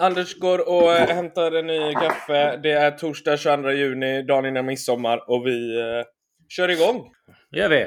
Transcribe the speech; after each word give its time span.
Anders 0.00 0.38
går 0.38 0.68
och 0.68 0.92
äh, 0.92 1.08
hämtar 1.08 1.52
en 1.52 1.66
ny 1.66 1.94
kaffe. 1.94 2.56
Det 2.62 2.72
är 2.72 2.90
torsdag 2.90 3.36
22 3.36 3.70
juni, 3.70 4.22
dagen 4.22 4.46
innan 4.46 4.66
midsommar 4.66 5.30
och 5.30 5.46
vi 5.46 5.80
äh, 5.80 6.04
kör 6.48 6.68
igång. 6.68 7.10
Det 7.50 7.58
gör 7.58 7.68
vi. 7.68 7.86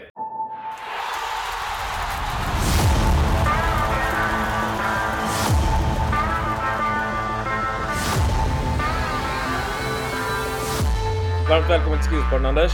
Varmt 11.50 11.70
välkommen 11.70 12.02
till 12.02 12.10
Skillspodden 12.10 12.46
Anders. 12.46 12.72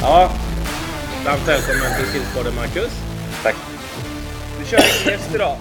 Ja, 0.00 0.30
varmt 1.24 1.48
välkommen 1.48 1.96
till 1.98 2.06
Skillspodden 2.06 2.54
Marcus. 2.54 2.92
Tack. 3.42 3.56
Vi 4.58 4.64
kör 4.64 4.78
ingen 4.78 5.18
gäst 5.18 5.34
idag. 5.34 5.56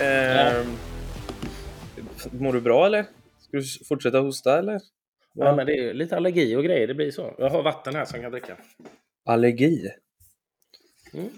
Eh, 0.00 0.87
Mår 2.32 2.52
du 2.52 2.60
bra 2.60 2.86
eller? 2.86 3.02
Ska 3.38 3.56
du 3.56 3.64
fortsätta 3.88 4.18
hosta 4.18 4.58
eller? 4.58 4.80
Ja, 5.34 5.56
men 5.56 5.66
det 5.66 5.72
är 5.72 5.94
lite 5.94 6.16
allergi 6.16 6.56
och 6.56 6.64
grejer, 6.64 6.86
det 6.86 6.94
blir 6.94 7.10
så. 7.10 7.34
Jag 7.38 7.50
har 7.50 7.62
vatten 7.62 7.94
här 7.94 8.04
som 8.04 8.16
jag 8.16 8.24
kan 8.24 8.32
dricka. 8.32 8.56
Allergi? 9.24 9.90
Mm. 11.14 11.28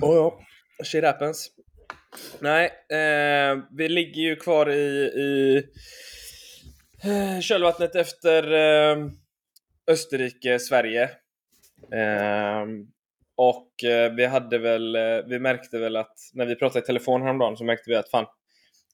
Oh, 0.00 0.14
ja, 0.14 0.40
shit 0.84 1.04
happens. 1.04 1.50
Nej, 2.40 2.64
eh, 2.88 3.58
vi 3.70 3.88
ligger 3.88 4.22
ju 4.22 4.36
kvar 4.36 4.70
i, 4.70 5.04
i 5.04 5.62
eh, 7.02 7.40
kölvattnet 7.40 7.94
efter 7.96 8.52
eh, 8.52 9.10
Österrike, 9.86 10.58
Sverige. 10.58 11.02
Eh, 11.92 12.66
och 13.36 13.84
eh, 13.84 14.12
vi 14.12 14.26
hade 14.26 14.58
väl, 14.58 14.96
eh, 14.96 15.18
vi 15.26 15.38
märkte 15.38 15.78
väl 15.78 15.96
att 15.96 16.14
när 16.34 16.46
vi 16.46 16.56
pratade 16.56 16.78
i 16.78 16.86
telefon 16.86 17.22
häromdagen 17.22 17.56
så 17.56 17.64
märkte 17.64 17.90
vi 17.90 17.96
att 17.96 18.10
fan, 18.10 18.26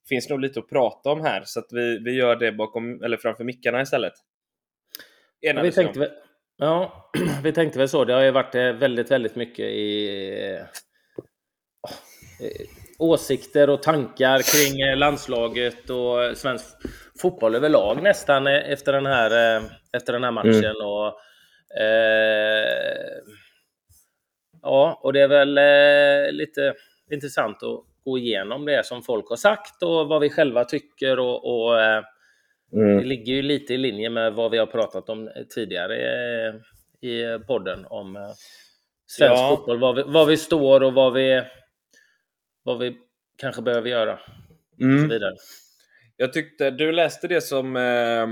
finns 0.08 0.28
nog 0.30 0.40
lite 0.40 0.60
att 0.60 0.68
prata 0.68 1.10
om 1.10 1.20
här 1.20 1.42
så 1.44 1.60
att 1.60 1.68
vi, 1.70 1.98
vi 2.04 2.12
gör 2.12 2.36
det 2.36 2.52
bakom, 2.52 3.02
eller 3.02 3.16
framför 3.16 3.44
mickarna 3.44 3.82
istället. 3.82 4.12
Ja, 5.40 5.62
vi, 5.62 5.72
tänkte 5.72 5.98
väl, 5.98 6.10
ja, 6.56 7.10
vi 7.42 7.52
tänkte 7.52 7.78
väl 7.78 7.88
så. 7.88 8.04
Det 8.04 8.12
har 8.12 8.22
ju 8.22 8.30
varit 8.30 8.54
eh, 8.54 8.72
väldigt, 8.72 9.10
väldigt 9.10 9.36
mycket 9.36 9.64
i 9.64 10.08
eh, 10.50 10.66
åsikter 12.98 13.70
och 13.70 13.82
tankar 13.82 14.40
kring 14.42 14.80
eh, 14.80 14.96
landslaget 14.96 15.90
och 15.90 16.36
svensk 16.36 16.66
fotboll 17.22 17.54
överlag 17.54 18.02
nästan 18.02 18.46
efter 18.46 18.92
den 18.92 19.06
här, 19.06 19.62
efter 19.92 20.12
den 20.12 20.24
här 20.24 20.30
matchen. 20.30 20.64
Mm. 20.64 20.86
Och, 20.86 21.06
eh, 21.80 23.22
ja, 24.62 25.00
och 25.02 25.12
det 25.12 25.20
är 25.20 25.28
väl 25.28 25.58
eh, 25.58 26.32
lite 26.32 26.74
intressant 27.10 27.62
att 27.62 27.91
gå 28.04 28.18
igenom 28.18 28.64
det 28.64 28.86
som 28.86 29.02
folk 29.02 29.28
har 29.28 29.36
sagt 29.36 29.82
och 29.82 30.08
vad 30.08 30.20
vi 30.20 30.30
själva 30.30 30.64
tycker. 30.64 31.18
Och, 31.18 31.44
och 31.44 31.80
eh, 31.80 32.04
mm. 32.72 32.96
Det 32.96 33.04
ligger 33.04 33.32
ju 33.32 33.42
lite 33.42 33.74
i 33.74 33.78
linje 33.78 34.10
med 34.10 34.32
vad 34.34 34.50
vi 34.50 34.58
har 34.58 34.66
pratat 34.66 35.08
om 35.08 35.30
tidigare 35.54 35.96
eh, 36.48 36.54
i 37.08 37.38
podden 37.46 37.86
om 37.90 38.16
eh, 38.16 38.22
svensk 39.06 39.40
ja. 39.40 39.56
fotboll. 39.56 39.78
Var 39.78 39.94
vi, 39.94 40.02
var 40.02 40.26
vi 40.26 40.36
står 40.36 40.82
och 40.82 40.94
vad 40.94 41.12
vi, 41.12 41.42
vad 42.62 42.78
vi 42.78 42.96
kanske 43.38 43.62
behöver 43.62 43.88
göra. 43.88 44.18
Mm. 44.80 45.08
Vidare. 45.08 45.34
Jag 46.16 46.32
tyckte, 46.32 46.70
du 46.70 46.92
läste 46.92 47.28
det 47.28 47.40
som 47.40 47.76
eh, 47.76 48.26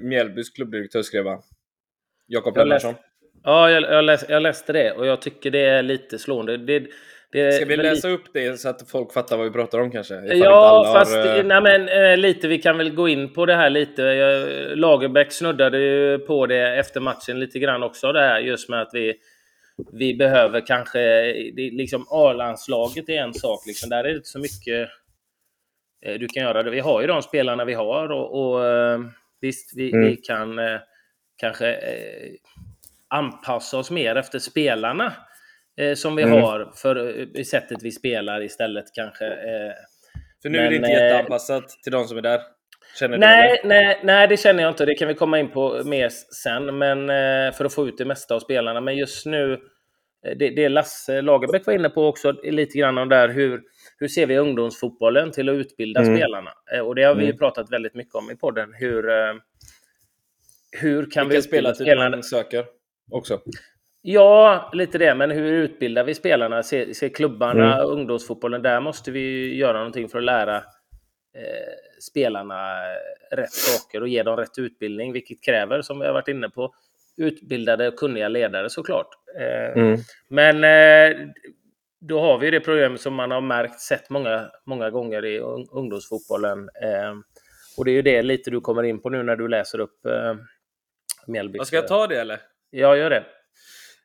Mjällbys 0.00 0.50
klubbdirektör 0.50 1.02
skrev 1.02 1.24
va? 1.24 1.42
Jakob 2.26 2.56
Lennartsson. 2.56 2.94
Ja, 3.42 3.70
jag, 3.70 3.82
jag, 3.82 4.04
läs, 4.04 4.24
jag, 4.28 4.42
läste 4.42 4.72
det 4.72 4.92
och 4.92 5.06
jag 5.06 5.22
tycker 5.22 5.50
det 5.50 5.64
är 5.64 5.82
lite 5.82 6.18
slående. 6.18 6.56
Det, 6.56 6.86
det, 7.32 7.52
Ska 7.52 7.64
vi 7.64 7.76
läsa 7.76 8.08
upp 8.08 8.24
det 8.32 8.60
så 8.60 8.68
att 8.68 8.90
folk 8.90 9.12
fattar 9.12 9.36
vad 9.36 9.46
vi 9.46 9.52
pratar 9.52 9.78
om 9.78 9.90
kanske? 9.90 10.14
ja, 10.14 10.90
fast 10.94 11.16
har... 11.16 11.38
Eh, 11.38 11.44
nej, 11.44 11.62
men, 11.62 11.88
eh, 11.88 12.16
lite. 12.16 12.48
Vi 12.48 12.58
kan 12.58 12.78
väl 12.78 12.94
gå 12.94 13.08
in 13.08 13.32
på 13.32 13.46
det 13.46 13.54
här 13.54 13.70
lite. 13.70 14.02
Lagerbäck 14.74 15.32
snuddade 15.32 15.78
ju 15.78 16.18
på 16.18 16.46
det 16.46 16.78
efter 16.78 17.00
matchen 17.00 17.40
lite 17.40 17.58
grann 17.58 17.82
också. 17.82 18.12
Det 18.12 18.20
här 18.20 18.40
just 18.40 18.68
med 18.68 18.82
att 18.82 18.90
vi, 18.92 19.14
vi 19.92 20.14
behöver 20.14 20.66
kanske... 20.66 21.32
liksom 21.54 22.06
A-landslaget 22.10 23.08
är 23.08 23.22
en 23.22 23.34
sak. 23.34 23.66
Liksom. 23.66 23.90
Där 23.90 23.98
är 23.98 24.08
det 24.08 24.16
inte 24.16 24.28
så 24.28 24.38
mycket 24.38 24.88
eh, 26.06 26.14
du 26.14 26.28
kan 26.28 26.42
göra. 26.42 26.62
Det. 26.62 26.70
Vi 26.70 26.80
har 26.80 27.00
ju 27.00 27.06
de 27.06 27.22
spelarna 27.22 27.64
vi 27.64 27.74
har 27.74 28.12
och, 28.12 28.54
och 28.54 28.64
visst, 29.40 29.72
vi, 29.76 29.92
mm. 29.92 30.08
vi 30.08 30.16
kan 30.16 30.58
kanske 31.36 31.76
anpassa 33.08 33.78
oss 33.78 33.90
mer 33.90 34.16
efter 34.16 34.38
spelarna 34.38 35.12
eh, 35.80 35.94
som 35.94 36.16
vi 36.16 36.22
mm. 36.22 36.42
har 36.42 36.72
för 36.76 37.26
eh, 37.36 37.42
sättet 37.44 37.82
vi 37.82 37.90
spelar 37.90 38.42
istället 38.42 38.84
kanske. 38.94 39.26
Eh, 39.26 39.72
för 40.42 40.48
nu 40.48 40.58
men, 40.58 40.66
är 40.66 40.70
det 40.70 40.76
inte 40.76 40.88
jätteanpassat 40.88 41.68
till 41.68 41.92
de 41.92 42.04
som 42.04 42.18
är 42.18 42.22
där? 42.22 42.40
Känner 42.98 43.18
nej, 43.18 43.60
nej, 43.64 44.00
nej, 44.04 44.28
det 44.28 44.36
känner 44.36 44.62
jag 44.62 44.70
inte. 44.70 44.86
Det 44.86 44.94
kan 44.94 45.08
vi 45.08 45.14
komma 45.14 45.38
in 45.38 45.50
på 45.50 45.82
mer 45.84 46.08
sen, 46.42 46.78
men 46.78 47.10
eh, 47.10 47.52
för 47.52 47.64
att 47.64 47.74
få 47.74 47.88
ut 47.88 47.98
det 47.98 48.04
mesta 48.04 48.34
av 48.34 48.40
spelarna. 48.40 48.80
Men 48.80 48.96
just 48.96 49.26
nu, 49.26 49.52
eh, 50.26 50.36
det, 50.38 50.50
det 50.50 50.68
Lasse 50.68 51.22
Lagerbäck 51.22 51.66
var 51.66 51.74
inne 51.74 51.88
på 51.88 52.06
också 52.06 52.32
lite 52.32 52.78
grann 52.78 52.98
om 52.98 53.08
där 53.08 53.28
hur, 53.28 53.60
hur 53.98 54.08
ser 54.08 54.26
vi 54.26 54.38
ungdomsfotbollen 54.38 55.30
till 55.30 55.48
att 55.48 55.54
utbilda 55.54 56.00
mm. 56.00 56.16
spelarna? 56.16 56.50
Eh, 56.74 56.80
och 56.80 56.94
det 56.94 57.02
har 57.02 57.14
vi 57.14 57.24
mm. 57.24 57.38
pratat 57.38 57.72
väldigt 57.72 57.94
mycket 57.94 58.14
om 58.14 58.30
i 58.30 58.36
podden. 58.36 58.74
Hur, 58.74 59.04
hur 60.80 61.10
kan 61.10 61.28
Vilka 61.28 61.32
vi 61.32 61.38
utbilda 61.38 61.74
spelarna? 61.74 62.22
söker 62.22 62.64
också? 63.10 63.40
Ja, 64.02 64.70
lite 64.72 64.98
det. 64.98 65.14
Men 65.14 65.30
hur 65.30 65.52
utbildar 65.52 66.04
vi 66.04 66.14
spelarna? 66.14 66.62
Ser, 66.62 66.92
ser 66.92 67.08
klubbarna, 67.08 67.74
mm. 67.74 67.90
ungdomsfotbollen, 67.90 68.62
där 68.62 68.80
måste 68.80 69.10
vi 69.10 69.56
göra 69.56 69.78
någonting 69.78 70.08
för 70.08 70.18
att 70.18 70.24
lära 70.24 70.56
eh, 70.56 71.74
spelarna 72.00 72.76
rätt 73.30 73.52
saker 73.52 74.00
och 74.00 74.08
ge 74.08 74.22
dem 74.22 74.36
rätt 74.36 74.58
utbildning, 74.58 75.12
vilket 75.12 75.42
kräver, 75.42 75.82
som 75.82 76.00
vi 76.00 76.06
har 76.06 76.12
varit 76.12 76.28
inne 76.28 76.48
på, 76.48 76.74
utbildade 77.16 77.88
och 77.88 77.96
kunniga 77.96 78.28
ledare 78.28 78.70
såklart. 78.70 79.08
Eh, 79.38 79.82
mm. 79.82 79.98
Men 80.28 80.64
eh, 80.64 81.28
då 82.00 82.20
har 82.20 82.38
vi 82.38 82.50
det 82.50 82.60
problem 82.60 82.98
som 82.98 83.14
man 83.14 83.30
har 83.30 83.40
märkt, 83.40 83.80
sett 83.80 84.10
många, 84.10 84.50
många 84.66 84.90
gånger 84.90 85.24
i 85.24 85.38
ungdomsfotbollen. 85.72 86.58
Eh, 86.58 87.14
och 87.76 87.84
det 87.84 87.90
är 87.90 87.94
ju 87.94 88.02
det 88.02 88.22
lite 88.22 88.50
du 88.50 88.60
kommer 88.60 88.82
in 88.82 89.02
på 89.02 89.10
nu 89.10 89.22
när 89.22 89.36
du 89.36 89.48
läser 89.48 89.80
upp 89.80 90.06
eh, 90.06 90.34
Mjällby. 91.26 91.58
Ska 91.58 91.76
jag 91.76 91.88
ta 91.88 92.06
det 92.06 92.20
eller? 92.20 92.40
Ja, 92.70 92.96
gör 92.96 93.10
det. 93.10 93.24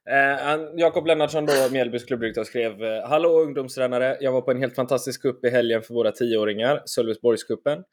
Eh, 0.09 0.59
Jakob 0.75 1.07
Lennartsson, 1.07 1.45
då, 1.45 1.53
Mjällbys 1.71 2.03
klubbdirektör, 2.03 2.43
skrev 2.43 2.83
eh, 2.83 3.07
Hallå 3.07 3.41
ungdomstränare! 3.41 4.17
Jag 4.21 4.31
var 4.31 4.41
på 4.41 4.51
en 4.51 4.59
helt 4.59 4.75
fantastisk 4.75 5.21
cup 5.21 5.45
i 5.45 5.49
helgen 5.49 5.81
för 5.81 5.93
våra 5.93 6.11
tioåringar, 6.11 6.81
Sölvesborgscupen. 6.85 7.83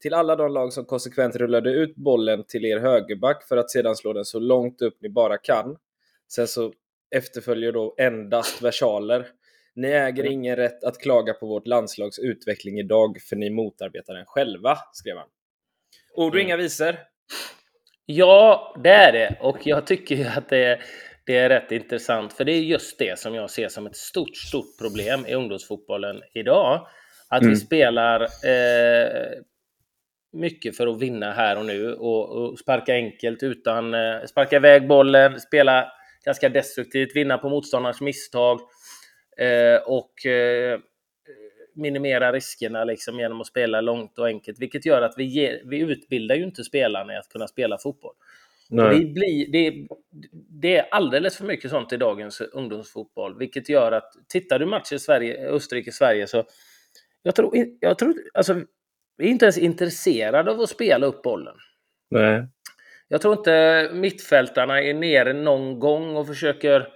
Till 0.00 0.14
alla 0.14 0.36
de 0.36 0.52
lag 0.52 0.72
som 0.72 0.84
konsekvent 0.84 1.36
rullade 1.36 1.70
ut 1.70 1.96
bollen 1.96 2.44
till 2.48 2.64
er 2.64 2.78
högerback 2.78 3.48
för 3.48 3.56
att 3.56 3.70
sedan 3.70 3.96
slå 3.96 4.12
den 4.12 4.24
så 4.24 4.38
långt 4.38 4.82
upp 4.82 4.96
ni 5.00 5.08
bara 5.08 5.38
kan. 5.38 5.76
Sen 6.32 6.48
så 6.48 6.72
efterföljer 7.14 7.72
då 7.72 7.94
endast 7.98 8.62
versaler. 8.62 9.26
Ni 9.74 9.88
äger 9.88 10.22
mm. 10.22 10.32
ingen 10.32 10.56
rätt 10.56 10.84
att 10.84 10.98
klaga 10.98 11.32
på 11.34 11.46
vårt 11.46 11.66
landslags 11.66 12.18
utveckling 12.18 12.78
idag 12.78 13.18
för 13.28 13.36
ni 13.36 13.50
motarbetar 13.50 14.14
den 14.14 14.26
själva, 14.26 14.78
skrev 14.92 15.16
han. 15.16 15.28
Ord 16.14 16.32
och 16.32 16.34
mm. 16.34 16.46
inga 16.46 16.56
visor. 16.56 16.96
Ja, 18.06 18.74
det 18.82 18.90
är 18.90 19.12
det. 19.12 19.38
Och 19.40 19.66
jag 19.66 19.86
tycker 19.86 20.14
ju 20.16 20.24
att 20.24 20.48
det 20.48 20.64
är 20.64 20.82
det 21.26 21.36
är 21.36 21.48
rätt 21.48 21.72
intressant, 21.72 22.32
för 22.32 22.44
det 22.44 22.52
är 22.52 22.60
just 22.60 22.98
det 22.98 23.18
som 23.18 23.34
jag 23.34 23.50
ser 23.50 23.68
som 23.68 23.86
ett 23.86 23.96
stort, 23.96 24.36
stort 24.36 24.78
problem 24.78 25.26
i 25.26 25.34
ungdomsfotbollen 25.34 26.22
idag. 26.34 26.86
Att 27.28 27.42
mm. 27.42 27.54
vi 27.54 27.60
spelar 27.60 28.20
eh, 28.22 29.30
mycket 30.32 30.76
för 30.76 30.86
att 30.86 31.00
vinna 31.00 31.32
här 31.32 31.58
och 31.58 31.66
nu 31.66 31.94
och, 31.94 32.30
och 32.30 32.58
sparka 32.58 32.94
enkelt 32.94 33.42
utan 33.42 33.94
eh, 33.94 34.24
sparka 34.24 34.56
iväg 34.56 34.88
bollen, 34.88 35.40
spela 35.40 35.92
ganska 36.24 36.48
destruktivt, 36.48 37.16
vinna 37.16 37.38
på 37.38 37.48
motståndarens 37.48 38.00
misstag 38.00 38.60
eh, 39.38 39.82
och 39.86 40.26
eh, 40.26 40.78
minimera 41.74 42.32
riskerna 42.32 42.84
liksom 42.84 43.20
genom 43.20 43.40
att 43.40 43.46
spela 43.46 43.80
långt 43.80 44.18
och 44.18 44.26
enkelt, 44.26 44.58
vilket 44.60 44.86
gör 44.86 45.02
att 45.02 45.14
vi, 45.16 45.24
ger, 45.24 45.62
vi 45.64 45.78
utbildar 45.78 46.34
ju 46.34 46.44
inte 46.44 46.64
spelarna 46.64 47.14
i 47.14 47.16
att 47.16 47.28
kunna 47.28 47.48
spela 47.48 47.78
fotboll. 47.78 48.14
Det, 48.76 49.04
blir, 49.06 49.52
det, 49.52 49.86
det, 50.60 50.76
är 50.76 50.86
alldeles 50.90 51.36
för 51.36 51.44
mycket 51.44 51.70
sånt 51.70 51.92
i 51.92 51.96
dagens 51.96 52.40
ungdomsfotboll, 52.40 53.38
vilket 53.38 53.68
gör 53.68 53.92
att 53.92 54.12
tittar 54.28 54.58
du 54.58 54.66
matcher 54.66 54.96
Sverige, 54.96 55.48
Österrike-Sverige 55.48 56.26
så 56.26 56.44
jag 57.22 57.34
tror, 57.34 57.56
jag 57.80 57.98
tror 57.98 58.14
alltså, 58.34 58.54
vi 59.16 59.26
är 59.26 59.30
inte 59.30 59.44
ens 59.44 59.58
intresserade 59.58 60.50
av 60.50 60.60
att 60.60 60.68
spela 60.68 61.06
upp 61.06 61.22
bollen. 61.22 61.54
Nej. 62.10 62.48
Jag 63.08 63.20
tror 63.20 63.36
inte 63.38 63.90
mittfältarna 63.94 64.82
är 64.82 64.94
nere 64.94 65.32
någon 65.32 65.78
gång 65.78 66.16
och 66.16 66.26
försöker 66.26 66.88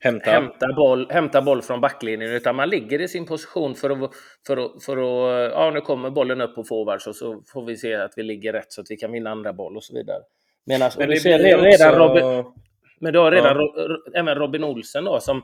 hämta, 0.00 0.30
hämta, 0.30 0.72
boll, 0.76 1.10
hämta 1.10 1.42
boll 1.42 1.62
från 1.62 1.80
backlinjen, 1.80 2.30
utan 2.30 2.56
man 2.56 2.68
ligger 2.68 3.00
i 3.00 3.08
sin 3.08 3.26
position 3.26 3.74
för 3.74 3.90
att, 3.90 4.10
för 4.46 4.56
att, 4.56 4.84
för 4.84 4.96
att 4.96 5.52
ja, 5.52 5.70
nu 5.74 5.80
kommer 5.80 6.10
bollen 6.10 6.40
upp 6.40 6.54
på 6.54 6.64
forwards 6.64 7.06
och 7.06 7.16
så 7.16 7.42
får 7.52 7.64
vi 7.64 7.76
se 7.76 7.94
att 7.94 8.12
vi 8.16 8.22
ligger 8.22 8.52
rätt 8.52 8.72
så 8.72 8.80
att 8.80 8.90
vi 8.90 8.96
kan 8.96 9.12
vinna 9.12 9.30
andra 9.30 9.52
boll 9.52 9.76
och 9.76 9.84
så 9.84 9.94
vidare. 9.94 10.22
Medan, 10.66 10.90
men 10.98 11.08
det 11.08 11.16
ser 11.16 11.38
redan 11.38 12.00
också... 12.00 12.22
Robin, 12.22 12.52
men 13.00 13.12
du 13.12 13.18
har 13.18 13.32
redan 13.32 13.56
ja. 13.56 14.20
även 14.20 14.34
Robin 14.34 14.64
Olsen 14.64 15.04
då 15.04 15.20
som 15.20 15.42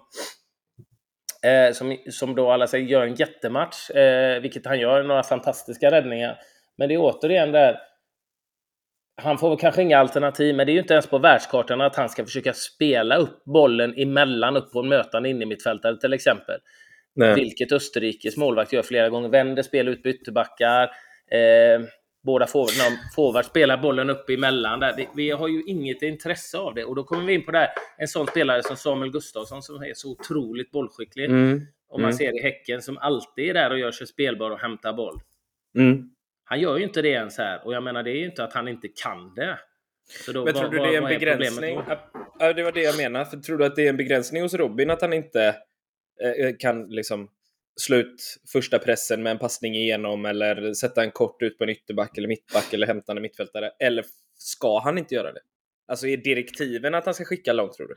Eh, 1.44 1.72
som, 1.72 1.96
som 2.10 2.34
då 2.34 2.50
alla 2.50 2.66
säger 2.66 2.86
gör 2.86 3.02
en 3.02 3.14
jättematch, 3.14 3.90
eh, 3.90 4.40
vilket 4.40 4.66
han 4.66 4.80
gör, 4.80 5.02
några 5.02 5.22
fantastiska 5.22 5.90
räddningar. 5.90 6.38
Men 6.78 6.88
det 6.88 6.94
är 6.94 6.98
återigen 6.98 7.52
där, 7.52 7.78
han 9.22 9.38
får 9.38 9.48
väl 9.48 9.58
kanske 9.58 9.82
inga 9.82 9.98
alternativ, 9.98 10.56
men 10.56 10.66
det 10.66 10.72
är 10.72 10.74
ju 10.74 10.80
inte 10.80 10.94
ens 10.94 11.06
på 11.06 11.19
världskartan 11.19 11.80
att 11.80 11.96
han 11.96 12.08
ska 12.08 12.24
försöka 12.24 12.52
spela 12.52 13.16
upp 13.16 13.44
bollen 13.44 13.94
emellan 13.96 14.56
upp 14.56 14.72
på 14.72 14.80
en 14.80 14.88
mötande 14.88 15.28
innermittfältare 15.28 15.96
till 15.96 16.12
exempel. 16.12 16.60
Nej. 17.14 17.34
Vilket 17.34 17.72
Österrikes 17.72 18.36
målvakt 18.36 18.72
gör 18.72 18.82
flera 18.82 19.08
gånger. 19.08 19.28
Vänder 19.28 19.62
spel 19.62 19.88
ut 19.88 20.02
på 20.02 20.08
ytterbackar. 20.08 20.82
Eh, 21.30 21.80
båda 22.22 22.46
forwards 22.46 23.48
spelar 23.48 23.76
bollen 23.76 24.10
upp 24.10 24.30
emellan. 24.30 24.80
Där. 24.80 25.08
Vi 25.16 25.30
har 25.30 25.48
ju 25.48 25.62
inget 25.62 26.02
intresse 26.02 26.58
av 26.58 26.74
det. 26.74 26.84
Och 26.84 26.94
då 26.94 27.04
kommer 27.04 27.24
vi 27.24 27.34
in 27.34 27.44
på 27.44 27.52
det 27.52 27.58
här. 27.58 27.69
En 27.98 28.08
sån 28.08 28.26
spelare 28.26 28.62
som 28.62 28.76
Samuel 28.76 29.10
Gustafsson 29.10 29.62
som 29.62 29.82
är 29.82 29.94
så 29.94 30.10
otroligt 30.10 30.70
bollskicklig. 30.70 31.24
Mm. 31.24 31.60
Om 31.88 32.00
man 32.02 32.10
mm. 32.10 32.19
ser 32.19 32.38
i 32.38 32.42
Häcken 32.42 32.82
som 32.82 32.98
alltid 32.98 33.50
är 33.50 33.54
där 33.54 33.70
och 33.70 33.78
gör 33.78 33.90
sig 33.90 34.06
spelbar 34.06 34.50
och 34.50 34.58
hämtar 34.58 34.92
boll. 34.92 35.20
Mm. 35.78 36.10
Han 36.44 36.60
gör 36.60 36.76
ju 36.76 36.84
inte 36.84 37.02
det 37.02 37.08
ens 37.08 37.38
här. 37.38 37.66
Och 37.66 37.74
jag 37.74 37.82
menar, 37.82 38.02
det 38.02 38.10
är 38.10 38.19
ju 38.19 38.24
inte 38.24 38.44
att 38.44 38.52
han 38.52 38.69
inte 38.69 38.88
kan 38.88 39.34
det. 39.34 39.58
Då, 40.34 40.44
Men 40.44 40.54
tror 40.54 40.69
du 40.69 40.78
det 40.78 40.94
är 40.94 41.02
en 41.02 41.08
begränsning? 41.08 41.80
Ja, 42.38 42.52
det 42.52 42.62
var 42.62 42.72
det 42.72 42.82
jag 42.82 42.96
menade. 42.96 43.24
För 43.24 43.36
tror 43.36 43.58
du 43.58 43.64
att 43.64 43.76
det 43.76 43.84
är 43.84 43.88
en 43.88 43.96
begränsning 43.96 44.42
hos 44.42 44.54
Robin 44.54 44.90
att 44.90 45.00
han 45.00 45.12
inte 45.12 45.46
eh, 46.22 46.56
kan 46.58 46.88
liksom 46.88 47.28
slå 47.80 47.96
ut 47.96 48.22
första 48.52 48.78
pressen 48.78 49.22
med 49.22 49.30
en 49.30 49.38
passning 49.38 49.74
igenom 49.74 50.24
eller 50.24 50.74
sätta 50.74 51.02
en 51.02 51.10
kort 51.10 51.42
ut 51.42 51.58
på 51.58 51.64
en 51.64 51.70
ytterback 51.70 52.19
eller 52.19 52.28
mittback 52.28 52.72
eller 52.72 52.86
hämta 52.86 53.12
en 53.12 53.22
mittfältare? 53.22 53.70
Eller 53.78 54.04
ska 54.34 54.78
han 54.78 54.98
inte 54.98 55.14
göra 55.14 55.32
det? 55.32 55.40
Alltså 55.88 56.06
är 56.06 56.16
direktiven 56.16 56.94
att 56.94 57.04
han 57.04 57.14
ska 57.14 57.24
skicka 57.24 57.52
långt 57.52 57.72
tror 57.72 57.88
du? 57.88 57.94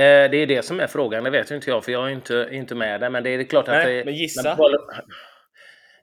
Eh, 0.00 0.30
det 0.30 0.36
är 0.36 0.46
det 0.46 0.62
som 0.62 0.80
är 0.80 0.86
frågan, 0.86 1.24
det 1.24 1.30
vet 1.30 1.50
ju 1.50 1.54
inte 1.54 1.70
jag 1.70 1.84
för 1.84 1.92
jag 1.92 2.06
är 2.06 2.10
inte, 2.10 2.48
inte 2.52 2.74
med 2.74 3.00
där. 3.00 3.10
Men 3.10 3.22
det 3.22 3.30
är 3.30 3.44
klart 3.44 3.68
att... 3.68 3.74
Nej, 3.74 3.96
det, 3.96 4.04
men 4.04 4.14
gissa! 4.14 4.58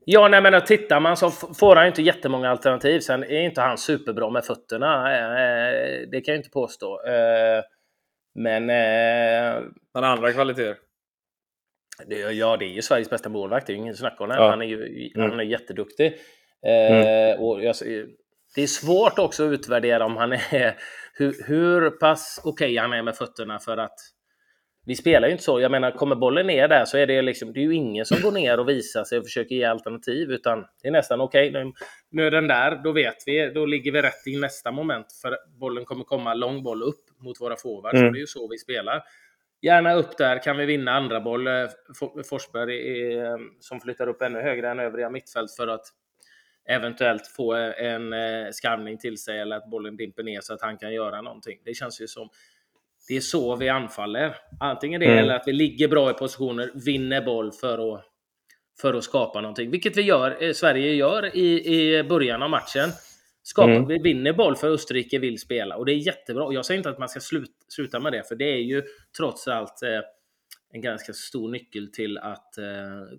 Ja, 0.10 0.28
nej, 0.28 0.42
men 0.42 0.66
tittar 0.66 1.00
man 1.00 1.18
så 1.18 1.32
får 1.32 1.76
han 1.76 1.88
inte 1.88 2.02
jättemånga 2.02 2.50
alternativ. 2.50 3.00
Sen 3.00 3.24
är 3.24 3.42
inte 3.42 3.62
han 3.62 3.78
superbra 3.78 4.30
med 4.30 4.46
fötterna. 4.46 5.18
Eh, 5.18 6.08
det 6.12 6.22
kan 6.22 6.34
jag 6.34 6.40
inte 6.40 6.50
påstå. 6.50 7.02
Eh, 7.08 7.64
men... 8.36 8.70
Han 9.94 10.04
har 10.04 10.12
andra 10.12 10.34
kvaliteter. 10.34 10.87
Ja, 12.34 12.58
det 12.58 12.66
är 12.66 12.70
ju 12.70 12.82
Sveriges 12.82 13.10
bästa 13.10 13.30
målvakt. 13.30 13.68
Det 13.68 13.74
är 13.74 13.76
ju 13.76 13.82
ingen 13.82 13.96
snack 13.96 14.22
om 14.22 14.30
det. 14.30 14.36
Ja. 14.36 14.50
Han 14.50 14.62
är 14.62 14.66
ju 14.66 15.12
mm. 15.16 15.30
han 15.30 15.40
är 15.40 15.44
jätteduktig. 15.44 16.18
Mm. 16.66 17.40
och 17.40 17.64
jag, 17.64 17.76
det 18.56 18.62
är 18.62 18.68
svårt 18.68 19.20
också 19.20 19.48
att 19.48 19.54
utvärdera 19.54 20.06
om 20.06 20.18
han 20.18 20.34
är... 20.34 20.78
Hur, 21.14 21.36
hur 21.48 21.90
pass 21.90 22.42
okej 22.44 22.66
okay 22.66 22.78
han 22.78 22.94
är 22.94 23.04
med 23.04 23.16
fötterna 23.16 23.60
för 23.60 23.78
att 23.78 23.96
vi 24.88 24.96
spelar 24.96 25.28
ju 25.28 25.32
inte 25.32 25.44
så. 25.44 25.60
Jag 25.60 25.72
menar, 25.72 25.92
kommer 25.92 26.16
bollen 26.16 26.48
ner 26.48 26.68
där 26.68 26.86
så 26.86 26.98
är 26.98 27.08
det 27.08 27.22
liksom, 27.22 27.54
det 27.54 27.60
är 27.60 27.64
ju 27.64 27.76
ingen 27.76 28.06
som 28.06 28.22
går 28.22 28.32
ner 28.32 28.60
och 28.60 28.70
visar 28.70 29.04
sig 29.04 29.18
och 29.18 29.26
försöker 29.26 29.56
ge 29.56 29.64
alternativ, 29.64 30.32
utan 30.32 30.66
det 30.82 30.88
är 30.88 30.92
nästan 30.92 31.22
okej, 31.22 31.50
okay, 31.50 31.64
nu, 31.64 31.72
nu 32.12 32.28
är 32.28 32.32
den 32.32 32.48
där, 32.48 32.84
då 32.84 32.92
vet 32.92 33.16
vi, 33.26 33.52
då 33.54 33.66
ligger 33.66 33.92
vi 33.92 34.02
rätt 34.02 34.28
i 34.28 34.40
nästa 34.40 34.72
moment, 34.72 35.06
för 35.22 35.38
bollen 35.60 35.86
kommer 35.86 36.04
komma 36.04 36.34
lång 36.34 36.64
boll 36.64 36.84
upp 36.84 37.04
mot 37.20 37.42
våra 37.42 37.56
forwards, 37.56 38.00
mm. 38.00 38.14
det 38.14 38.18
är 38.18 38.22
ju 38.22 38.28
så 38.28 38.48
vi 38.48 38.58
spelar. 38.58 39.04
Gärna 39.62 39.94
upp 39.94 40.18
där, 40.18 40.44
kan 40.44 40.58
vi 40.58 40.66
vinna 40.66 40.92
andra 40.92 41.22
boll. 41.22 41.48
Eh, 41.48 41.54
Forsberg 42.30 42.92
är, 42.92 43.26
eh, 43.26 43.38
som 43.60 43.82
flyttar 43.82 44.08
upp 44.08 44.22
ännu 44.22 44.42
högre 44.42 44.70
än 44.70 44.80
övriga 44.80 45.10
mittfält 45.10 45.52
för 45.56 45.68
att 45.68 45.86
eventuellt 46.70 47.28
få 47.28 47.54
en 47.54 48.14
eh, 48.14 48.52
skarvning 48.52 48.98
till 48.98 49.18
sig 49.18 49.40
eller 49.40 49.56
att 49.56 49.70
bollen 49.70 49.98
dimper 49.98 50.24
ner 50.24 50.42
så 50.42 50.54
att 50.54 50.62
han 50.62 50.78
kan 50.78 50.94
göra 50.94 51.22
någonting. 51.22 51.60
Det 51.66 51.74
känns 51.74 52.02
ju 52.02 52.08
som 52.08 52.30
det 53.08 53.18
är 53.18 53.22
så 53.22 53.56
vi 53.56 53.70
anfaller. 53.70 54.36
Antingen 54.60 55.00
det 55.00 55.06
mm. 55.06 55.18
eller 55.18 55.36
att 55.36 55.48
vi 55.48 55.54
ligger 55.54 55.88
bra 55.88 56.12
i 56.12 56.14
positioner, 56.14 56.72
vinner 56.86 57.22
boll 57.22 57.52
för 57.52 57.94
att, 57.94 58.04
för 58.82 58.94
att 58.94 59.04
skapa 59.04 59.42
någonting. 59.42 59.72
Vilket 59.72 59.98
vi 59.98 60.02
gör, 60.02 60.54
Sverige 60.54 60.94
gör 60.94 61.36
i, 61.36 61.76
i 61.76 62.04
början 62.04 62.44
av 62.44 62.50
matchen. 62.50 62.90
Skapar, 63.48 63.72
mm. 63.72 63.88
Vi 63.88 63.98
vinner 63.98 64.34
boll 64.34 64.56
för 64.56 64.70
Österrike 64.70 65.20
vill 65.20 65.40
spela 65.40 65.76
och 65.76 65.86
det 65.86 65.92
är 65.92 65.96
jättebra. 65.96 66.54
Jag 66.54 66.66
säger 66.66 66.78
inte 66.78 66.90
att 66.90 67.00
man 67.00 67.10
ska 67.10 67.20
slut, 67.20 67.52
sluta 67.68 68.00
med 68.00 68.12
det, 68.12 68.28
för 68.28 68.36
det 68.36 68.46
är 68.46 68.58
ju 68.58 68.84
trots 69.18 69.48
allt 69.48 69.84
eh, 69.84 70.00
en 70.74 70.82
ganska 70.82 71.14
stor 71.14 71.52
nyckel 71.52 71.92
till 71.92 72.18
att 72.18 72.58
eh, 72.58 72.64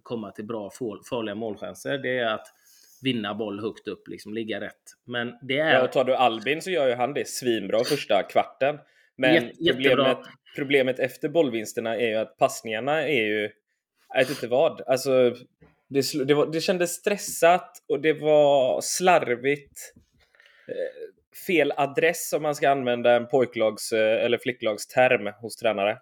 komma 0.03 0.31
till 0.31 0.45
bra 0.45 0.71
farliga 1.11 1.35
målchanser. 1.35 1.99
Det 1.99 2.19
är 2.19 2.35
att 2.35 2.47
vinna 3.03 3.35
boll 3.35 3.61
högt 3.61 3.89
upp, 3.89 4.09
liksom 4.09 4.35
ligga 4.35 4.61
rätt. 4.61 4.83
Men 5.05 5.35
det 5.43 5.59
är... 5.59 5.75
Ja, 5.75 5.85
och 5.85 5.93
tar 5.93 6.05
du 6.05 6.15
Albin 6.15 6.63
så 6.63 6.71
gör 6.71 6.89
ju 6.89 6.95
han 6.95 7.15
det 7.15 7.29
svinbra 7.29 7.85
första 7.85 8.23
kvarten. 8.23 8.79
Men 9.17 9.51
problemet, 9.67 10.19
problemet 10.57 10.99
efter 10.99 11.29
bollvinsterna 11.29 11.97
är 11.97 12.09
ju 12.09 12.15
att 12.15 12.39
passningarna 12.39 13.03
är 13.03 13.27
ju... 13.27 13.51
Jag 14.09 14.19
vet 14.19 14.31
inte 14.31 14.47
vad. 14.47 14.81
Alltså, 14.87 15.35
det, 15.89 16.25
det, 16.27 16.35
var, 16.35 16.47
det 16.47 16.61
kändes 16.61 16.95
stressat 16.95 17.85
och 17.89 18.01
det 18.01 18.13
var 18.13 18.81
slarvigt. 18.81 19.95
Eh, 20.69 21.45
fel 21.47 21.73
adress 21.77 22.33
om 22.33 22.43
man 22.43 22.55
ska 22.55 22.71
använda 22.71 23.17
en 23.17 23.29
pojklags 23.29 23.93
eh, 23.93 24.25
eller 24.25 24.39
flicklagsterm 24.39 25.33
hos 25.41 25.57
tränare. 25.57 25.99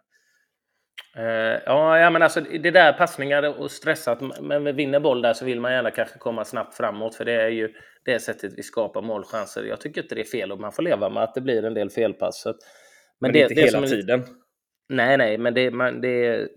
Uh, 1.18 1.24
ja, 1.66 2.10
men 2.10 2.22
alltså 2.22 2.40
det 2.40 2.70
där 2.70 2.92
passningar 2.92 3.60
och 3.60 3.70
stressat, 3.70 4.20
men 4.40 4.64
vi 4.64 4.72
vinner 4.72 5.00
boll 5.00 5.22
där 5.22 5.32
så 5.32 5.44
vill 5.44 5.60
man 5.60 5.72
gärna 5.72 5.90
kanske 5.90 6.18
komma 6.18 6.44
snabbt 6.44 6.76
framåt 6.76 7.14
för 7.14 7.24
det 7.24 7.32
är 7.32 7.48
ju 7.48 7.74
det 8.04 8.18
sättet 8.18 8.52
vi 8.56 8.62
skapar 8.62 9.02
målchanser. 9.02 9.64
Jag 9.64 9.80
tycker 9.80 10.02
inte 10.02 10.14
det 10.14 10.20
är 10.20 10.24
fel 10.24 10.52
och 10.52 10.60
man 10.60 10.72
får 10.72 10.82
leva 10.82 11.08
med 11.08 11.22
att 11.22 11.34
det 11.34 11.40
blir 11.40 11.64
en 11.64 11.74
del 11.74 11.90
felpass. 11.90 12.44
Men, 12.46 12.54
men 13.20 13.32
det, 13.32 13.40
inte 13.40 13.54
hela 13.54 13.86
tiden. 13.86 14.24
Nej, 14.88 15.16
nej, 15.16 15.38
men 15.38 15.54
det, 15.54 15.70
man, 15.70 16.00
det, 16.00 16.48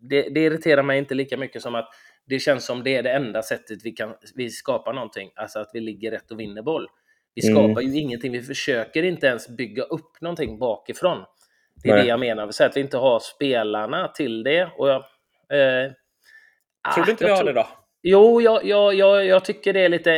det, 0.00 0.22
det 0.22 0.40
irriterar 0.40 0.82
mig 0.82 0.98
inte 0.98 1.14
lika 1.14 1.36
mycket 1.36 1.62
som 1.62 1.74
att 1.74 1.88
det 2.26 2.38
känns 2.38 2.64
som 2.64 2.82
det 2.82 2.96
är 2.96 3.02
det 3.02 3.12
enda 3.12 3.42
sättet 3.42 3.78
vi 3.84 3.90
kan 3.90 4.14
vi 4.34 4.50
skapar 4.50 4.92
någonting. 4.92 5.30
Alltså 5.34 5.58
att 5.58 5.70
vi 5.72 5.80
ligger 5.80 6.10
rätt 6.10 6.30
och 6.30 6.40
vinner 6.40 6.62
boll. 6.62 6.88
Vi 7.34 7.42
skapar 7.42 7.80
mm. 7.80 7.92
ju 7.92 8.00
ingenting. 8.00 8.32
Vi 8.32 8.42
försöker 8.42 9.02
inte 9.02 9.26
ens 9.26 9.48
bygga 9.48 9.82
upp 9.82 10.20
någonting 10.20 10.58
bakifrån. 10.58 11.24
Det 11.82 11.88
är 11.88 11.94
Nej. 11.94 12.02
det 12.02 12.08
jag 12.08 12.20
menar. 12.20 12.50
Säger 12.50 12.70
att 12.70 12.76
vi 12.76 12.80
inte 12.80 12.96
har 12.96 13.20
spelarna 13.20 14.08
till 14.08 14.42
det. 14.42 14.68
Och 14.76 14.88
jag, 14.88 14.96
eh, 15.52 15.92
tror 16.94 17.04
du 17.04 17.10
inte 17.10 17.24
vi 17.24 17.30
har 17.30 17.44
det 17.44 17.52
då? 17.52 17.68
Jo, 18.02 18.40
jag, 18.40 18.64
jag, 18.64 18.94
jag, 18.94 19.26
jag 19.26 19.44
tycker 19.44 19.72
det 19.72 19.80
är 19.80 19.88
lite... 19.88 20.10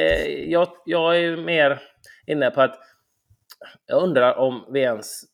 Jag, 0.49 0.69
jag 0.85 1.19
är 1.19 1.37
mer 1.37 1.83
inne 2.27 2.51
på 2.51 2.61
att 2.61 2.79
jag 3.87 4.03
undrar 4.03 4.35
om 4.35 4.69
vi 4.73 4.81
ens 4.81 5.25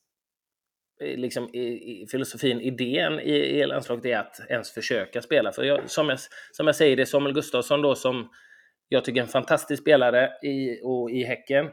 liksom, 1.00 1.54
i, 1.54 2.02
i 2.02 2.06
filosofin, 2.10 2.60
idén 2.60 3.20
i, 3.20 3.34
i 3.34 3.66
landslaget 3.66 4.04
är 4.04 4.18
att 4.18 4.40
ens 4.48 4.74
försöka 4.74 5.22
spela. 5.22 5.52
För 5.52 5.62
jag, 5.62 5.90
som, 5.90 6.08
jag, 6.08 6.18
som 6.52 6.66
jag 6.66 6.76
säger, 6.76 6.96
det 6.96 7.02
är 7.02 7.06
Samuel 7.06 7.34
Gustafsson 7.34 7.82
då 7.82 7.94
som 7.94 8.28
jag 8.88 9.04
tycker 9.04 9.20
är 9.20 9.24
en 9.24 9.30
fantastisk 9.30 9.82
spelare 9.82 10.30
i, 10.42 10.80
och, 10.82 11.10
i 11.10 11.24
Häcken. 11.24 11.70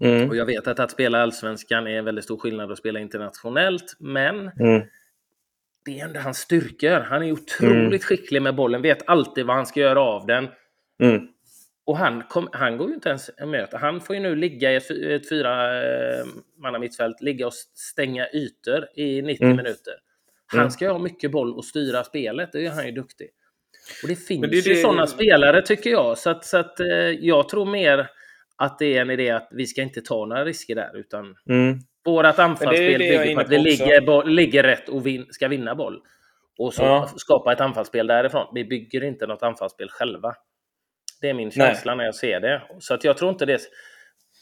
Mm. 0.00 0.28
Och 0.28 0.36
jag 0.36 0.46
vet 0.46 0.66
att 0.66 0.80
att 0.80 0.90
spela 0.90 1.22
allsvenskan 1.22 1.86
är 1.86 1.98
en 1.98 2.04
väldigt 2.04 2.24
stor 2.24 2.36
skillnad 2.36 2.72
att 2.72 2.78
spela 2.78 3.00
internationellt, 3.00 3.96
men 3.98 4.50
mm. 4.60 4.82
det 5.84 6.00
är 6.00 6.04
ändå 6.04 6.20
hans 6.20 6.38
styrkor. 6.38 7.00
Han 7.00 7.22
är 7.22 7.32
otroligt 7.32 7.72
mm. 7.72 7.98
skicklig 7.98 8.42
med 8.42 8.54
bollen, 8.54 8.82
vet 8.82 9.08
alltid 9.08 9.46
vad 9.46 9.56
han 9.56 9.66
ska 9.66 9.80
göra 9.80 10.00
av 10.00 10.26
den. 10.26 10.48
Mm. 11.02 11.28
Och 11.86 11.98
han, 11.98 12.22
kom, 12.22 12.48
han 12.52 12.76
går 12.76 12.88
ju 12.88 12.94
inte 12.94 13.08
ens 13.08 13.30
att 13.38 13.48
möta. 13.48 13.78
Han 13.78 14.00
får 14.00 14.16
ju 14.16 14.22
nu 14.22 14.36
ligga 14.36 14.72
i 14.72 14.76
ett, 14.76 14.90
ett 14.90 15.28
fyra 15.28 15.82
eh, 15.82 16.24
manna 16.62 16.78
mittfält, 16.78 17.20
ligga 17.20 17.46
och 17.46 17.52
stänga 17.74 18.28
ytor 18.28 18.86
i 18.96 19.22
90 19.22 19.44
mm. 19.44 19.56
minuter. 19.56 19.94
Han 20.46 20.60
mm. 20.60 20.70
ska 20.70 20.84
ju 20.84 20.90
ha 20.90 20.98
mycket 20.98 21.30
boll 21.30 21.54
och 21.54 21.64
styra 21.64 22.04
spelet, 22.04 22.52
det 22.52 22.66
är 22.66 22.70
han 22.70 22.86
ju 22.86 22.92
duktig. 22.92 23.28
Och 24.02 24.08
det 24.08 24.16
finns 24.16 24.50
det, 24.50 24.56
ju 24.56 24.74
det... 24.74 24.80
sådana 24.80 25.06
spelare 25.06 25.62
tycker 25.62 25.90
jag. 25.90 26.18
Så 26.18 26.30
att, 26.30 26.44
så 26.44 26.56
att 26.56 26.80
eh, 26.80 26.88
jag 27.20 27.48
tror 27.48 27.64
mer 27.64 28.10
att 28.58 28.78
det 28.78 28.96
är 28.96 29.00
en 29.00 29.10
idé 29.10 29.30
att 29.30 29.48
vi 29.50 29.66
ska 29.66 29.82
inte 29.82 30.00
ta 30.00 30.26
några 30.26 30.44
risker 30.44 30.74
där, 30.74 30.96
utan 30.96 31.36
mm. 31.48 31.78
vårt 32.04 32.24
anfallsspel 32.24 32.98
bygger 32.98 33.34
på 33.34 33.40
att 33.40 33.48
vi 33.48 33.58
ligger, 33.58 34.24
ligger 34.24 34.62
rätt 34.62 34.88
och 34.88 35.06
vin, 35.06 35.26
ska 35.30 35.48
vinna 35.48 35.74
boll. 35.74 36.02
Och 36.58 36.74
så 36.74 36.82
ja. 36.82 37.10
skapa 37.16 37.52
ett 37.52 37.60
anfallsspel 37.60 38.06
därifrån. 38.06 38.46
Vi 38.54 38.64
bygger 38.64 39.04
inte 39.04 39.26
något 39.26 39.42
anfallsspel 39.42 39.88
själva. 39.90 40.34
Det 41.20 41.28
är 41.28 41.34
min 41.34 41.50
känsla 41.50 41.92
Nej. 41.92 41.96
när 41.96 42.04
jag 42.04 42.14
ser 42.14 42.40
det. 42.40 42.62
Så 42.78 42.94
att 42.94 43.04
jag 43.04 43.16
tror 43.16 43.30
inte 43.30 43.46
det... 43.46 43.60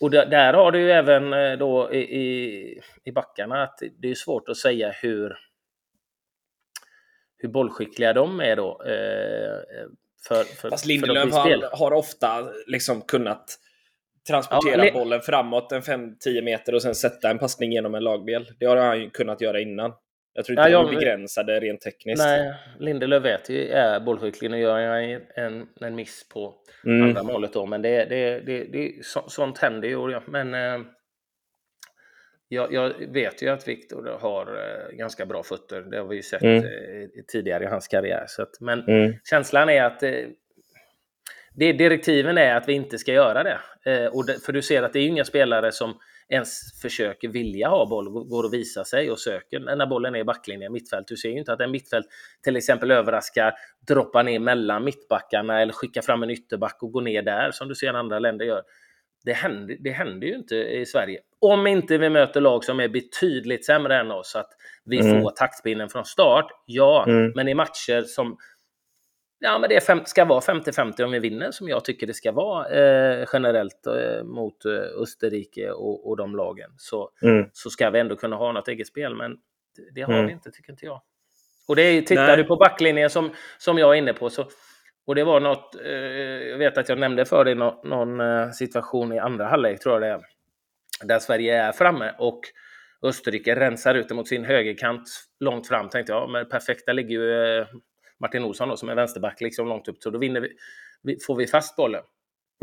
Och 0.01 0.11
där 0.11 0.55
har 0.55 0.73
du 0.73 0.81
ju 0.81 0.91
även 0.91 1.33
eh, 1.33 1.59
då 1.59 1.93
i, 1.93 1.99
i, 1.99 2.81
i 3.05 3.13
backarna 3.13 3.63
att 3.63 3.79
det 3.99 4.11
är 4.11 4.15
svårt 4.15 4.49
att 4.49 4.57
säga 4.57 4.91
hur, 5.03 5.37
hur 7.37 7.49
bollskickliga 7.49 8.13
de 8.13 8.41
är 8.41 8.57
då. 8.57 8.83
Eh, 8.83 9.87
för, 10.29 10.45
för, 10.45 10.71
Fast 10.71 10.87
Lindelöf 10.87 11.33
har, 11.33 11.77
har, 11.77 11.93
ofta 11.93 12.49
liksom 12.67 13.03
kunnat 13.03 13.59
transportera 14.29 14.87
ja, 14.87 14.93
bollen 14.93 15.21
framåt 15.21 15.73
en 15.73 15.83
5-10 15.83 16.43
meter 16.43 16.75
och 16.75 16.83
sen 16.83 16.95
sätta 16.95 17.31
en 17.31 17.39
passning 17.39 17.73
genom 17.73 17.95
en 17.95 18.05
lagdel. 18.05 18.47
Det 18.59 18.67
har 18.67 18.77
han 18.77 19.01
ju 19.01 19.11
kunnat 19.11 19.41
göra 19.41 19.61
innan. 19.61 19.93
Jag 20.37 20.45
tror 20.45 20.59
inte 20.59 20.71
ja, 20.71 20.79
jag, 20.79 20.87
de 20.87 20.95
är 20.95 20.99
begränsade 21.01 21.61
rent 21.61 21.81
tekniskt. 21.81 22.25
Nej, 22.25 22.55
Lindelöf 22.79 23.25
vet 23.25 23.51
ju 23.51 23.69
är 23.69 24.01
bollskicklig. 24.01 24.51
Nu 24.51 24.59
gör 24.59 24.79
jag 24.79 25.21
en, 25.35 25.67
en 25.81 25.95
miss 25.95 26.29
på 26.29 26.55
mm. 26.85 27.03
andra 27.03 27.23
målet 27.23 27.53
då, 27.53 27.67
men 27.67 27.83
det, 27.83 28.05
det, 28.05 28.41
det, 28.41 28.65
det, 28.65 29.05
så, 29.05 29.25
sånt 29.29 29.59
händer 29.59 29.89
ju. 29.89 30.21
Men, 30.27 30.55
eh, 30.55 30.87
jag, 32.49 32.73
jag, 32.73 32.93
vet 33.09 33.43
ju 33.43 33.49
att 33.49 33.69
Viktor 33.69 34.19
har 34.21 34.47
eh, 34.47 34.97
ganska 34.97 35.27
bra 35.27 35.43
fötter. 35.43 35.83
Det 35.83 35.99
har 35.99 36.07
vi 36.07 36.17
ju 36.17 36.23
sett 36.23 36.43
mm. 36.43 36.65
eh, 36.65 37.09
tidigare 37.33 37.65
i 37.65 37.67
hans 37.67 37.89
karriär. 37.89 38.25
Så 38.29 38.43
att, 38.43 38.61
men 38.61 38.89
mm. 38.89 39.15
känslan 39.31 39.69
är 39.69 39.83
att 39.83 40.03
eh, 40.03 40.13
det, 41.57 41.73
direktiven 41.73 42.39
är 42.39 42.55
att 42.55 42.69
vi 42.69 42.73
inte 42.73 42.99
ska 42.99 43.13
göra 43.13 43.43
det. 43.43 43.59
Eh, 43.85 44.07
och 44.07 44.27
det, 44.27 44.45
För 44.45 44.53
du 44.53 44.63
ser 44.63 44.83
att 44.83 44.93
det 44.93 44.99
är 44.99 45.07
inga 45.07 45.25
spelare 45.25 45.73
som 45.73 45.95
ens 46.29 46.81
försöker 46.83 47.29
vilja 47.29 47.69
ha 47.69 47.87
boll, 47.87 48.09
går 48.09 48.45
och 48.45 48.53
visar 48.53 48.85
sig 48.85 49.11
och 49.11 49.19
söker 49.19 49.77
när 49.77 49.87
bollen 49.87 50.15
är 50.15 50.19
i 50.19 50.25
backlinjen, 50.25 50.73
mittfält. 50.73 51.09
Du 51.09 51.17
ser 51.17 51.29
ju 51.29 51.39
inte 51.39 51.53
att 51.53 51.61
en 51.61 51.71
mittfält 51.71 52.07
till 52.45 52.57
exempel 52.57 52.91
överraskar, 52.91 53.53
droppar 53.89 54.23
ner 54.23 54.39
mellan 54.39 54.85
mittbackarna 54.85 55.63
eller 55.63 55.73
skickar 55.73 56.03
fram 56.03 56.23
en 56.23 56.31
ytterback 56.31 56.83
och 56.83 56.93
går 56.93 57.03
ner 57.03 57.23
där 57.23 57.51
som 57.51 57.69
du 57.69 57.75
ser 57.75 57.95
andra 57.95 58.19
länder 58.19 58.45
gör. 58.45 58.63
Det 59.25 59.33
händer, 59.33 59.77
det 59.81 59.91
händer 59.91 60.27
ju 60.27 60.35
inte 60.35 60.57
i 60.57 60.87
Sverige. 60.87 61.21
Om 61.41 61.67
inte 61.67 61.99
vi 61.99 62.11
möter 62.11 62.41
lag 62.41 62.65
som 62.65 62.81
är 62.81 62.89
betydligt 62.89 63.67
sämre 63.67 64.01
än 64.01 64.11
oss, 64.11 64.31
så 64.31 64.39
att 64.39 64.51
vi 64.85 64.99
mm. 64.99 65.23
får 65.23 65.31
taktpinnen 65.31 65.89
från 65.89 66.05
start. 66.05 66.47
Ja, 66.67 67.05
mm. 67.09 67.33
men 67.35 67.49
i 67.49 67.55
matcher 67.55 68.03
som 68.03 68.37
Ja, 69.39 69.59
men 69.59 69.71
det 69.71 70.09
ska 70.09 70.25
vara 70.25 70.41
50-50 70.41 71.03
om 71.03 71.11
vi 71.11 71.19
vinner, 71.19 71.51
som 71.51 71.69
jag 71.69 71.85
tycker 71.85 72.07
det 72.07 72.15
ska 72.15 72.33
vara 72.33 72.69
eh, 72.69 73.27
generellt 73.33 73.87
eh, 73.87 74.25
mot 74.25 74.65
eh, 74.65 75.03
Österrike 75.03 75.71
och, 75.71 76.09
och 76.09 76.17
de 76.17 76.37
lagen. 76.37 76.71
Så, 76.77 77.11
mm. 77.23 77.49
så 77.53 77.71
ska 77.71 77.91
vi 77.91 77.99
ändå 77.99 78.17
kunna 78.17 78.37
ha 78.37 78.53
något 78.53 78.69
eget 78.69 78.87
spel, 78.87 79.15
men 79.15 79.37
det, 79.95 80.03
har 80.03 80.13
mm. 80.13 80.27
vi 80.27 80.33
inte, 80.33 80.51
tycker 80.51 80.73
inte 80.73 80.87
jag. 80.87 81.03
Och 81.69 81.77
det 81.77 81.83
är, 81.83 82.03
tittar 82.03 82.27
Nej. 82.27 82.37
du 82.37 82.45
på 82.45 82.57
backlinjen 82.57 83.11
som, 83.11 83.31
som 83.59 83.79
jag 83.79 83.95
är 83.95 83.99
inne 83.99 84.13
på, 84.13 84.31
så, 84.31 84.49
och 85.07 85.15
det 85.15 85.25
var 85.25 85.41
något, 85.41 85.75
eh, 85.85 85.91
jag 86.51 86.59
vet 86.59 86.79
att 86.79 86.89
jag 86.89 86.99
nämnde 86.99 87.25
för 87.25 87.45
dig 87.45 87.55
no, 87.55 87.81
någon 87.85 88.21
eh, 88.21 88.51
situation 88.51 89.13
i 89.13 89.19
andra 89.19 89.47
halvlek, 89.49 89.81
tror 89.81 89.95
jag 89.95 90.03
det 90.03 90.09
är, 90.09 90.21
där 91.07 91.19
Sverige 91.19 91.63
är 91.63 91.73
framme 91.73 92.15
och 92.19 92.41
Österrike 93.03 93.57
rensar 93.57 93.95
ut 93.95 94.11
mot 94.11 94.29
sin 94.29 94.45
högerkant 94.45 95.03
långt 95.41 95.69
fram. 95.69 95.89
Tänkte 95.89 96.13
jag, 96.13 96.31
men 96.31 96.49
perfekta 96.49 96.93
ligger 96.93 97.21
ju 97.21 97.67
Martin 98.21 98.45
Olsson 98.45 98.69
då, 98.69 98.77
som 98.77 98.89
är 98.89 98.95
vänsterback 98.95 99.41
liksom 99.41 99.69
långt 99.69 99.89
upp, 99.89 100.03
så 100.03 100.11
då 100.11 100.19
vinner 100.19 100.49
vi, 101.03 101.19
får 101.27 101.37
vi 101.37 101.47
fast 101.47 101.77
bollen. 101.77 102.03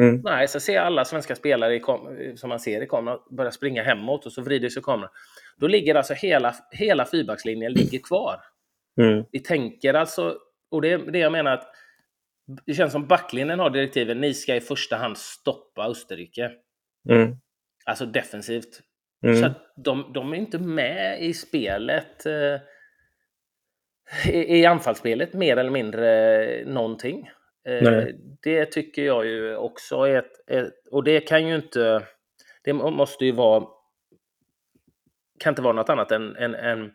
Mm. 0.02 0.22
Nej, 0.24 0.48
så 0.48 0.60
ser 0.60 0.80
alla 0.80 1.06
svenska 1.06 1.36
spelare 1.36 1.82
som 2.36 2.50
man 2.50 2.60
ser 2.60 2.82
i 2.82 2.88
kameran 2.88 3.20
börja 3.32 3.52
springa 3.52 3.84
hemåt 3.84 4.26
och 4.26 4.32
så 4.32 4.42
vrider 4.42 4.70
sig 4.70 4.84
kameran. 4.84 5.10
Då 5.58 5.68
ligger 5.68 5.96
alltså 5.96 6.14
hela, 6.14 6.56
hela 6.72 7.06
fyrbackslinjen 7.06 7.74
ligger 7.74 8.00
kvar. 8.00 8.42
Mm. 9.02 9.26
Vi 9.32 9.40
tänker 9.40 9.94
alltså, 9.94 10.38
och 10.72 10.82
det 10.82 10.92
är 10.92 10.98
det 10.98 11.20
jag 11.20 11.32
menar 11.32 11.52
att 11.52 11.68
det 12.66 12.74
känns 12.74 12.92
som 12.92 13.08
backlinjen 13.08 13.60
har 13.60 13.70
direktiven, 13.70 14.22
ni 14.22 14.34
ska 14.34 14.56
i 14.56 14.62
första 14.62 14.96
hand 14.96 15.18
stoppa 15.18 15.88
Österrike. 15.88 16.52
Mm. 17.10 17.36
Alltså 17.86 18.06
defensivt. 18.06 18.82
Mm. 19.26 19.42
Så 19.42 19.52
de, 19.76 20.14
de 20.14 20.34
är 20.34 20.38
inte 20.38 20.60
med 20.60 21.24
i 21.24 21.34
spelet. 21.34 22.26
Eh, 24.12 24.42
i 24.42 24.66
anfallsspelet 24.66 25.34
mer 25.34 25.58
eller 25.58 25.72
mindre 25.72 26.66
någonting. 26.66 27.30
Eh, 27.68 27.92
Nej. 27.92 28.16
Det 28.42 28.66
tycker 28.66 29.06
jag 29.06 29.26
ju 29.26 29.56
också 29.56 29.96
är 29.96 30.20
ett, 30.20 30.50
ett, 30.50 30.74
Och 30.92 31.04
det 31.04 31.20
kan 31.20 31.48
ju 31.48 31.56
inte... 31.56 32.04
Det 32.64 32.74
måste 32.74 33.26
ju 33.26 33.32
vara... 33.32 33.66
Kan 35.40 35.52
inte 35.52 35.62
vara 35.62 35.74
något 35.74 35.90
annat 35.90 36.12
än, 36.12 36.36
än, 36.36 36.56
än, 36.56 36.92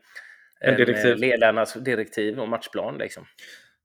en 0.61 0.77
direktiv. 0.77 1.17
ledarnas 1.17 1.75
direktiv 1.75 2.41
och 2.41 2.49
matchplan. 2.49 2.99
Liksom. 2.99 3.25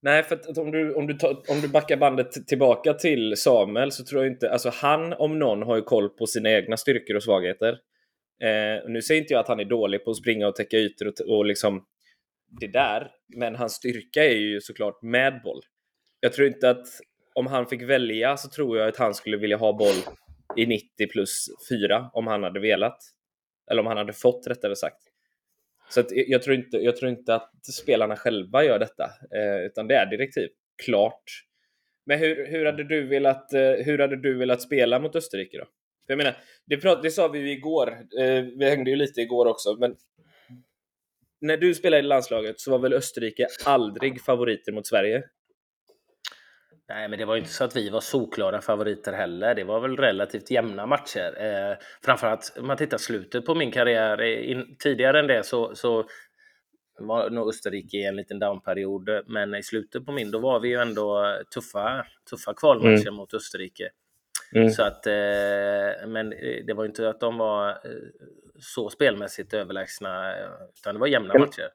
Nej, 0.02 0.24
för 0.24 0.36
att 0.36 0.58
om 0.58 0.72
du, 0.72 0.94
om, 0.94 1.08
du 1.08 1.14
tar, 1.14 1.30
om 1.30 1.62
du 1.62 1.68
backar 1.68 1.98
bandet 1.98 2.48
tillbaka 2.48 2.94
till 2.94 3.38
Samuel 3.38 3.92
så 3.92 4.06
tror 4.06 4.24
jag 4.24 4.32
inte... 4.32 4.52
Alltså 4.52 4.70
han 4.74 5.14
om 5.14 5.40
någon 5.40 5.64
har 5.64 5.76
ju 5.76 5.82
koll 5.82 6.10
på 6.10 6.28
sina 6.28 6.52
egna 6.52 6.78
styrkor 6.78 7.16
och 7.16 7.24
svagheter. 7.24 7.70
Eh, 8.44 8.90
nu 8.90 9.02
säger 9.02 9.22
inte 9.22 9.34
jag 9.34 9.40
att 9.40 9.48
han 9.48 9.60
är 9.60 9.66
dålig 9.66 10.06
på 10.06 10.12
att 10.12 10.18
springa 10.18 10.48
och 10.48 10.56
täcka 10.56 10.78
ytor 10.78 11.08
och, 11.08 11.38
och 11.38 11.46
liksom 11.46 11.86
det 12.60 12.68
där. 12.68 13.12
Men 13.28 13.56
hans 13.56 13.74
styrka 13.74 14.24
är 14.24 14.36
ju 14.36 14.62
såklart 14.62 15.02
med 15.02 15.42
boll. 15.44 15.62
Jag 16.20 16.34
tror 16.34 16.48
inte 16.48 16.70
att 16.70 16.88
om 17.36 17.48
han 17.48 17.68
fick 17.68 17.82
välja 17.82 18.38
så 18.38 18.50
tror 18.50 18.78
jag 18.78 18.88
att 18.88 18.98
han 18.98 19.14
skulle 19.14 19.38
vilja 19.38 19.58
ha 19.58 19.74
boll 19.74 20.16
i 20.58 20.66
90 20.66 21.08
plus 21.12 21.48
4 21.70 22.10
om 22.14 22.28
han 22.28 22.44
hade 22.44 22.60
velat. 22.60 22.98
Eller 23.72 23.82
om 23.82 23.88
han 23.88 23.98
hade 23.98 24.14
fått 24.14 24.48
rättare 24.48 24.76
sagt. 24.76 25.04
Så 25.90 26.00
att 26.00 26.08
jag, 26.12 26.44
tror 26.44 26.56
inte, 26.56 26.78
jag 26.78 26.98
tror 26.98 27.12
inte 27.12 27.36
att 27.36 27.66
spelarna 27.66 28.16
själva 28.16 28.64
gör 28.64 28.80
detta, 28.80 29.04
eh, 29.36 29.66
utan 29.66 29.88
det 29.88 29.96
är 29.96 30.06
direktiv. 30.06 30.50
Klart. 30.86 31.24
Men 32.06 32.20
hur, 32.20 32.48
hur, 32.48 32.66
hade 32.66 32.84
du 32.84 33.08
velat, 33.08 33.54
eh, 33.54 33.72
hur 33.72 34.00
hade 34.00 34.16
du 34.16 34.38
velat 34.38 34.62
spela 34.62 35.00
mot 35.00 35.16
Österrike 35.16 35.58
då? 35.58 35.66
För 36.06 36.14
jag 36.14 36.18
menar, 36.18 36.38
det, 36.66 36.78
prat, 36.78 37.04
det 37.04 37.12
sa 37.12 37.28
vi 37.28 37.40
ju 37.40 37.52
igår, 37.52 37.92
eh, 38.20 38.44
vi 38.58 38.70
hängde 38.70 38.90
ju 38.90 38.96
lite 38.96 39.22
igår 39.22 39.46
också, 39.46 39.78
men 39.80 39.96
när 41.44 41.58
du 41.58 41.74
spelade 41.74 42.00
i 42.00 42.08
landslaget 42.08 42.60
så 42.60 42.72
var 42.72 42.80
väl 42.80 42.94
Österrike 42.94 43.48
aldrig 43.66 44.22
favoriter 44.22 44.72
mot 44.72 44.88
Sverige? 44.88 45.24
Nej, 46.90 47.10
men 47.10 47.20
det 47.20 47.26
var 47.26 47.36
ju 47.36 47.40
inte 47.40 47.54
så 47.54 47.64
att 47.64 47.76
vi 47.76 47.90
var 47.90 48.00
solklara 48.00 48.62
favoriter 48.62 49.14
heller. 49.14 49.56
Det 49.56 49.64
var 49.64 49.80
väl 49.80 49.98
relativt 49.98 50.52
jämna 50.52 50.86
matcher. 50.86 51.42
Eh, 51.42 51.78
framförallt 52.06 52.54
om 52.60 52.68
man 52.68 52.78
tittar 52.78 52.98
slutet 52.98 53.46
på 53.46 53.56
min 53.56 53.72
karriär. 53.72 54.22
Eh, 54.22 54.52
in, 54.52 54.76
tidigare 54.80 55.20
än 55.20 55.28
det 55.28 55.46
så, 55.46 55.76
så 55.76 56.06
var 57.00 57.30
nog 57.30 57.50
Österrike 57.50 57.98
i 57.98 58.06
en 58.06 58.16
liten 58.16 58.40
downperiod. 58.40 59.10
Men 59.28 59.56
i 59.56 59.64
slutet 59.64 60.06
på 60.06 60.12
min, 60.12 60.32
då 60.32 60.40
var 60.40 60.60
vi 60.60 60.70
ju 60.70 60.82
ändå 60.82 61.38
tuffa, 61.54 62.06
tuffa 62.30 62.54
kvalmatcher 62.54 63.08
mm. 63.08 63.16
mot 63.16 63.34
Österrike. 63.34 63.90
Mm. 64.56 64.70
Så 64.70 64.84
att, 64.84 65.08
eh, 65.08 66.08
men 66.08 66.34
eh, 66.34 66.66
det 66.68 66.74
var 66.74 66.86
inte 66.86 67.10
att 67.10 67.20
de 67.20 67.38
var 67.38 67.70
eh, 67.70 67.76
så 68.60 68.90
spelmässigt 68.90 69.54
överlägsna, 69.54 70.36
utan 70.80 70.94
det 70.96 71.00
var 71.00 71.08
jämna 71.08 71.34
kan, 71.34 71.42
matcher. 71.42 71.70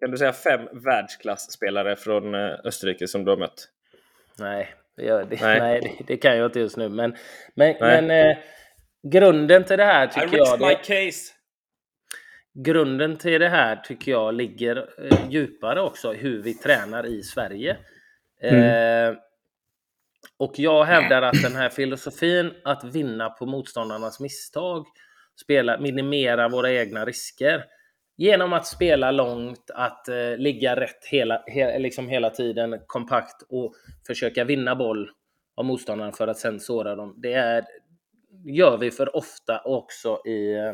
Kan 0.00 0.10
du 0.10 0.16
säga 0.16 0.32
fem 0.32 0.68
världsklasspelare 0.84 1.96
från 1.96 2.34
Österrike 2.34 3.08
som 3.08 3.24
du 3.24 3.30
har 3.30 3.38
mött? 3.38 3.68
Nej, 4.38 4.74
det, 4.96 5.24
det, 5.24 5.40
nej. 5.40 5.60
nej 5.60 5.80
det, 5.80 6.04
det, 6.06 6.16
kan 6.16 6.36
jag 6.36 6.46
inte 6.46 6.60
just 6.60 6.76
nu. 6.76 6.88
Men, 6.88 7.16
men, 7.54 7.76
men 7.80 8.10
eh, 8.10 8.36
grunden 9.12 9.64
till 9.64 9.78
det 9.78 9.84
här 9.84 10.06
tycker 10.06 10.36
I 10.36 10.38
jag... 10.38 10.60
my 10.60 10.74
case. 10.74 11.32
Grunden 12.64 13.16
till 13.16 13.40
det 13.40 13.48
här 13.48 13.76
tycker 13.76 14.10
jag 14.10 14.34
ligger 14.34 14.76
eh, 14.76 15.30
djupare 15.30 15.80
också, 15.80 16.12
hur 16.12 16.42
vi 16.42 16.54
tränar 16.54 17.06
i 17.06 17.22
Sverige. 17.22 17.76
Mm. 18.42 19.10
Eh, 19.10 19.16
och 20.38 20.52
jag 20.56 20.84
hävdar 20.84 21.22
att 21.22 21.42
den 21.42 21.56
här 21.56 21.68
filosofin 21.68 22.52
att 22.64 22.84
vinna 22.84 23.30
på 23.30 23.46
motståndarnas 23.46 24.20
misstag, 24.20 24.86
spela, 25.40 25.80
minimera 25.80 26.48
våra 26.48 26.72
egna 26.72 27.04
risker, 27.04 27.64
genom 28.16 28.52
att 28.52 28.66
spela 28.66 29.10
långt, 29.10 29.70
att 29.74 30.08
eh, 30.08 30.36
ligga 30.36 30.76
rätt 30.76 31.04
hela, 31.10 31.42
he, 31.46 31.78
liksom 31.78 32.08
hela 32.08 32.30
tiden, 32.30 32.80
kompakt 32.86 33.42
och 33.48 33.74
försöka 34.06 34.44
vinna 34.44 34.76
boll 34.76 35.10
av 35.56 35.64
motståndarna 35.64 36.12
för 36.12 36.28
att 36.28 36.38
sen 36.38 36.60
såra 36.60 36.96
dem. 36.96 37.14
Det 37.22 37.32
är, 37.32 37.64
gör 38.44 38.78
vi 38.78 38.90
för 38.90 39.16
ofta 39.16 39.62
också 39.64 40.20
i, 40.26 40.72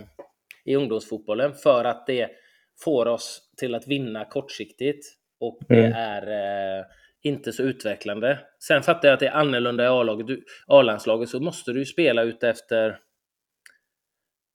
i 0.65 0.77
ungdomsfotbollen 0.77 1.55
för 1.55 1.85
att 1.85 2.07
det 2.07 2.31
får 2.85 3.07
oss 3.07 3.41
till 3.57 3.75
att 3.75 3.89
vinna 3.89 4.25
kortsiktigt 4.25 5.07
och 5.41 5.59
det 5.69 5.85
mm. 5.85 5.93
är 5.93 6.23
eh, 6.79 6.85
inte 7.23 7.53
så 7.53 7.63
utvecklande. 7.63 8.39
Sen 8.59 8.83
fattar 8.83 9.09
jag 9.09 9.15
att 9.15 9.21
det 9.21 9.27
är 9.27 9.33
annorlunda 9.33 9.85
i. 9.85 10.43
A-landslaget 10.67 11.29
så 11.29 11.41
måste 11.41 11.73
du 11.73 11.85
spela 11.85 12.23
ut 12.23 12.43
efter 12.43 12.99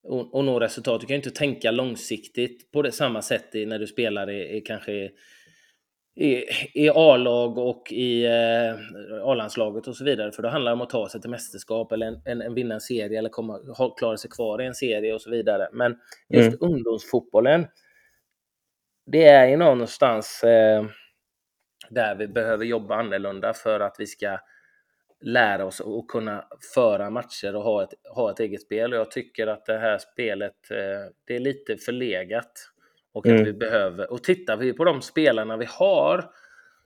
och, 0.03 0.35
och 0.35 0.43
nå 0.43 0.59
resultat. 0.59 1.01
Du 1.01 1.07
kan 1.07 1.13
ju 1.13 1.19
inte 1.19 1.31
tänka 1.31 1.71
långsiktigt 1.71 2.71
på 2.71 2.81
det 2.81 2.91
samma 2.91 3.21
sätt 3.21 3.55
i, 3.55 3.65
när 3.65 3.79
du 3.79 3.87
spelar 3.87 4.29
i, 4.29 4.57
i 4.57 4.61
kanske 4.61 5.11
i, 6.15 6.43
i 6.73 6.89
A-lag 6.89 7.57
och 7.57 7.91
i 7.91 8.25
eh, 8.25 8.75
A-landslaget 9.23 9.87
och 9.87 9.95
så 9.95 10.03
vidare. 10.03 10.31
För 10.31 10.43
då 10.43 10.49
handlar 10.49 10.71
det 10.71 10.73
om 10.73 10.81
att 10.81 10.89
ta 10.89 11.09
sig 11.09 11.21
till 11.21 11.29
mästerskap 11.29 11.91
eller 11.91 12.07
en, 12.07 12.21
en, 12.25 12.41
en 12.41 12.53
vinna 12.53 12.73
en 12.73 12.81
serie 12.81 13.19
eller 13.19 13.29
komma, 13.29 13.59
ha, 13.77 13.89
klara 13.89 14.17
sig 14.17 14.29
kvar 14.29 14.61
i 14.61 14.65
en 14.65 14.75
serie 14.75 15.13
och 15.13 15.21
så 15.21 15.29
vidare. 15.29 15.69
Men 15.73 15.95
just 16.29 16.47
mm. 16.47 16.57
ungdomsfotbollen, 16.61 17.67
det 19.11 19.23
är 19.23 19.47
ju 19.47 19.57
någonstans 19.57 20.43
eh, 20.43 20.85
där 21.89 22.15
vi 22.15 22.27
behöver 22.27 22.65
jobba 22.65 22.95
annorlunda 22.95 23.53
för 23.53 23.79
att 23.79 23.95
vi 23.99 24.07
ska 24.07 24.39
lära 25.23 25.65
oss 25.65 25.81
att 25.81 26.07
kunna 26.07 26.45
föra 26.75 27.09
matcher 27.09 27.55
och 27.55 27.63
ha 27.63 27.83
ett, 27.83 27.93
ha 28.15 28.31
ett 28.31 28.39
eget 28.39 28.61
spel. 28.61 28.93
Och 28.93 28.99
jag 28.99 29.11
tycker 29.11 29.47
att 29.47 29.65
det 29.65 29.77
här 29.77 29.97
spelet, 29.97 30.71
eh, 30.71 31.11
det 31.27 31.35
är 31.35 31.39
lite 31.39 31.77
förlegat. 31.77 32.51
Och 33.13 33.25
mm. 33.25 33.41
att 33.41 33.47
vi 33.47 33.53
behöver, 33.53 34.11
och 34.11 34.23
tittar 34.23 34.57
vi 34.57 34.73
på 34.73 34.83
de 34.83 35.01
spelarna 35.01 35.57
vi 35.57 35.65
har 35.69 36.29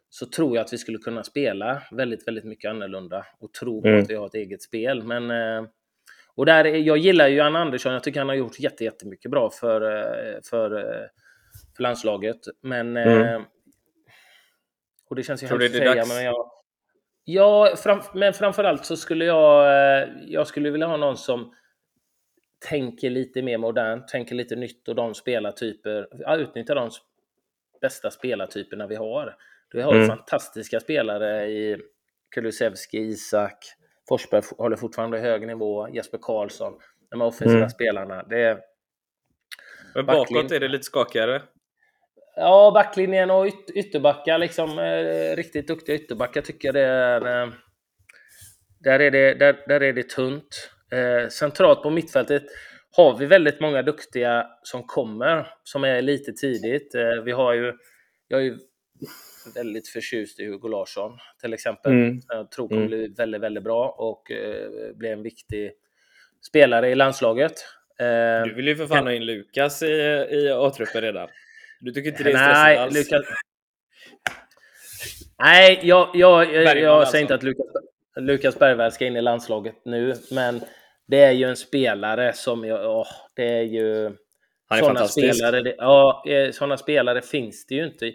så 0.09 0.25
tror 0.25 0.55
jag 0.55 0.65
att 0.65 0.73
vi 0.73 0.77
skulle 0.77 0.97
kunna 0.97 1.23
spela 1.23 1.81
väldigt, 1.91 2.27
väldigt 2.27 2.43
mycket 2.43 2.69
annorlunda 2.69 3.25
och 3.39 3.53
tro 3.53 3.81
på 3.81 3.87
mm. 3.87 4.03
att 4.03 4.09
vi 4.09 4.15
har 4.15 4.25
ett 4.25 4.35
eget 4.35 4.61
spel. 4.61 5.03
Men, 5.03 5.31
eh, 5.31 5.69
och 6.35 6.45
där, 6.45 6.65
jag 6.65 6.97
gillar 6.97 7.27
ju 7.27 7.39
Anna 7.39 7.59
Andersson, 7.59 7.93
jag 7.93 8.03
tycker 8.03 8.19
han 8.19 8.29
har 8.29 8.35
gjort 8.35 8.59
jättemycket 8.59 9.31
bra 9.31 9.49
för, 9.49 9.81
eh, 9.81 10.39
för, 10.49 10.69
för 11.75 11.83
landslaget. 11.83 12.39
Men 12.61 12.97
mm. 12.97 13.43
Och 15.09 15.15
det 15.15 15.23
känns 15.23 15.43
ju 15.43 15.47
hemskt 15.47 15.65
att 15.65 15.71
säga, 15.71 16.05
men 16.07 16.23
jag... 16.23 16.56
Ja, 17.29 17.75
fram, 17.75 18.01
men 18.13 18.33
framförallt 18.33 18.85
så 18.85 18.97
skulle 18.97 19.25
jag, 19.25 19.65
eh, 19.65 20.09
jag 20.27 20.47
skulle 20.47 20.69
vilja 20.69 20.87
ha 20.87 20.97
någon 20.97 21.17
som 21.17 21.53
tänker 22.69 23.09
lite 23.09 23.41
mer 23.41 23.57
modernt, 23.57 24.07
tänker 24.07 24.35
lite 24.35 24.55
nytt 24.55 24.87
och 24.87 24.95
de 24.95 25.13
spelartyper, 25.13 26.07
ja, 26.11 26.35
utnyttjar 26.35 26.75
de 26.75 26.89
bästa 27.81 28.11
spelartyperna 28.11 28.87
vi 28.87 28.95
har. 28.95 29.35
Vi 29.73 29.81
har 29.81 29.95
mm. 29.95 30.07
fantastiska 30.07 30.79
spelare 30.79 31.47
i 31.47 31.77
Kulusevski, 32.35 32.97
Isak, 32.97 33.57
Forsberg 34.07 34.41
håller 34.57 34.75
fortfarande 34.75 35.19
hög 35.19 35.47
nivå, 35.47 35.89
Jesper 35.89 36.19
Karlsson, 36.21 36.73
de 37.09 37.21
här 37.21 37.27
offensiva 37.27 37.57
mm. 37.57 37.69
spelarna. 37.69 38.23
Det 38.23 38.43
är... 38.43 38.59
Men 39.95 40.05
bakåt 40.05 40.51
är 40.51 40.59
det 40.59 40.67
lite 40.67 40.83
skakigare? 40.83 41.41
Ja, 42.39 42.71
backlinjen 42.73 43.31
och 43.31 43.47
yt 43.47 43.69
ytterbackar, 43.75 44.37
liksom 44.37 44.79
eh, 44.79 45.35
riktigt 45.35 45.67
duktiga 45.67 45.95
ytterbackar 45.95 46.41
tycker 46.41 46.67
jag 46.67 46.75
det 46.75 46.81
är. 46.81 47.43
Eh, 47.43 47.49
där, 48.79 48.99
är 48.99 49.11
det, 49.11 49.33
där, 49.33 49.63
där 49.67 49.83
är 49.83 49.93
det 49.93 50.09
tunt. 50.09 50.71
Eh, 50.91 51.29
centralt 51.29 51.83
på 51.83 51.89
mittfältet 51.89 52.43
har 52.91 53.17
vi 53.17 53.25
väldigt 53.25 53.59
många 53.59 53.81
duktiga 53.81 54.47
som 54.63 54.83
kommer, 54.83 55.47
som 55.63 55.83
är 55.83 56.01
lite 56.01 56.33
tidigt. 56.33 56.95
Eh, 56.95 57.23
vi 57.25 57.31
har 57.31 57.53
ju, 57.53 57.73
jag 58.27 58.39
är 58.39 58.43
ju 58.43 58.57
väldigt 59.55 59.87
förtjust 59.87 60.39
i 60.39 60.45
Hugo 60.45 60.67
Larsson 60.67 61.11
till 61.41 61.53
exempel. 61.53 61.91
Mm. 61.91 62.21
Jag 62.27 62.51
tror 62.51 62.67
kommer 62.67 62.81
mm. 62.81 62.89
bli 62.89 63.13
väldigt, 63.17 63.41
väldigt 63.41 63.63
bra 63.63 63.95
och 63.97 64.31
eh, 64.31 64.95
bli 64.95 65.09
en 65.09 65.23
viktig 65.23 65.71
spelare 66.47 66.89
i 66.89 66.95
landslaget. 66.95 67.53
Eh, 67.99 68.43
du 68.43 68.53
vill 68.53 68.67
ju 68.67 68.75
för 68.75 68.87
fan 68.87 69.07
ha 69.07 69.13
in 69.13 69.25
Lukas 69.25 69.83
i, 69.83 69.87
i 70.31 70.51
A-truppen 70.51 71.01
redan. 71.01 71.29
Du 71.79 71.91
tycker 71.91 72.09
inte 72.09 72.23
det 72.23 72.31
är 72.31 72.37
stressigt 72.37 72.79
alls? 72.79 73.11
Lukas... 73.11 73.25
Nej, 75.39 75.79
jag, 75.83 76.09
jag, 76.13 76.53
jag, 76.53 76.79
jag 76.79 76.85
alltså. 76.85 77.11
säger 77.11 77.21
inte 77.21 77.35
att 77.35 77.43
Lukas, 77.43 77.65
Lukas 78.15 78.59
Bergvall 78.59 78.91
ska 78.91 79.05
in 79.05 79.15
i 79.15 79.21
landslaget 79.21 79.75
nu, 79.85 80.13
men 80.31 80.61
det 81.07 81.23
är 81.23 81.31
ju 81.31 81.45
en 81.45 81.57
spelare 81.57 82.33
som 82.33 82.63
jag, 82.65 82.97
åh, 82.97 83.07
det 83.35 83.59
är 83.59 83.63
ju... 83.63 84.03
Han 84.69 84.77
är 84.77 84.83
såna 84.83 84.93
fantastisk. 84.93 85.35
Spelare, 85.35 85.61
det, 85.61 85.75
ja, 85.77 86.23
eh, 86.27 86.51
sådana 86.51 86.77
spelare 86.77 87.21
finns 87.21 87.65
det 87.65 87.75
ju 87.75 87.85
inte 87.85 88.11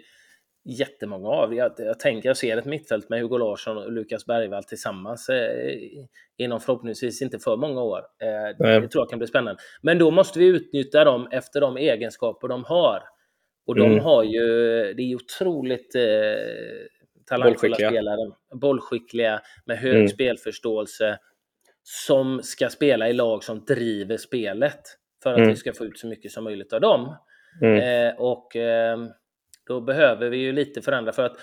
jättemånga 0.65 1.29
av. 1.29 1.55
Jag, 1.55 1.71
jag 1.77 1.99
tänker, 1.99 2.29
jag 2.29 2.37
ser 2.37 2.57
ett 2.57 2.65
mittfält 2.65 3.09
med 3.09 3.21
Hugo 3.21 3.37
Larsson 3.37 3.77
och 3.77 3.91
Lukas 3.91 4.25
Bergvall 4.25 4.63
tillsammans 4.63 5.29
eh, 5.29 5.77
inom 6.37 6.59
förhoppningsvis 6.59 7.21
inte 7.21 7.39
för 7.39 7.57
många 7.57 7.81
år. 7.81 7.99
Eh, 7.99 8.79
det 8.81 8.87
tror 8.87 9.01
jag 9.01 9.09
kan 9.09 9.19
bli 9.19 9.27
spännande. 9.27 9.61
Men 9.81 9.97
då 9.97 10.11
måste 10.11 10.39
vi 10.39 10.45
utnyttja 10.45 11.03
dem 11.03 11.27
efter 11.31 11.61
de 11.61 11.77
egenskaper 11.77 12.47
de 12.47 12.63
har. 12.63 13.03
Och 13.65 13.75
de 13.75 13.91
mm. 13.91 14.03
har 14.03 14.23
ju, 14.23 14.47
det 14.93 15.03
är 15.03 15.15
otroligt 15.15 15.95
eh, 15.95 16.01
talangfulla 17.25 17.75
spelare, 17.75 18.31
bollskickliga 18.53 19.41
med 19.65 19.77
hög 19.77 19.95
mm. 19.95 20.07
spelförståelse 20.07 21.19
som 21.83 22.43
ska 22.43 22.69
spela 22.69 23.09
i 23.09 23.13
lag 23.13 23.43
som 23.43 23.65
driver 23.65 24.17
spelet 24.17 24.81
för 25.23 25.31
att 25.31 25.37
mm. 25.37 25.49
vi 25.49 25.55
ska 25.55 25.73
få 25.73 25.85
ut 25.85 25.99
så 25.99 26.07
mycket 26.07 26.31
som 26.31 26.43
möjligt 26.43 26.73
av 26.73 26.81
dem. 26.81 27.15
Mm. 27.61 28.07
Eh, 28.07 28.15
och 28.15 28.55
eh, 28.55 28.97
då 29.67 29.81
behöver 29.81 30.29
vi 30.29 30.37
ju 30.37 30.51
lite 30.51 30.81
förändra 30.81 31.11
för 31.11 31.23
att 31.23 31.37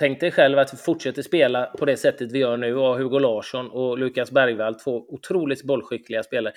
Tänk 0.00 0.20
dig 0.20 0.30
själv 0.30 0.58
att 0.58 0.72
vi 0.72 0.76
fortsätter 0.76 1.22
spela 1.22 1.66
på 1.66 1.84
det 1.84 1.96
sättet 1.96 2.32
vi 2.32 2.38
gör 2.38 2.56
nu 2.56 2.76
och 2.76 2.98
Hugo 2.98 3.18
Larsson 3.18 3.70
och 3.70 3.98
Lukas 3.98 4.30
Bergvall, 4.30 4.74
två 4.74 5.04
otroligt 5.08 5.62
bollskickliga 5.62 6.22
spelare 6.22 6.54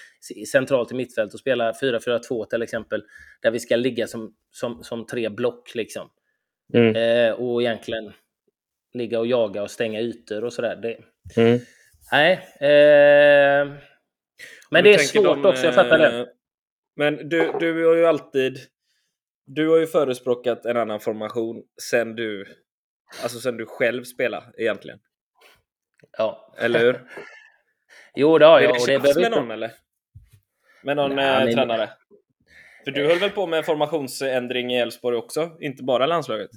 centralt 0.52 0.92
i 0.92 0.96
mittfält 0.96 1.34
och 1.34 1.40
spela 1.40 1.72
4-4-2 1.72 2.46
till 2.46 2.62
exempel, 2.62 3.04
där 3.42 3.52
vi 3.52 3.60
ska 3.60 3.76
ligga 3.76 4.08
som, 4.08 4.34
som, 4.52 4.84
som 4.84 5.06
tre 5.06 5.30
block 5.30 5.76
liksom. 5.76 6.10
Mm. 6.74 6.96
Eh, 6.96 7.34
och 7.34 7.62
egentligen 7.62 8.14
ligga 8.94 9.20
och 9.20 9.28
jaga 9.28 9.64
och 9.64 9.72
stänga 9.72 10.00
ytor 10.00 10.44
och 10.44 10.54
sådär. 10.54 10.76
Det... 10.76 10.98
Mm. 11.42 11.60
Nej. 12.12 12.34
Eh... 12.60 13.68
Men 14.72 14.84
det 14.84 14.94
är 14.94 14.98
svårt 14.98 15.44
de, 15.44 15.46
också, 15.46 15.66
jag 15.66 15.76
fattar 15.76 16.00
det. 16.00 16.20
Eh, 16.20 16.26
men 16.96 17.30
du, 17.30 17.54
du 17.60 17.86
har 17.88 17.96
ju 17.96 18.06
alltid 18.06 18.58
du 19.46 19.70
har 19.70 19.78
ju 19.78 19.88
förespråkat 19.88 20.66
en 20.66 20.78
annan 20.78 21.00
formation 21.00 21.64
sen 21.82 22.16
du, 22.16 22.46
alltså 23.24 23.40
sen 23.40 23.58
du 23.58 23.66
själv 23.66 24.04
spelade 24.04 24.46
egentligen. 24.58 25.00
Ja. 26.18 26.54
Eller 26.58 26.80
hur? 26.80 27.02
jo, 28.16 28.38
det 28.38 28.46
har 28.46 28.60
jag. 28.60 28.70
Är 28.70 28.74
det 28.74 28.80
tjafs 28.80 29.18
med 29.18 29.32
någon 29.32 29.52
eller? 29.52 29.72
Med 30.84 30.96
någon 30.96 31.16
Nej, 31.16 31.50
eh, 31.50 31.56
tränare? 31.56 31.90
För 32.84 32.92
du 32.92 33.08
höll 33.08 33.20
väl 33.20 33.30
på 33.30 33.48
med 33.48 33.66
formationsändring 33.66 34.74
i 34.74 34.80
Elfsborg 34.80 35.18
också? 35.18 35.58
Inte 35.60 35.84
bara 35.84 36.06
landslaget? 36.06 36.50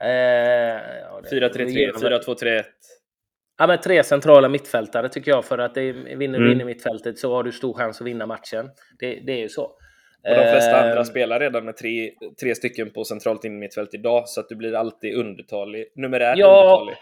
Eh, 0.00 0.08
ja, 0.08 1.22
4-3-3, 1.30 1.92
4-2-3-1? 1.92 2.64
Ja, 3.58 3.66
men 3.66 3.80
tre 3.80 4.04
centrala 4.04 4.48
mittfältare 4.48 5.08
tycker 5.08 5.30
jag. 5.30 5.44
För 5.44 5.58
att 5.58 5.74
det, 5.74 5.92
vinner 5.92 6.38
du 6.38 6.44
mm. 6.44 6.52
in 6.52 6.60
i 6.60 6.64
mittfältet 6.64 7.18
så 7.18 7.34
har 7.34 7.42
du 7.42 7.52
stor 7.52 7.74
chans 7.74 8.00
att 8.00 8.06
vinna 8.06 8.26
matchen. 8.26 8.70
Det, 8.98 9.20
det 9.26 9.32
är 9.32 9.40
ju 9.40 9.48
så. 9.48 9.76
Och 10.30 10.36
de 10.36 10.50
flesta 10.50 10.80
andra 10.80 10.98
eh, 10.98 11.04
spelar 11.04 11.40
redan 11.40 11.64
med 11.64 11.76
tre, 11.76 12.10
tre 12.40 12.54
stycken 12.54 12.90
på 12.90 13.04
centralt 13.04 13.44
in 13.44 13.58
mittfält 13.58 13.94
idag, 13.94 14.28
så 14.28 14.40
att 14.40 14.48
du 14.48 14.54
blir 14.54 14.74
alltid 14.74 15.16
undertalig, 15.16 15.86
numerärt 15.94 16.38
ja, 16.38 16.46
undertalig. 16.46 16.96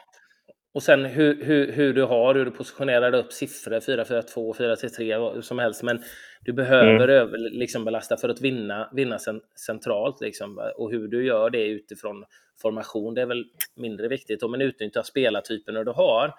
Och 0.74 0.82
sen 0.82 1.04
hur, 1.04 1.44
hur, 1.44 1.72
hur 1.72 1.94
du 1.94 2.04
har, 2.04 2.34
hur 2.34 2.44
du 2.44 2.50
positionerar 2.50 3.14
upp 3.14 3.32
siffror, 3.32 3.80
4-4-2, 3.80 4.54
4-3, 4.56 5.40
som 5.40 5.58
helst. 5.58 5.82
Men 5.82 6.02
du 6.44 6.52
behöver 6.52 6.94
mm. 6.94 7.10
över, 7.10 7.38
liksom 7.38 7.84
belasta 7.84 8.16
för 8.16 8.28
att 8.28 8.40
vinna, 8.40 8.90
vinna 8.92 9.18
centralt. 9.66 10.20
Liksom. 10.20 10.72
Och 10.76 10.90
hur 10.90 11.08
du 11.08 11.26
gör 11.26 11.50
det 11.50 11.66
utifrån 11.66 12.24
formation, 12.62 13.14
det 13.14 13.22
är 13.22 13.26
väl 13.26 13.44
mindre 13.76 14.08
viktigt. 14.08 14.42
Om 14.42 14.50
man 14.50 14.60
utnyttjar 14.60 15.02
spelartyperna 15.02 15.84
du 15.84 15.90
har. 15.90 16.34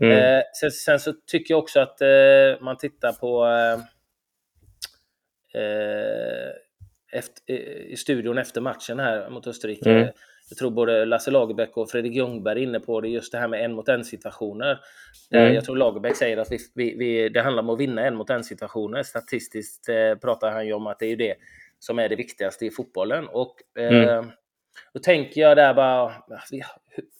Mm. 0.00 0.10
Eh, 0.10 0.42
sen, 0.60 0.70
sen, 0.70 1.00
så 1.00 1.12
tycker 1.26 1.54
jag 1.54 1.58
också 1.58 1.80
att 1.80 2.00
eh, 2.00 2.08
man 2.60 2.76
tittar 2.76 3.12
på 3.12 3.46
Eh, 3.46 3.80
efter, 7.12 7.54
i 7.90 7.96
studion 7.96 8.38
efter 8.38 8.60
matchen 8.60 8.98
här 8.98 9.30
mot 9.30 9.46
Österrike. 9.46 9.90
Mm. 9.90 10.08
Jag 10.50 10.58
tror 10.58 10.70
både 10.70 11.04
Lasse 11.04 11.30
Lagerbäck 11.30 11.76
och 11.76 11.90
Fredrik 11.90 12.14
Ljungberg 12.14 12.58
är 12.58 12.62
inne 12.62 12.80
på 12.80 13.00
det, 13.00 13.08
just 13.08 13.32
det 13.32 13.38
här 13.38 13.48
med 13.48 13.64
en 13.64 13.72
mot 13.72 13.88
en 13.88 14.04
situationer. 14.04 14.80
Eh, 15.34 15.42
mm. 15.42 15.54
Jag 15.54 15.64
tror 15.64 15.76
Lagerbäck 15.76 16.16
säger 16.16 16.36
att 16.36 16.52
vi, 16.52 16.58
vi, 16.74 16.96
vi, 16.98 17.28
det 17.28 17.42
handlar 17.42 17.62
om 17.62 17.70
att 17.70 17.80
vinna 17.80 18.02
en 18.02 18.14
mot 18.14 18.30
en 18.30 18.44
situationer. 18.44 19.02
Statistiskt 19.02 19.88
eh, 19.88 20.14
pratar 20.14 20.52
han 20.52 20.66
ju 20.66 20.72
om 20.72 20.86
att 20.86 20.98
det 20.98 21.06
är 21.06 21.16
det 21.16 21.34
som 21.78 21.98
är 21.98 22.08
det 22.08 22.16
viktigaste 22.16 22.66
i 22.66 22.70
fotbollen. 22.70 23.28
Och 23.28 23.56
eh, 23.78 24.02
mm. 24.02 24.30
då 24.94 25.00
tänker 25.00 25.40
jag 25.40 25.56
där 25.56 25.74
bara, 25.74 26.12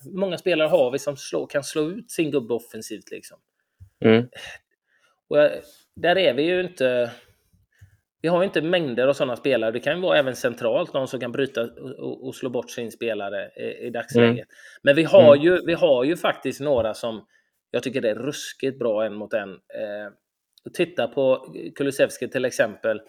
hur 0.05 0.19
många 0.19 0.39
spelare 0.39 0.69
har 0.69 0.91
vi 0.91 0.99
som 0.99 1.17
slå, 1.17 1.47
kan 1.47 1.65
slå 1.65 1.91
ut 1.91 2.11
sin 2.11 2.31
gubbe 2.31 2.55
offensivt 2.55 3.11
liksom? 3.11 3.39
Mm. 4.05 4.29
Och 5.29 5.39
jag, 5.39 5.51
där 5.97 6.19
är 6.19 6.35
vi 6.35 6.43
ju 6.43 6.61
inte 6.61 7.11
vi 8.23 8.29
har 8.29 8.45
inte 8.45 8.63
mängder 8.63 9.07
av 9.07 9.13
sådana 9.13 9.37
spelare. 9.37 9.71
Det 9.71 9.81
kan 9.81 9.97
ju 9.97 10.03
vara 10.03 10.19
även 10.19 10.37
centralt, 10.37 10.95
någon 10.95 11.09
som 11.09 11.21
kan 11.21 11.33
bryta 11.33 11.63
och, 11.99 12.27
och 12.27 12.35
slå 12.35 12.51
bort 12.51 12.71
sin 12.71 12.91
spelare 12.91 13.51
i, 13.57 13.87
i 13.87 13.91
dagsläget. 13.91 14.33
Mm. 14.33 14.47
Men 14.83 14.97
vi 14.97 15.05
har, 15.05 15.35
mm. 15.35 15.45
ju, 15.45 15.61
vi 15.67 15.75
har 15.75 16.05
ju 16.05 16.17
faktiskt 16.17 16.61
några 16.61 16.95
som 16.95 17.27
jag 17.71 17.83
tycker 17.83 18.01
det 18.01 18.11
är 18.11 18.15
ruskigt 18.15 18.79
bra 18.79 19.05
en 19.05 19.15
mot 19.15 19.33
en. 19.33 19.51
Eh, 19.51 20.13
titta 20.75 21.09
på 21.09 21.55
Kulusevski 21.75 22.29
till 22.29 22.45
exempel. 22.45 23.01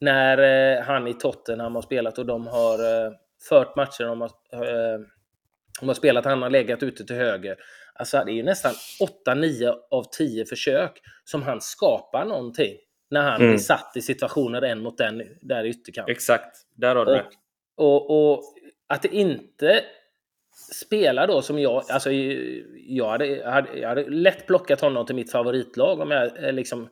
När 0.00 0.38
eh, 0.38 0.82
han 0.84 1.06
i 1.06 1.14
Tottenham 1.14 1.74
har 1.74 1.82
spelat 1.82 2.18
och 2.18 2.26
de 2.26 2.46
har 2.46 2.78
eh, 2.78 3.12
fört 3.48 3.76
matcher, 3.76 4.04
de 4.04 4.20
har, 4.20 4.30
eh, 4.52 5.00
de 5.80 5.88
har 5.88 5.94
spelat, 5.94 6.24
han 6.24 6.42
har 6.42 6.50
legat 6.50 6.82
ute 6.82 7.04
till 7.04 7.16
höger. 7.16 7.56
Alltså 7.94 8.22
det 8.24 8.32
är 8.32 8.34
ju 8.34 8.42
nästan 8.42 8.72
8-9 9.26 9.74
av 9.90 10.04
10 10.18 10.44
försök 10.44 11.00
som 11.24 11.42
han 11.42 11.60
skapar 11.60 12.24
någonting. 12.24 12.76
När 13.10 13.22
han 13.22 13.40
mm. 13.40 13.48
blir 13.48 13.58
satt 13.58 13.92
i 13.96 14.02
situationer 14.02 14.62
en 14.62 14.82
mot 14.82 15.00
en 15.00 15.22
där 15.40 15.64
i 15.64 15.68
ytterkant. 15.68 16.08
Exakt, 16.08 16.56
där 16.74 16.96
har 16.96 17.06
du 17.06 17.12
det. 17.12 17.24
Och, 17.76 18.32
och 18.32 18.42
att 18.88 19.02
det 19.02 19.14
inte 19.14 19.84
spelar 20.72 21.26
då 21.26 21.42
som 21.42 21.58
jag, 21.58 21.82
alltså 21.90 22.10
jag 22.86 23.08
hade, 23.08 23.50
hade, 23.50 23.78
jag 23.78 23.88
hade 23.88 24.10
lätt 24.10 24.46
plockat 24.46 24.80
honom 24.80 25.06
till 25.06 25.14
mitt 25.14 25.32
favoritlag 25.32 26.00
om 26.00 26.10
jag 26.10 26.44
eh, 26.44 26.52
liksom... 26.52 26.82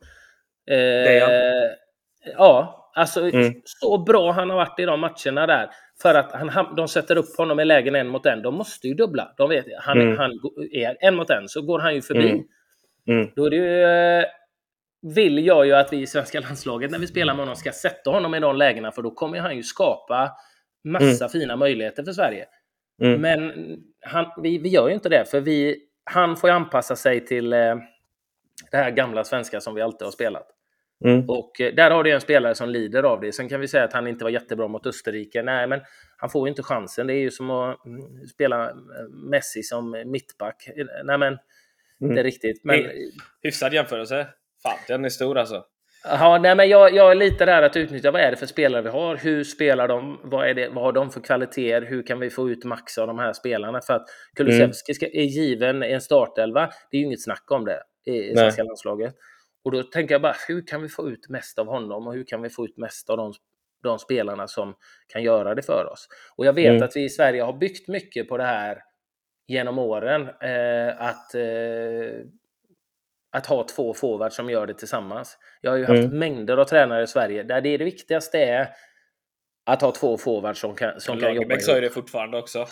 Eh, 0.67 0.77
det 0.77 1.77
ja. 2.37 2.91
alltså 2.95 3.29
mm. 3.29 3.53
så 3.63 3.97
bra 3.97 4.31
han 4.31 4.49
har 4.49 4.57
varit 4.57 4.79
i 4.79 4.85
de 4.85 4.99
matcherna 4.99 5.47
där. 5.47 5.69
För 6.01 6.15
att 6.15 6.31
han, 6.31 6.75
de 6.75 6.87
sätter 6.87 7.15
upp 7.15 7.37
honom 7.37 7.59
i 7.59 7.65
lägen 7.65 7.95
en 7.95 8.07
mot 8.07 8.25
en. 8.25 8.41
De 8.41 8.55
måste 8.55 8.87
ju 8.87 8.93
dubbla. 8.93 9.33
De 9.37 9.49
vet, 9.49 9.65
han, 9.79 10.01
mm. 10.01 10.17
han 10.17 10.31
är 10.71 10.97
en 10.99 11.15
mot 11.15 11.29
en 11.29 11.47
så 11.47 11.61
går 11.61 11.79
han 11.79 11.95
ju 11.95 12.01
förbi. 12.01 12.29
Mm. 12.29 12.43
mm. 13.07 13.31
Då 13.35 13.45
är 13.45 13.49
det 13.49 13.55
ju 13.55 13.83
eh, 13.83 14.25
vill 15.01 15.45
jag 15.45 15.65
ju 15.65 15.73
att 15.73 15.93
vi 15.93 16.01
i 16.01 16.07
svenska 16.07 16.39
landslaget 16.49 16.91
när 16.91 16.99
vi 16.99 17.07
spelar 17.07 17.33
med 17.33 17.41
honom 17.41 17.55
ska 17.55 17.71
sätta 17.71 18.11
honom 18.11 18.35
i 18.35 18.39
de 18.39 18.55
lägena 18.55 18.91
för 18.91 19.01
då 19.01 19.11
kommer 19.11 19.39
han 19.39 19.55
ju 19.55 19.63
skapa 19.63 20.31
massa 20.83 21.25
mm. 21.25 21.29
fina 21.29 21.55
möjligheter 21.55 22.03
för 22.03 22.11
Sverige. 22.11 22.45
Mm. 23.01 23.21
Men 23.21 23.53
han, 24.01 24.25
vi, 24.43 24.57
vi 24.57 24.69
gör 24.69 24.87
ju 24.87 24.93
inte 24.93 25.09
det 25.09 25.25
för 25.31 25.41
vi, 25.41 25.77
han 26.03 26.37
får 26.37 26.49
ju 26.49 26.55
anpassa 26.55 26.95
sig 26.95 27.25
till 27.25 27.53
eh, 27.53 27.75
det 28.71 28.77
här 28.77 28.91
gamla 28.91 29.23
svenska 29.23 29.61
som 29.61 29.75
vi 29.75 29.81
alltid 29.81 30.05
har 30.05 30.11
spelat. 30.11 30.47
Mm. 31.05 31.29
Och 31.29 31.61
eh, 31.61 31.73
där 31.73 31.91
har 31.91 32.03
du 32.03 32.11
en 32.11 32.21
spelare 32.21 32.55
som 32.55 32.69
lider 32.69 33.03
av 33.03 33.21
det. 33.21 33.31
Sen 33.31 33.49
kan 33.49 33.61
vi 33.61 33.67
säga 33.67 33.83
att 33.83 33.93
han 33.93 34.07
inte 34.07 34.23
var 34.23 34.31
jättebra 34.31 34.67
mot 34.67 34.85
Österrike. 34.85 35.43
Nej, 35.43 35.67
men 35.67 35.81
han 36.17 36.29
får 36.29 36.47
ju 36.47 36.49
inte 36.49 36.63
chansen. 36.63 37.07
Det 37.07 37.13
är 37.13 37.21
ju 37.21 37.31
som 37.31 37.49
att 37.49 37.85
mm, 37.85 38.27
spela 38.27 38.71
Messi 39.31 39.63
som 39.63 40.03
mittback. 40.05 40.69
Nej, 41.03 41.17
men 41.17 41.21
mm. 41.21 41.37
inte 42.01 42.23
riktigt. 42.23 42.63
Men... 42.63 42.85
Hyfsad 43.41 43.73
jämförelse. 43.73 44.27
Fan, 44.63 44.77
den 44.87 45.05
är 45.05 45.09
stor 45.09 45.37
alltså. 45.37 45.63
Ja, 46.03 46.37
nej, 46.37 46.55
men 46.55 46.69
jag, 46.69 46.93
jag 46.93 47.11
är 47.11 47.15
lite 47.15 47.45
där 47.45 47.61
att 47.61 47.75
utnyttja 47.75 48.11
vad 48.11 48.21
är 48.21 48.31
det 48.31 48.37
för 48.37 48.45
spelare 48.45 48.81
vi 48.81 48.89
har? 48.89 49.15
Hur 49.15 49.43
spelar 49.43 49.87
de? 49.87 50.19
Vad, 50.23 50.49
är 50.49 50.53
det, 50.53 50.69
vad 50.69 50.83
har 50.83 50.91
de 50.91 51.11
för 51.11 51.21
kvaliteter? 51.21 51.87
Hur 51.87 52.03
kan 52.03 52.19
vi 52.19 52.29
få 52.29 52.49
ut 52.49 52.65
max 52.65 52.97
av 52.97 53.07
de 53.07 53.19
här 53.19 53.33
spelarna? 53.33 53.81
För 53.81 53.93
att 53.93 54.05
Kulusevski 54.35 55.05
mm. 55.05 55.19
är 55.19 55.23
given 55.23 55.83
en 55.83 56.01
startelva. 56.01 56.69
Det 56.91 56.97
är 56.97 56.99
ju 56.99 57.05
inget 57.05 57.23
snack 57.23 57.51
om 57.51 57.65
det 57.65 57.83
i 58.05 58.35
svenska 58.35 58.63
landslaget. 58.63 59.15
Och 59.63 59.71
då 59.71 59.83
tänker 59.83 60.13
jag 60.13 60.21
bara, 60.21 60.35
hur 60.47 60.67
kan 60.67 60.81
vi 60.81 60.89
få 60.89 61.09
ut 61.09 61.29
mest 61.29 61.59
av 61.59 61.67
honom 61.67 62.07
och 62.07 62.13
hur 62.13 62.23
kan 62.23 62.41
vi 62.41 62.49
få 62.49 62.65
ut 62.65 62.77
mest 62.77 63.09
av 63.09 63.17
de, 63.17 63.33
de 63.83 63.99
spelarna 63.99 64.47
som 64.47 64.75
kan 65.07 65.23
göra 65.23 65.55
det 65.55 65.61
för 65.61 65.89
oss? 65.91 66.07
Och 66.35 66.45
jag 66.45 66.53
vet 66.53 66.69
mm. 66.69 66.83
att 66.83 66.95
vi 66.95 67.03
i 67.03 67.09
Sverige 67.09 67.41
har 67.41 67.53
byggt 67.53 67.87
mycket 67.87 68.29
på 68.29 68.37
det 68.37 68.43
här 68.43 68.77
genom 69.47 69.79
åren. 69.79 70.21
Eh, 70.21 71.01
att 71.01 71.35
eh, 71.35 72.25
att 73.31 73.45
ha 73.45 73.63
två 73.63 73.93
forwards 73.93 74.35
som 74.35 74.49
gör 74.49 74.67
det 74.67 74.73
tillsammans. 74.73 75.37
Jag 75.61 75.71
har 75.71 75.77
ju 75.77 75.85
haft 75.85 75.99
mm. 75.99 76.19
mängder 76.19 76.57
av 76.57 76.65
tränare 76.65 77.03
i 77.03 77.07
Sverige 77.07 77.43
där 77.43 77.61
det, 77.61 77.69
är 77.69 77.77
det 77.77 77.85
viktigaste 77.85 78.39
är 78.39 78.67
att 79.65 79.81
ha 79.81 79.91
två 79.91 80.17
forwards 80.17 80.59
som 80.59 80.75
kan, 80.75 80.99
som 80.99 81.19
kan 81.19 81.27
jobba 81.27 81.35
Lagerbäck 81.35 81.63
sa 81.63 81.75
ju 81.75 81.81
det 81.81 81.89
fortfarande 81.89 82.37
också. 82.37 82.65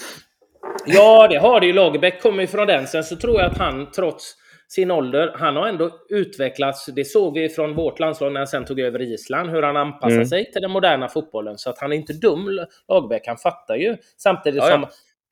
Ja, 0.85 1.27
det 1.27 1.37
har 1.37 1.59
det 1.59 1.67
ju. 1.67 1.73
Lagerbäck 1.73 2.21
kommer 2.21 2.41
ju 2.41 2.47
från 2.47 2.67
den. 2.67 2.87
Sen 2.87 3.03
så 3.03 3.15
tror 3.15 3.39
jag 3.39 3.51
att 3.51 3.57
han 3.57 3.91
trots 3.91 4.35
sin 4.67 4.91
ålder, 4.91 5.35
han 5.35 5.55
har 5.55 5.67
ändå 5.67 5.91
utvecklats. 6.09 6.85
Det 6.85 7.05
såg 7.05 7.33
vi 7.33 7.49
från 7.49 7.75
vårt 7.75 7.99
landslag 7.99 8.31
när 8.31 8.39
han 8.39 8.47
sen 8.47 8.65
tog 8.65 8.79
över 8.79 9.01
Island, 9.01 9.49
hur 9.49 9.63
han 9.63 9.77
anpassar 9.77 10.15
mm. 10.15 10.25
sig 10.25 10.51
till 10.51 10.61
den 10.61 10.71
moderna 10.71 11.07
fotbollen. 11.07 11.57
Så 11.57 11.69
att 11.69 11.79
han 11.79 11.93
är 11.93 11.97
inte 11.97 12.13
dum, 12.13 12.65
Lagerbäck. 12.87 13.27
Han 13.27 13.37
fattar 13.37 13.75
ju. 13.75 13.97
Samtidigt 14.17 14.63
ja, 14.63 14.69
ja. 14.69 14.75
som 14.75 14.85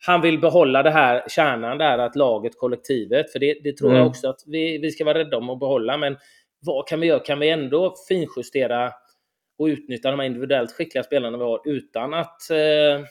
han 0.06 0.22
vill 0.22 0.40
behålla 0.40 0.84
det 0.84 0.92
här 0.92 1.24
kärnan 1.28 1.78
där, 1.78 1.98
att 1.98 2.16
laget, 2.16 2.58
kollektivet. 2.58 3.32
För 3.32 3.40
det, 3.40 3.60
det 3.64 3.78
tror 3.78 3.90
mm. 3.90 4.00
jag 4.00 4.08
också 4.08 4.30
att 4.30 4.40
vi, 4.46 4.78
vi 4.78 4.92
ska 4.92 5.06
vara 5.06 5.18
rädda 5.18 5.38
om 5.38 5.50
att 5.50 5.60
behålla. 5.60 5.98
Men 5.98 6.18
vad 6.60 6.88
kan 6.88 7.00
vi 7.00 7.08
göra? 7.08 7.20
Kan 7.20 7.40
vi 7.40 7.50
ändå 7.50 7.96
finjustera 8.08 8.92
och 9.58 9.66
utnyttja 9.66 10.12
de 10.12 10.20
här 10.20 10.28
individuellt 10.28 10.72
skickliga 10.72 11.04
spelarna 11.04 11.38
vi 11.38 11.44
har 11.44 11.62
utan 11.66 12.14
att 12.14 12.50
eh, 12.50 13.06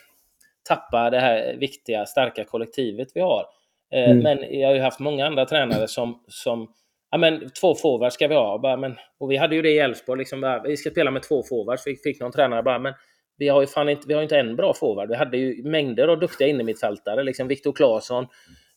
tappa 0.69 1.11
det 1.11 1.21
här 1.21 1.57
viktiga, 1.57 2.07
starka 2.07 2.45
kollektivet 2.45 3.09
vi 3.15 3.21
har? 3.21 3.47
Eh, 3.95 4.11
mm. 4.11 4.19
Men 4.19 4.61
jag 4.61 4.69
har 4.69 4.75
ju 4.75 4.81
haft 4.81 5.01
många 5.01 5.27
andra 5.27 5.45
tränare 5.45 5.89
som, 5.89 6.25
som 6.29 6.73
ja, 7.11 7.19
men 7.19 7.51
två 7.61 7.75
forwards 7.75 8.15
ska 8.15 8.29
vi 8.29 8.35
ha. 8.35 8.59
Bara, 8.59 8.77
men, 8.77 8.97
och 9.19 9.31
vi 9.31 9.37
hade 9.37 9.57
ju 9.57 9.63
det 9.63 9.71
i 9.71 9.79
Elfsborg, 9.79 10.19
liksom, 10.19 10.61
vi 10.65 10.77
ska 10.77 10.91
spela 10.91 11.11
med 11.11 11.23
två 11.23 11.43
forwards. 11.43 11.87
Vi 11.87 11.97
fick 11.97 12.21
någon 12.21 12.33
tränare 12.33 12.63
bara, 12.63 12.79
men 12.79 12.95
vi 13.37 13.49
har 13.49 13.61
ju 13.61 13.67
fan 13.67 13.89
inte, 13.89 14.09
vi 14.09 14.15
har 14.15 14.23
inte 14.23 14.39
en 14.39 14.57
bra 14.57 14.75
forward. 14.75 15.09
Vi 15.09 15.17
hade 15.17 15.37
ju 15.37 15.63
mängder 15.63 16.09
av 16.09 16.21
duktiga 16.21 16.49
innermittfältare. 16.49 17.23
Liksom 17.23 17.49
Viktor 17.49 17.73
Claesson 17.73 18.27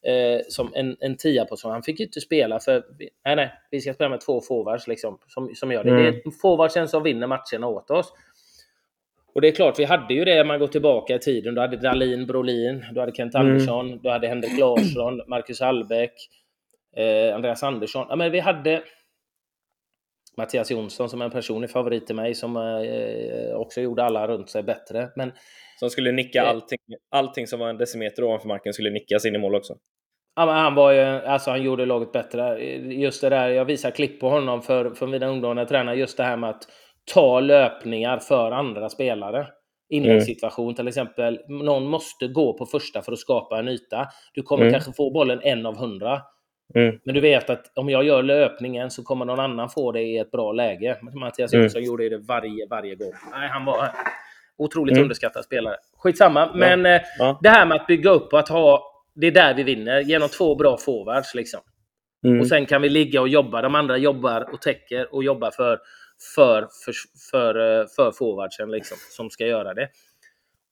eh, 0.07 0.41
som 0.49 0.71
en, 0.75 0.97
en 0.99 1.17
tia 1.17 1.45
på 1.45 1.55
så 1.55 1.69
Han 1.69 1.83
fick 1.83 1.99
ju 1.99 2.05
inte 2.05 2.21
spela 2.21 2.59
för... 2.59 2.83
Nej, 3.25 3.35
nej. 3.35 3.53
Vi 3.71 3.81
ska 3.81 3.93
spela 3.93 4.09
med 4.09 4.21
två 4.21 4.41
forwards 4.41 4.87
liksom, 4.87 5.19
som, 5.27 5.55
som 5.55 5.71
gör 5.71 5.83
det. 5.83 5.89
Mm. 5.89 6.03
Det 6.03 6.09
är 6.09 6.31
forwardsen 6.41 6.87
som 6.87 7.03
vinner 7.03 7.27
matcherna 7.27 7.67
åt 7.67 7.91
oss. 7.91 8.13
Och 9.33 9.41
det 9.41 9.47
är 9.47 9.51
klart, 9.51 9.79
vi 9.79 9.83
hade 9.83 10.13
ju 10.13 10.25
det, 10.25 10.43
man 10.43 10.59
går 10.59 10.67
tillbaka 10.67 11.15
i 11.15 11.19
tiden. 11.19 11.55
Du 11.55 11.61
hade 11.61 11.77
Dalin, 11.77 12.25
Brolin, 12.25 12.85
du 12.93 12.99
hade 12.99 13.11
Kent 13.11 13.35
mm. 13.35 13.47
Andersson, 13.47 13.87
mm. 13.87 13.99
du 14.03 14.09
hade 14.09 14.27
Henrik 14.27 14.59
Larsson, 14.59 15.21
Marcus 15.27 15.61
Hallbäck, 15.61 16.13
eh, 16.95 17.35
Andreas 17.35 17.63
Andersson. 17.63 18.05
Ja, 18.09 18.15
men 18.15 18.31
vi 18.31 18.39
hade 18.39 18.81
Mattias 20.38 20.71
Jonsson 20.71 21.10
som 21.10 21.21
är 21.21 21.26
en 21.26 21.32
personlig 21.32 21.69
favorit 21.69 22.08
till 22.08 22.15
mig 22.15 22.36
som 22.36 22.58
eh, 22.58 23.56
också 23.56 23.82
gjorde 23.82 24.04
alla 24.04 24.28
runt 24.28 24.50
sig 24.50 24.63
bättre. 24.63 25.10
Men, 25.15 25.32
som 25.80 25.89
skulle 25.89 26.12
nicka 26.12 26.43
eh, 26.43 26.50
allting, 26.50 26.80
allting 27.12 27.47
som 27.47 27.60
var 27.60 27.69
en 27.69 27.78
decimeter 27.78 28.23
ovanför 28.23 28.47
marken 28.47 28.73
skulle 28.73 28.89
nickas 28.89 29.26
in 29.26 29.36
i 29.36 29.38
mål 29.38 29.56
också. 29.56 29.73
Ja, 30.36 30.52
han 30.52 30.76
var 30.76 30.91
ju, 30.91 31.02
alltså 31.02 31.50
han 31.50 31.63
gjorde 31.63 31.86
laget 31.86 32.12
bättre. 32.12 32.60
Just 32.93 33.21
det 33.21 33.30
där, 33.30 33.50
jag 33.50 33.65
visar 33.65 33.91
klipp 33.91 34.19
på 34.19 34.30
honom 34.30 34.62
för, 34.62 34.89
för 34.89 35.08
mina 35.08 35.28
ungdomar 35.28 35.56
när 35.56 35.62
jag 35.62 35.69
tränar, 35.69 35.93
just 35.93 36.17
det 36.17 36.23
här 36.23 36.38
med 36.38 36.50
att 36.50 36.63
ta 37.13 37.39
löpningar 37.39 38.19
för 38.19 38.52
andra 38.52 38.89
spelare. 38.89 39.47
Inläggssituation 39.89 40.65
mm. 40.65 40.76
till 40.76 40.88
exempel. 40.88 41.39
Någon 41.47 41.88
måste 41.88 42.28
gå 42.28 42.58
på 42.58 42.65
första 42.65 43.02
för 43.02 43.12
att 43.12 43.19
skapa 43.19 43.60
en 43.60 43.67
yta. 43.67 44.08
Du 44.34 44.41
kommer 44.41 44.63
mm. 44.63 44.73
kanske 44.73 44.91
få 44.93 45.12
bollen 45.12 45.39
en 45.43 45.65
av 45.65 45.78
hundra. 45.78 46.21
Mm. 46.75 46.99
Men 47.03 47.15
du 47.15 47.21
vet 47.21 47.49
att 47.49 47.71
om 47.73 47.89
jag 47.89 48.03
gör 48.03 48.23
löpningen 48.23 48.91
så 48.91 49.03
kommer 49.03 49.25
någon 49.25 49.39
annan 49.39 49.69
få 49.69 49.91
det 49.91 50.01
i 50.01 50.17
ett 50.17 50.32
bra 50.32 50.51
läge. 50.51 50.97
Mattias 51.01 51.53
mm. 51.53 51.63
Jonsson 51.63 51.84
gjorde 51.84 52.10
det 52.10 52.17
varje, 52.17 52.67
varje 52.67 52.95
gång. 52.95 53.13
Nej, 53.32 53.49
han 53.49 53.65
var 53.65 53.91
otroligt 54.58 54.93
mm. 54.93 55.03
underskattad 55.03 55.43
spelare. 55.43 55.75
Skitsamma, 55.97 56.51
men. 56.56 56.86
Eh, 56.86 57.01
ja. 57.19 57.39
det 57.43 57.49
här 57.49 57.65
med 57.65 57.82
att 57.82 57.88
bygga 57.88 58.10
upp 58.10 58.34
och 58.34 58.39
att 58.39 58.49
ha... 58.49 58.93
Det 59.15 59.27
är 59.27 59.32
där 59.32 59.53
vi 59.53 59.63
vinner, 59.63 59.99
genom 59.99 60.30
två 60.30 60.56
bra 60.56 60.77
forwards. 60.77 61.36
Liksom. 61.36 61.60
Mm. 62.25 62.39
Och 62.39 62.47
sen 62.47 62.65
kan 62.65 62.82
vi 62.82 62.89
ligga 62.89 63.21
och 63.21 63.30
jobba. 63.30 63.62
De 63.62 63.75
andra 63.75 63.97
jobbar 63.97 64.53
och 64.53 64.62
täcker 64.62 65.15
och 65.15 65.23
jobbar 65.23 65.51
för, 65.51 65.80
för, 66.36 66.67
för, 66.86 66.93
för, 67.32 67.80
eh, 67.80 67.86
för 67.95 68.12
forwardsen 68.12 68.71
liksom, 68.71 68.97
som 69.12 69.30
ska 69.30 69.45
göra 69.45 69.73
det. 69.73 69.89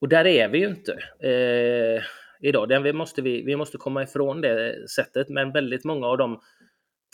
Och 0.02 0.10
där 0.10 0.28
är 0.28 0.48
vi 0.48 0.58
ju 0.58 0.68
inte. 0.68 0.92
Eh, 1.20 2.04
idag. 2.46 2.70
Den 2.70 2.84
vi, 2.84 2.94
måste 2.94 3.22
vi, 3.22 3.42
vi 3.42 3.56
måste 3.56 3.78
komma 3.78 4.04
ifrån 4.04 4.42
det 4.42 4.90
sättet, 4.90 5.30
men 5.30 5.52
väldigt 5.52 5.84
många 5.84 6.08
av 6.08 6.18
de 6.18 6.42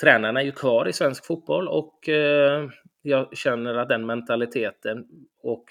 tränarna 0.01 0.41
är 0.41 0.45
ju 0.45 0.51
kvar 0.51 0.87
i 0.87 0.93
svensk 0.93 1.25
fotboll 1.25 1.67
och 1.67 2.09
eh, 2.09 2.69
jag 3.01 3.37
känner 3.37 3.75
att 3.75 3.89
den 3.89 4.05
mentaliteten 4.05 5.05
och 5.43 5.65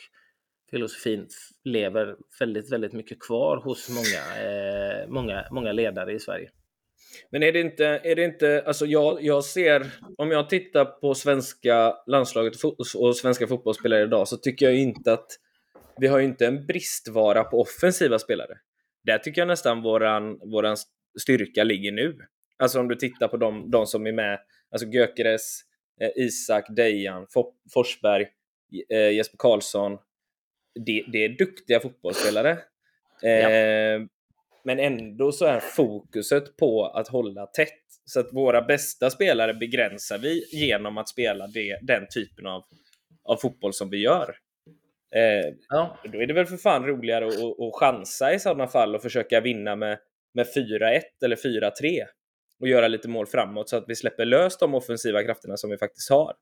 filosofin 0.70 1.28
lever 1.64 2.16
väldigt, 2.40 2.72
väldigt 2.72 2.92
mycket 2.92 3.20
kvar 3.20 3.56
hos 3.56 3.88
många, 3.88 4.44
eh, 4.46 5.08
många, 5.08 5.44
många 5.50 5.72
ledare 5.72 6.12
i 6.12 6.18
Sverige. 6.18 6.50
Men 7.30 7.42
är 7.42 7.52
det 7.52 7.60
inte, 7.60 7.84
är 7.84 8.16
det 8.16 8.24
inte, 8.24 8.62
alltså 8.66 8.86
jag, 8.86 9.22
jag 9.22 9.44
ser, 9.44 9.86
om 10.18 10.30
jag 10.30 10.48
tittar 10.48 10.84
på 10.84 11.14
svenska 11.14 11.96
landslaget 12.06 12.54
och 12.96 13.16
svenska 13.16 13.46
fotbollsspelare 13.46 14.02
idag 14.02 14.28
så 14.28 14.36
tycker 14.36 14.66
jag 14.66 14.74
inte 14.74 15.12
att 15.12 15.26
vi 16.00 16.06
har 16.06 16.20
inte 16.20 16.46
en 16.46 16.66
bristvara 16.66 17.44
på 17.44 17.60
offensiva 17.60 18.18
spelare 18.18 18.58
där 19.02 19.18
tycker 19.18 19.40
jag 19.40 19.48
nästan 19.48 19.82
våran, 19.82 20.38
våran 20.50 20.76
styrka 21.20 21.64
ligger 21.64 21.92
nu. 21.92 22.18
Alltså 22.58 22.80
om 22.80 22.88
du 22.88 22.94
tittar 22.94 23.28
på 23.28 23.36
de, 23.36 23.70
de 23.70 23.86
som 23.86 24.06
är 24.06 24.12
med, 24.12 24.40
alltså 24.70 24.88
Gökeres, 24.88 25.60
eh, 26.00 26.10
Isak, 26.16 26.66
Dejan, 26.68 27.26
Forsberg, 27.74 28.26
eh, 28.88 29.10
Jesper 29.10 29.36
Karlsson. 29.38 29.98
Det, 30.86 31.04
det, 31.12 31.24
är 31.24 31.28
duktiga 31.28 31.80
fotbollsspelare. 31.80 32.58
Ja. 33.22 33.28
Eh, 33.28 34.00
men 34.64 34.78
ändå 34.78 35.32
så 35.32 35.44
är 35.44 35.60
fokuset 35.60 36.56
på 36.56 36.86
att 36.86 37.08
hålla 37.08 37.46
tätt. 37.46 37.68
Så 38.04 38.20
att 38.20 38.32
våra 38.32 38.62
bästa 38.62 39.10
spelare 39.10 39.54
begränsar 39.54 40.18
vi 40.18 40.44
genom 40.52 40.98
att 40.98 41.08
spela 41.08 41.46
det, 41.46 41.78
den 41.82 42.06
typen 42.14 42.46
av, 42.46 42.64
av 43.24 43.36
fotboll 43.36 43.72
som 43.72 43.90
vi 43.90 43.98
gör. 43.98 44.36
Eh, 45.16 45.54
ja. 45.68 45.96
Då 46.04 46.22
är 46.22 46.26
det 46.26 46.34
väl 46.34 46.46
för 46.46 46.56
fan 46.56 46.86
roligare 46.86 47.26
att, 47.26 47.34
att, 47.34 47.74
chansa 47.74 48.32
i 48.32 48.38
sådana 48.38 48.66
fall 48.66 48.94
och 48.94 49.02
försöka 49.02 49.40
vinna 49.40 49.76
med, 49.76 49.98
med 50.34 50.46
4-1 50.46 51.00
eller 51.24 51.36
4-3 51.36 51.70
och 52.60 52.68
göra 52.68 52.88
lite 52.88 53.08
mål 53.08 53.26
framåt 53.26 53.68
så 53.68 53.76
att 53.76 53.84
vi 53.86 53.96
släpper 53.96 54.24
lös 54.24 54.58
de 54.58 54.74
offensiva 54.74 55.22
krafterna 55.22 55.56
som 55.56 55.70
vi 55.70 55.78
faktiskt 55.78 56.10
har. 56.10 56.34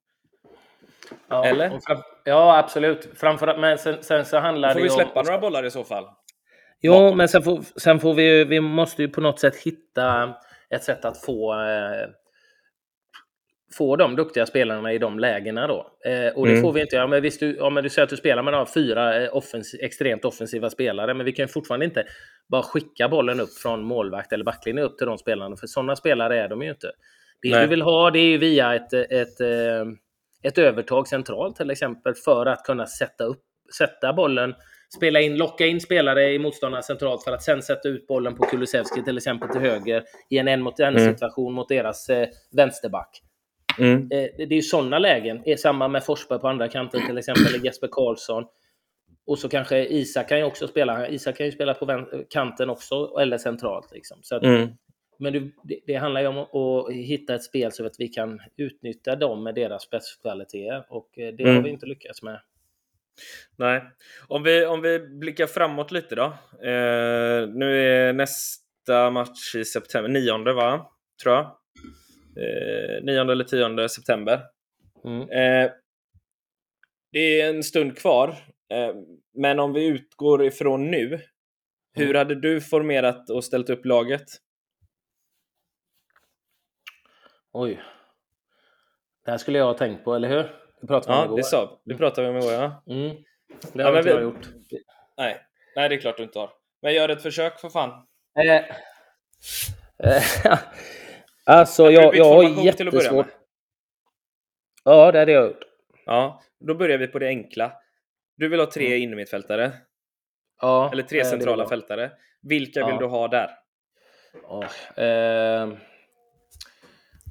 Ja, 1.28 1.44
eller? 1.44 1.80
ja, 2.24 2.58
absolut. 2.58 3.08
Framförallt, 3.14 3.60
men 3.60 3.78
sen, 3.78 4.02
sen 4.02 4.24
så 4.24 4.38
handlar 4.38 4.72
får 4.72 4.80
det 4.80 4.88
Får 4.88 4.96
vi 4.96 5.04
släppa 5.04 5.20
om... 5.20 5.26
några 5.26 5.38
bollar 5.38 5.64
i 5.64 5.70
så 5.70 5.84
fall? 5.84 6.04
Jo, 6.80 7.14
men 7.14 7.28
sen 7.28 7.42
får, 7.42 7.80
sen 7.80 8.00
får 8.00 8.14
vi 8.14 8.44
vi 8.44 8.60
måste 8.60 9.02
ju 9.02 9.08
på 9.08 9.20
något 9.20 9.40
sätt 9.40 9.56
hitta 9.56 10.34
ett 10.70 10.84
sätt 10.84 11.04
att 11.04 11.24
få 11.24 11.54
eh, 11.54 12.08
få 13.76 13.96
de 13.96 14.16
duktiga 14.16 14.46
spelarna 14.46 14.92
i 14.92 14.98
de 14.98 15.18
lägena 15.18 15.66
då. 15.66 15.86
Eh, 16.04 16.36
och 16.36 16.46
det 16.46 16.52
mm. 16.52 16.62
får 16.62 16.72
vi 16.72 16.80
inte 16.80 16.96
göra. 16.96 17.06
Men 17.06 17.22
visst, 17.22 17.40
du, 17.40 17.56
ja, 17.56 17.70
men 17.70 17.82
du 17.82 17.90
säger 17.90 18.04
att 18.04 18.10
du 18.10 18.16
spelar 18.16 18.42
med 18.42 18.52
de 18.52 18.66
fyra 18.66 19.22
eh, 19.22 19.36
offens 19.36 19.74
extremt 19.80 20.24
offensiva 20.24 20.70
spelare, 20.70 21.14
men 21.14 21.26
vi 21.26 21.32
kan 21.32 21.48
fortfarande 21.48 21.86
inte 21.86 22.04
bara 22.48 22.62
skicka 22.62 23.08
bollen 23.08 23.40
upp 23.40 23.54
från 23.54 23.84
målvakt 23.84 24.32
eller 24.32 24.44
backlinje 24.44 24.82
upp 24.82 24.98
till 24.98 25.06
de 25.06 25.18
spelarna, 25.18 25.56
för 25.56 25.66
sådana 25.66 25.96
spelare 25.96 26.40
är 26.40 26.48
de 26.48 26.62
ju 26.62 26.70
inte. 26.70 26.90
Det 27.42 27.50
Nej. 27.50 27.60
du 27.60 27.66
vill 27.66 27.82
ha 27.82 28.10
det 28.10 28.18
är 28.18 28.28
ju 28.30 28.38
via 28.38 28.74
ett, 28.74 28.92
ett, 28.92 29.10
ett, 29.10 29.40
eh, 29.40 29.84
ett 30.42 30.58
övertag 30.58 31.08
centralt 31.08 31.56
till 31.56 31.70
exempel 31.70 32.14
för 32.14 32.46
att 32.46 32.64
kunna 32.64 32.86
sätta, 32.86 33.24
upp, 33.24 33.42
sätta 33.78 34.12
bollen 34.12 34.54
spela 34.96 35.20
in, 35.20 35.36
locka 35.36 35.66
in 35.66 35.80
spelare 35.80 36.32
i 36.32 36.38
motståndarna 36.38 36.82
centralt 36.82 37.24
för 37.24 37.32
att 37.32 37.42
sen 37.42 37.62
sätta 37.62 37.88
ut 37.88 38.06
bollen 38.06 38.34
på 38.34 38.44
Kulusevski 38.44 39.02
till 39.02 39.16
exempel 39.16 39.48
till 39.48 39.60
höger 39.60 40.04
i 40.30 40.38
en 40.38 40.48
en 40.48 40.62
mot 40.62 40.80
en 40.80 40.96
mm. 40.96 41.14
situation 41.14 41.54
mot 41.54 41.68
deras 41.68 42.08
eh, 42.08 42.28
vänsterback. 42.52 43.22
Mm. 43.78 44.08
Det 44.08 44.42
är 44.42 44.52
ju 44.52 44.62
sådana 44.62 44.98
lägen. 44.98 45.58
Samma 45.58 45.88
med 45.88 46.04
Forsberg 46.04 46.38
på 46.38 46.48
andra 46.48 46.68
kanten 46.68 47.06
till 47.06 47.18
exempel, 47.18 47.64
Jesper 47.64 47.88
Karlsson. 47.90 48.44
Och 49.26 49.38
så 49.38 49.48
kanske 49.48 49.86
Isak 49.86 50.28
kan 50.28 50.38
ju 50.38 50.44
också 50.44 50.68
spela. 50.68 51.08
Isak 51.08 51.36
kan 51.36 51.46
ju 51.46 51.52
spela 51.52 51.74
på 51.74 52.06
kanten 52.30 52.70
också, 52.70 53.16
eller 53.20 53.38
centralt. 53.38 53.92
Liksom. 53.92 54.18
Så 54.22 54.36
att, 54.36 54.42
mm. 54.42 54.68
Men 55.18 55.32
det, 55.62 55.80
det, 55.86 55.94
handlar 55.94 56.20
ju 56.20 56.26
om 56.26 56.38
att 56.38 56.92
hitta 56.92 57.34
ett 57.34 57.44
spel 57.44 57.72
så 57.72 57.86
att 57.86 57.94
vi 57.98 58.08
kan 58.08 58.40
utnyttja 58.56 59.16
dem 59.16 59.44
med 59.44 59.54
deras 59.54 59.82
spetskvaliteter. 59.82 60.86
Och 60.88 61.18
eh, 61.18 61.34
det 61.34 61.42
mm. 61.42 61.56
har 61.56 61.62
vi 61.62 61.70
inte 61.70 61.86
lyckats 61.86 62.22
med. 62.22 62.40
Nej. 63.56 63.82
Om 64.28 64.42
vi, 64.42 64.66
om 64.66 64.82
vi 64.82 64.98
blickar 64.98 65.46
framåt 65.46 65.90
lite 65.90 66.14
då. 66.14 66.24
Eh, 66.62 67.48
nu 67.48 67.82
är 67.82 68.12
nästa 68.12 69.10
match 69.10 69.54
i 69.54 69.64
september, 69.64 70.10
nionde 70.10 70.52
va? 70.52 70.90
Tror 71.22 71.34
jag 71.34 71.58
9 73.02 73.20
eller 73.32 73.44
10 73.44 73.88
september. 73.88 74.42
Mm. 75.04 75.20
Eh, 75.30 75.70
det 77.12 77.40
är 77.40 77.48
en 77.48 77.62
stund 77.62 77.98
kvar. 77.98 78.28
Eh, 78.72 78.94
men 79.34 79.58
om 79.60 79.72
vi 79.72 79.86
utgår 79.86 80.44
ifrån 80.44 80.90
nu, 80.90 81.20
hur 81.94 82.04
Mm. 82.04 82.16
hade 82.16 82.34
du 82.40 82.60
formerat 82.60 83.30
och 83.30 83.44
ställt 83.44 83.70
upp 83.70 83.84
laget? 83.84 84.24
Oj. 87.52 87.80
Det 89.24 89.30
här 89.30 89.38
skulle 89.38 89.58
jag 89.58 89.64
ha 89.66 89.74
tänkt 89.74 90.04
på, 90.04 90.14
eller 90.14 90.28
hur? 90.28 90.54
Det 90.80 90.86
pratade 90.86 91.12
vi 91.12 91.18
om 91.18 91.18
Ja, 91.20 91.24
igår. 91.26 91.36
det 91.36 91.42
sa 91.44 91.80
Det 91.84 91.94
pratade 91.96 92.26
vi 92.32 92.38
om 92.38 92.42
igår, 92.42 92.52
ja. 92.52 92.82
Mm. 92.86 93.08
Det 93.08 93.24
Ja, 93.74 93.84
har 93.84 93.92
men 93.92 93.98
inte 93.98 94.02
vi- 94.08 94.14
jag 94.14 94.22
gjort. 94.22 94.48
Nej. 95.16 95.40
Nej, 95.76 95.88
det 95.88 95.94
är 95.94 96.00
klart 96.00 96.16
du 96.16 96.22
inte 96.22 96.38
har. 96.38 96.50
Men 96.82 96.94
gör 96.94 97.08
ett 97.08 97.22
försök 97.22 97.58
för 97.60 97.68
fan. 97.70 98.06
Eh, 98.40 98.54
eh, 100.04 100.58
alltså, 101.48 101.90
jag, 101.90 102.16
jag 102.16 102.24
har 102.24 102.44
att 102.44 102.64
jättesvårt. 102.64 103.26
Ja, 104.84 105.12
det 105.12 105.18
hade 105.18 105.32
jag 105.32 105.46
gjort. 105.46 105.62
Ja, 106.06 106.42
då 106.60 106.74
börjar 106.74 106.98
vi 106.98 107.06
på 107.06 107.18
det 107.18 107.26
enkla. 107.28 107.72
Du 108.36 108.48
vill 108.48 108.60
ha 108.60 108.70
tre 108.70 108.86
Mm. 108.86 109.02
innermittfältare, 109.02 109.72
Ja, 110.60 110.90
eller 110.92 111.02
tre 111.02 111.18
eh, 111.18 111.22
vill 111.24 111.30
centrala 111.30 111.68
fältare. 111.68 112.10
Vilka 112.42 112.86
vill 112.86 112.94
Ja. 112.94 113.00
du 113.00 113.06
ha 113.06 113.28
där? 113.28 113.50
Ja, 114.42 114.62
eh, 115.02 115.68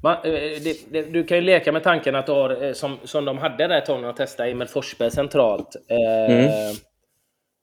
man, 0.03 0.17
det, 0.23 0.91
det, 0.91 1.01
du 1.03 1.23
kan 1.23 1.37
ju 1.37 1.41
leka 1.43 1.71
med 1.71 1.83
tanken 1.83 2.15
att 2.15 2.25
du 2.25 2.31
har, 2.31 2.63
eh, 2.63 2.73
som, 2.73 2.97
som 3.03 3.25
de 3.25 3.37
hade 3.37 3.67
där 3.67 3.77
ett 3.77 3.85
tag 3.85 4.03
de 4.03 4.13
testade, 4.15 4.49
Emil 4.49 4.67
Forsberg 4.67 5.11
centralt. 5.11 5.75
Eh, 5.89 6.35
Mm. 6.35 6.75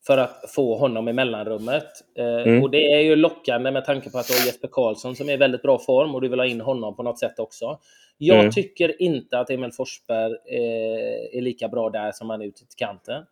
För 0.07 0.19
att 0.19 0.51
få 0.55 0.77
honom 0.77 1.09
i 1.09 1.13
mellanrummet. 1.13 1.87
Eh, 2.19 2.25
Mm. 2.27 2.63
Och 2.63 2.71
det 2.71 2.93
är 2.93 3.01
ju 3.01 3.17
lockande 3.17 3.71
med 3.71 3.85
tanke 3.85 4.11
på 4.11 4.19
att 4.19 4.29
du 4.29 4.35
har 4.35 4.47
Jesper 4.47 4.69
Karlsson 4.73 5.17
som 5.17 5.29
är 5.29 5.33
i 5.33 5.37
väldigt 5.37 5.63
bra 5.63 5.79
form 5.79 6.15
och 6.15 6.21
du 6.21 6.29
vill 6.29 6.39
ha 6.39 6.47
in 6.47 6.61
honom 6.61 6.97
på 6.97 7.03
något 7.03 7.19
sätt 7.19 7.39
också. 7.39 7.79
Jag 8.19 8.39
Mm. 8.39 8.51
tycker 8.51 9.03
inte 9.03 9.39
att 9.39 9.51
Emil 9.51 9.73
Forsberg 9.73 10.33
eh, 10.33 11.39
är 11.39 11.41
lika 11.41 11.69
bra 11.69 11.91
där 11.91 12.13
som 12.13 12.31
han 12.31 12.43
är 12.43 12.47
ute 12.47 12.59
till 12.59 12.77
kanten. 12.77 13.23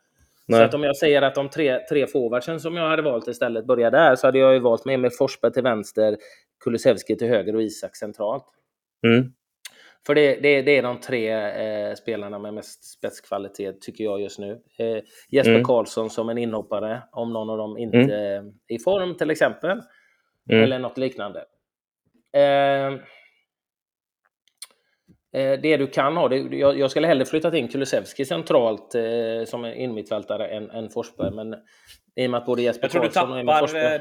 Så 0.46 0.56
Nej. 0.56 0.64
att 0.64 0.74
om 0.74 0.82
jag 0.82 0.96
säger 0.96 1.22
att 1.22 1.34
de 1.34 1.48
tre, 1.48 1.78
tre 1.78 2.06
forwardsen 2.06 2.60
som 2.60 2.76
jag 2.76 2.88
hade 2.88 3.02
valt 3.02 3.28
istället 3.28 3.66
börjar 3.66 3.90
där 3.90 4.16
så 4.16 4.26
hade 4.26 4.38
jag 4.38 4.52
ju 4.52 4.58
valt 4.58 4.84
med 4.84 4.94
Emil 4.94 5.10
Forsberg 5.10 5.52
till 5.52 5.62
vänster, 5.62 6.16
Kulusevski 6.64 7.16
till 7.16 7.28
höger 7.28 7.56
och 7.56 7.62
Isak 7.62 7.96
centralt. 7.96 8.44
Mm. 9.06 9.32
För 10.06 10.14
det, 10.14 10.40
det, 10.42 10.62
det 10.62 10.78
är 10.78 10.82
de 10.82 11.00
tre 11.00 11.30
eh, 11.30 11.94
spelarna 11.94 12.38
med 12.38 12.54
mest 12.54 12.84
spetskvalitet 12.84 13.80
tycker 13.80 14.04
jag 14.04 14.20
just 14.20 14.38
nu. 14.38 14.60
Eh, 14.78 15.02
Jesper 15.30 15.52
Mm. 15.52 15.64
Karlsson 15.64 16.10
som 16.10 16.28
en 16.28 16.38
inhoppare, 16.38 17.02
om 17.12 17.32
någon 17.32 17.50
av 17.50 17.58
dem 17.58 17.78
inte 17.78 17.98
är 17.98 18.52
i 18.68 18.78
form 18.78 19.16
till 19.16 19.30
exempel. 19.30 19.80
Mm. 20.50 20.64
Eller 20.64 20.78
något 20.78 20.98
liknande. 20.98 21.44
Eh, 22.36 22.92
eh, 25.42 25.60
det 25.62 25.76
du 25.76 25.86
kan 25.86 26.16
ha, 26.16 26.28
det, 26.28 26.36
jag, 26.36 26.78
jag 26.78 26.90
skulle 26.90 27.06
hellre 27.06 27.24
flyttat 27.24 27.54
in 27.54 27.68
Kulusevski 27.68 28.24
centralt 28.24 28.94
eh, 28.94 29.44
som 29.46 29.64
en 29.64 29.74
innermittfältare 29.74 30.46
än, 30.48 30.70
än 30.70 30.88
Forsberg. 30.88 31.34
Men 31.34 31.54
i 32.16 32.26
och 32.26 32.30
med 32.30 32.38
att 32.38 32.46
både 32.46 32.62
Jesper 32.62 32.88
Karlsson 32.88 33.32
och 33.32 33.38
Emil 33.38 33.54
Forsberg... 33.54 34.00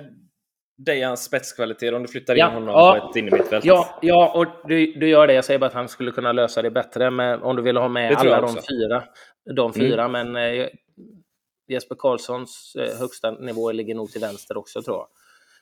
dig 0.85 1.01
hans 1.01 1.23
spetskvaliteter 1.23 1.93
om 1.95 2.01
du 2.03 2.07
flyttar 2.07 2.33
in 2.33 2.39
Ja, 2.39 2.47
honom 2.47 2.67
ja. 2.69 2.99
på 3.01 3.09
ett 3.09 3.15
innermittfält. 3.15 3.65
Ja, 3.65 3.99
ja 4.01 4.31
och 4.35 4.69
du, 4.69 4.93
du 4.93 5.07
gör 5.09 5.27
det. 5.27 5.33
Jag 5.33 5.45
säger 5.45 5.59
bara 5.59 5.65
att 5.65 5.73
han 5.73 5.87
skulle 5.87 6.11
kunna 6.11 6.31
lösa 6.31 6.61
det 6.61 6.71
bättre 6.71 7.09
men 7.11 7.41
om 7.43 7.55
du 7.55 7.61
vill 7.61 7.77
ha 7.77 7.87
med 7.87 8.15
alla 8.15 8.41
de 8.41 8.49
fyra. 8.69 9.03
De 9.55 9.61
Mm. 9.61 9.73
fyra, 9.73 10.07
men 10.07 10.35
eh, 10.35 10.67
Jesper 11.67 11.95
Karlssons 11.99 12.75
eh, 12.79 12.99
högsta 12.99 13.31
nivå 13.31 13.71
ligger 13.71 13.95
nog 13.95 14.11
till 14.11 14.21
vänster 14.21 14.57
också 14.57 14.81
tror 14.81 14.97
jag. 14.97 15.07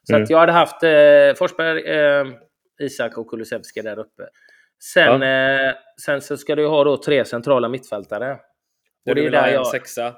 Så 0.03 0.13
Mm. 0.13 0.23
att 0.23 0.29
jag 0.29 0.37
hade 0.39 0.51
haft 0.51 0.83
eh, 0.83 1.33
Forsberg, 1.37 1.81
eh, 1.81 2.25
Isak 2.81 3.17
och 3.17 3.27
Kulusevski 3.29 3.81
där 3.81 3.99
uppe. 3.99 4.23
Sen, 4.93 5.23
eh, 5.23 5.73
sen 6.05 6.21
så 6.21 6.37
ska 6.37 6.55
du 6.55 6.67
ha 6.67 6.83
då 6.83 6.97
tre 6.97 7.25
centrala 7.25 7.69
mittfältare. 7.69 8.31
Och 8.33 8.39
du 9.05 9.13
det 9.15 9.21
är 9.21 9.23
vill 9.23 9.35
ha 9.35 9.47
en 9.47 9.53
jag... 9.53 9.67
sexa. 9.67 10.13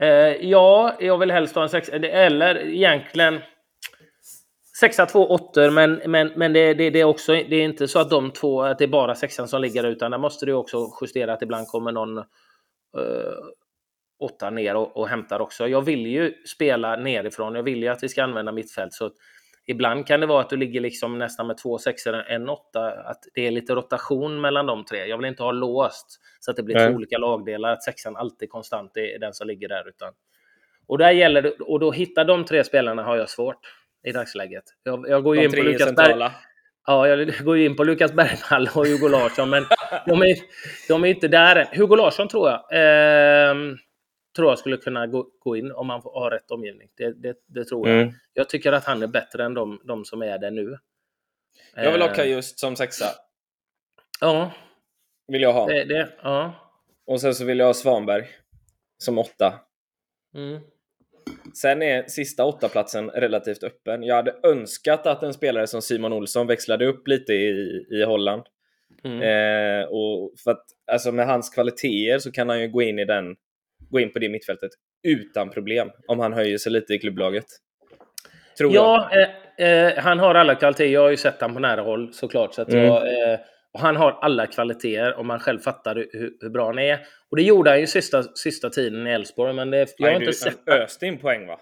Eh, 0.00 0.08
ja, 0.50 0.96
jag 1.00 1.18
vill 1.18 1.30
helst 1.30 1.54
ha 1.54 1.62
en 1.62 1.68
sexa. 1.68 1.92
Eller 1.96 2.56
egentligen 2.66 3.40
sexa, 4.80 5.06
två 5.06 5.26
åttor, 5.26 5.70
men, 5.70 6.00
men, 6.06 6.32
men 6.36 6.52
det, 6.52 6.74
det, 6.74 6.90
det 6.90 7.00
är 7.00 7.04
också 7.04 7.32
det 7.32 7.56
är 7.56 7.62
inte 7.62 7.88
så 7.88 7.98
att 7.98 8.10
de 8.10 8.30
två, 8.30 8.62
att 8.62 8.78
det 8.78 8.84
är 8.84 8.88
bara 8.88 9.14
sexan 9.14 9.48
som 9.48 9.62
ligger 9.62 9.84
utan 9.84 10.10
där 10.10 10.18
måste 10.18 10.46
du 10.46 10.52
också 10.52 10.88
justera 11.00 11.32
att 11.32 11.42
ibland 11.42 11.66
kommer 11.66 11.92
någon 11.92 12.18
eh, 12.18 12.24
åtta 14.20 14.50
ner 14.50 14.76
och, 14.76 14.96
och 14.96 15.08
hämtar 15.08 15.40
också. 15.40 15.68
Jag 15.68 15.82
vill 15.82 16.06
ju 16.06 16.34
spela 16.46 16.96
nerifrån. 16.96 17.54
Jag 17.54 17.62
vill 17.62 17.82
ju 17.82 17.88
att 17.88 18.02
vi 18.02 18.08
ska 18.08 18.24
använda 18.24 18.52
mittfält. 18.52 18.92
Så 18.92 19.10
ibland 19.66 20.06
kan 20.06 20.20
det 20.20 20.26
vara 20.26 20.40
att 20.40 20.50
du 20.50 20.56
ligger 20.56 20.80
liksom 20.80 21.18
nästan 21.18 21.46
med 21.46 21.58
två 21.58 21.78
sexor, 21.78 22.14
en 22.14 22.48
åtta. 22.48 22.90
Att 22.90 23.20
det 23.34 23.46
är 23.46 23.50
lite 23.50 23.74
rotation 23.74 24.40
mellan 24.40 24.66
de 24.66 24.84
tre. 24.84 25.06
Jag 25.06 25.16
vill 25.16 25.26
inte 25.26 25.42
ha 25.42 25.52
låst 25.52 26.06
så 26.40 26.50
att 26.50 26.56
det 26.56 26.62
blir 26.62 26.74
Nej. 26.74 26.88
två 26.88 26.94
olika 26.94 27.18
lagdelar. 27.18 27.72
Att 27.72 27.84
sexan 27.84 28.16
alltid 28.16 28.50
konstant 28.50 28.96
är 28.96 29.18
den 29.18 29.34
som 29.34 29.46
ligger 29.46 29.68
där. 29.68 29.88
Utan, 29.88 30.12
och 30.86 30.98
där 30.98 31.10
gäller 31.10 31.42
det, 31.42 31.50
och 31.50 31.80
då 31.80 31.92
hitta 31.92 32.24
de 32.24 32.44
tre 32.44 32.64
spelarna 32.64 33.02
har 33.02 33.16
jag 33.16 33.28
svårt 33.28 33.60
i 34.06 34.12
dagsläget. 34.12 34.64
Jag, 34.82 35.08
jag 35.08 35.22
går 35.24 35.36
ju 35.36 35.44
in 35.44 35.50
på 35.50 35.56
Lukas 35.56 35.94
Berg. 35.94 36.30
Ja, 36.86 37.08
jag 37.08 37.44
går 37.44 37.56
ju 37.56 37.64
in 37.64 37.76
på 37.76 37.84
Lukas 37.84 38.12
Bergvall 38.12 38.68
och 38.74 38.86
Hugo 38.86 39.08
Larsson, 39.08 39.50
men 39.50 39.64
de 40.06 40.22
är, 40.22 40.36
de 40.88 41.04
är 41.04 41.08
inte 41.08 41.28
där 41.28 41.56
än. 41.56 41.66
Hugo 41.78 41.96
Larsson 41.96 42.28
tror 42.28 42.48
jag. 42.50 42.64
ehm, 42.72 43.76
tror 44.36 44.48
jag 44.50 44.58
skulle 44.58 44.76
kunna 44.76 45.06
gå, 45.06 45.26
gå 45.38 45.56
in 45.56 45.72
om 45.72 45.90
han 45.90 46.00
har 46.04 46.30
rätt 46.30 46.50
omgivning. 46.50 46.88
Det, 46.96 47.22
det, 47.22 47.36
det 47.46 47.64
tror 47.64 47.88
jag. 47.88 48.02
Mm. 48.02 48.14
Jag 48.32 48.48
tycker 48.48 48.72
att 48.72 48.84
han 48.84 49.02
är 49.02 49.06
bättre 49.06 49.44
än 49.44 49.54
de, 49.54 49.80
de 49.84 50.04
som 50.04 50.22
är 50.22 50.38
där 50.38 50.50
nu. 50.50 50.78
Jag 51.74 51.92
vill 51.92 52.00
ha 52.02 52.08
Ehm, 52.08 52.14
Kajust 52.14 52.58
som 52.58 52.76
sexa. 52.76 53.06
Ja, 54.20 54.52
Vill 55.28 55.42
jag 55.42 55.52
ha. 55.52 55.66
det, 55.66 55.84
det, 55.84 56.08
ja. 56.22 56.52
Och 57.06 57.20
sen 57.20 57.34
så 57.34 57.44
vill 57.44 57.58
jag 57.58 57.66
ha 57.66 57.74
Svanberg 57.74 58.28
som 58.98 59.18
åtta. 59.18 59.60
Mm. 60.34 60.60
Sen 61.54 61.82
är 61.82 62.02
sista 62.08 62.44
åttaplatsen 62.44 63.10
relativt 63.10 63.62
öppen. 63.62 64.02
Jag 64.02 64.14
hade 64.14 64.34
önskat 64.42 65.06
att 65.06 65.22
en 65.22 65.32
spelare 65.34 65.66
som 65.66 65.82
Simon 65.82 66.12
Olsson 66.12 66.46
växlade 66.46 66.86
upp 66.86 67.08
lite 67.08 67.32
i, 67.32 67.86
i 67.90 68.02
Holland. 68.02 68.42
Mm. 69.04 69.22
Eh, 69.22 69.84
och 69.88 70.32
för 70.44 70.50
att, 70.50 70.64
alltså 70.92 71.12
med 71.12 71.26
hans 71.26 71.50
kvaliteter 71.50 72.18
så 72.18 72.32
kan 72.32 72.48
han 72.48 72.60
ju 72.60 72.68
gå 72.68 72.82
in, 72.82 72.98
i 72.98 73.04
den, 73.04 73.36
gå 73.90 74.00
in 74.00 74.12
på 74.12 74.18
det 74.18 74.28
mittfältet 74.28 74.70
utan 75.08 75.50
problem 75.50 75.90
om 76.08 76.18
han 76.18 76.32
höjer 76.32 76.58
sig 76.58 76.72
lite 76.72 76.94
i 76.94 76.98
klubblaget. 76.98 77.44
Tror 78.58 78.74
jag. 78.74 78.84
Ja, 78.84 79.10
eh, 79.58 79.66
eh, 79.66 79.98
han 79.98 80.18
har 80.18 80.34
alla 80.34 80.54
kvaliteter. 80.54 80.90
Jag 80.90 81.00
har 81.02 81.10
ju 81.10 81.16
sett 81.16 81.40
honom 81.40 81.54
på 81.54 81.60
nära 81.60 81.80
håll 81.80 82.12
såklart. 82.12 82.54
Så 82.54 82.62
att 82.62 82.68
Mm. 82.72 82.84
jag, 82.84 83.32
eh, 83.32 83.38
och 83.76 83.82
han 83.82 83.96
har 83.96 84.18
alla 84.22 84.46
kvaliteter 84.46 85.18
om 85.18 85.26
man 85.26 85.40
själv 85.40 85.58
fattar 85.58 85.94
hur, 85.94 86.32
hur 86.40 86.50
bra 86.50 86.66
han 86.66 86.78
är. 86.78 86.98
Och 87.30 87.36
det 87.36 87.42
gjorde 87.42 87.70
han 87.70 87.80
ju 87.80 87.86
sista, 87.86 88.22
sista 88.22 88.70
tiden 88.70 89.06
i 89.06 89.10
Elfsborg. 89.10 89.52
Men 89.52 89.70
det, 89.70 89.88
jag 89.98 90.06
har 90.06 90.12
Nej, 90.12 90.14
inte 90.14 90.26
du, 90.26 90.32
sett... 90.32 90.58
han 90.66 90.78
öste 90.78 91.06
in 91.06 91.18
poäng 91.18 91.46
va? 91.46 91.60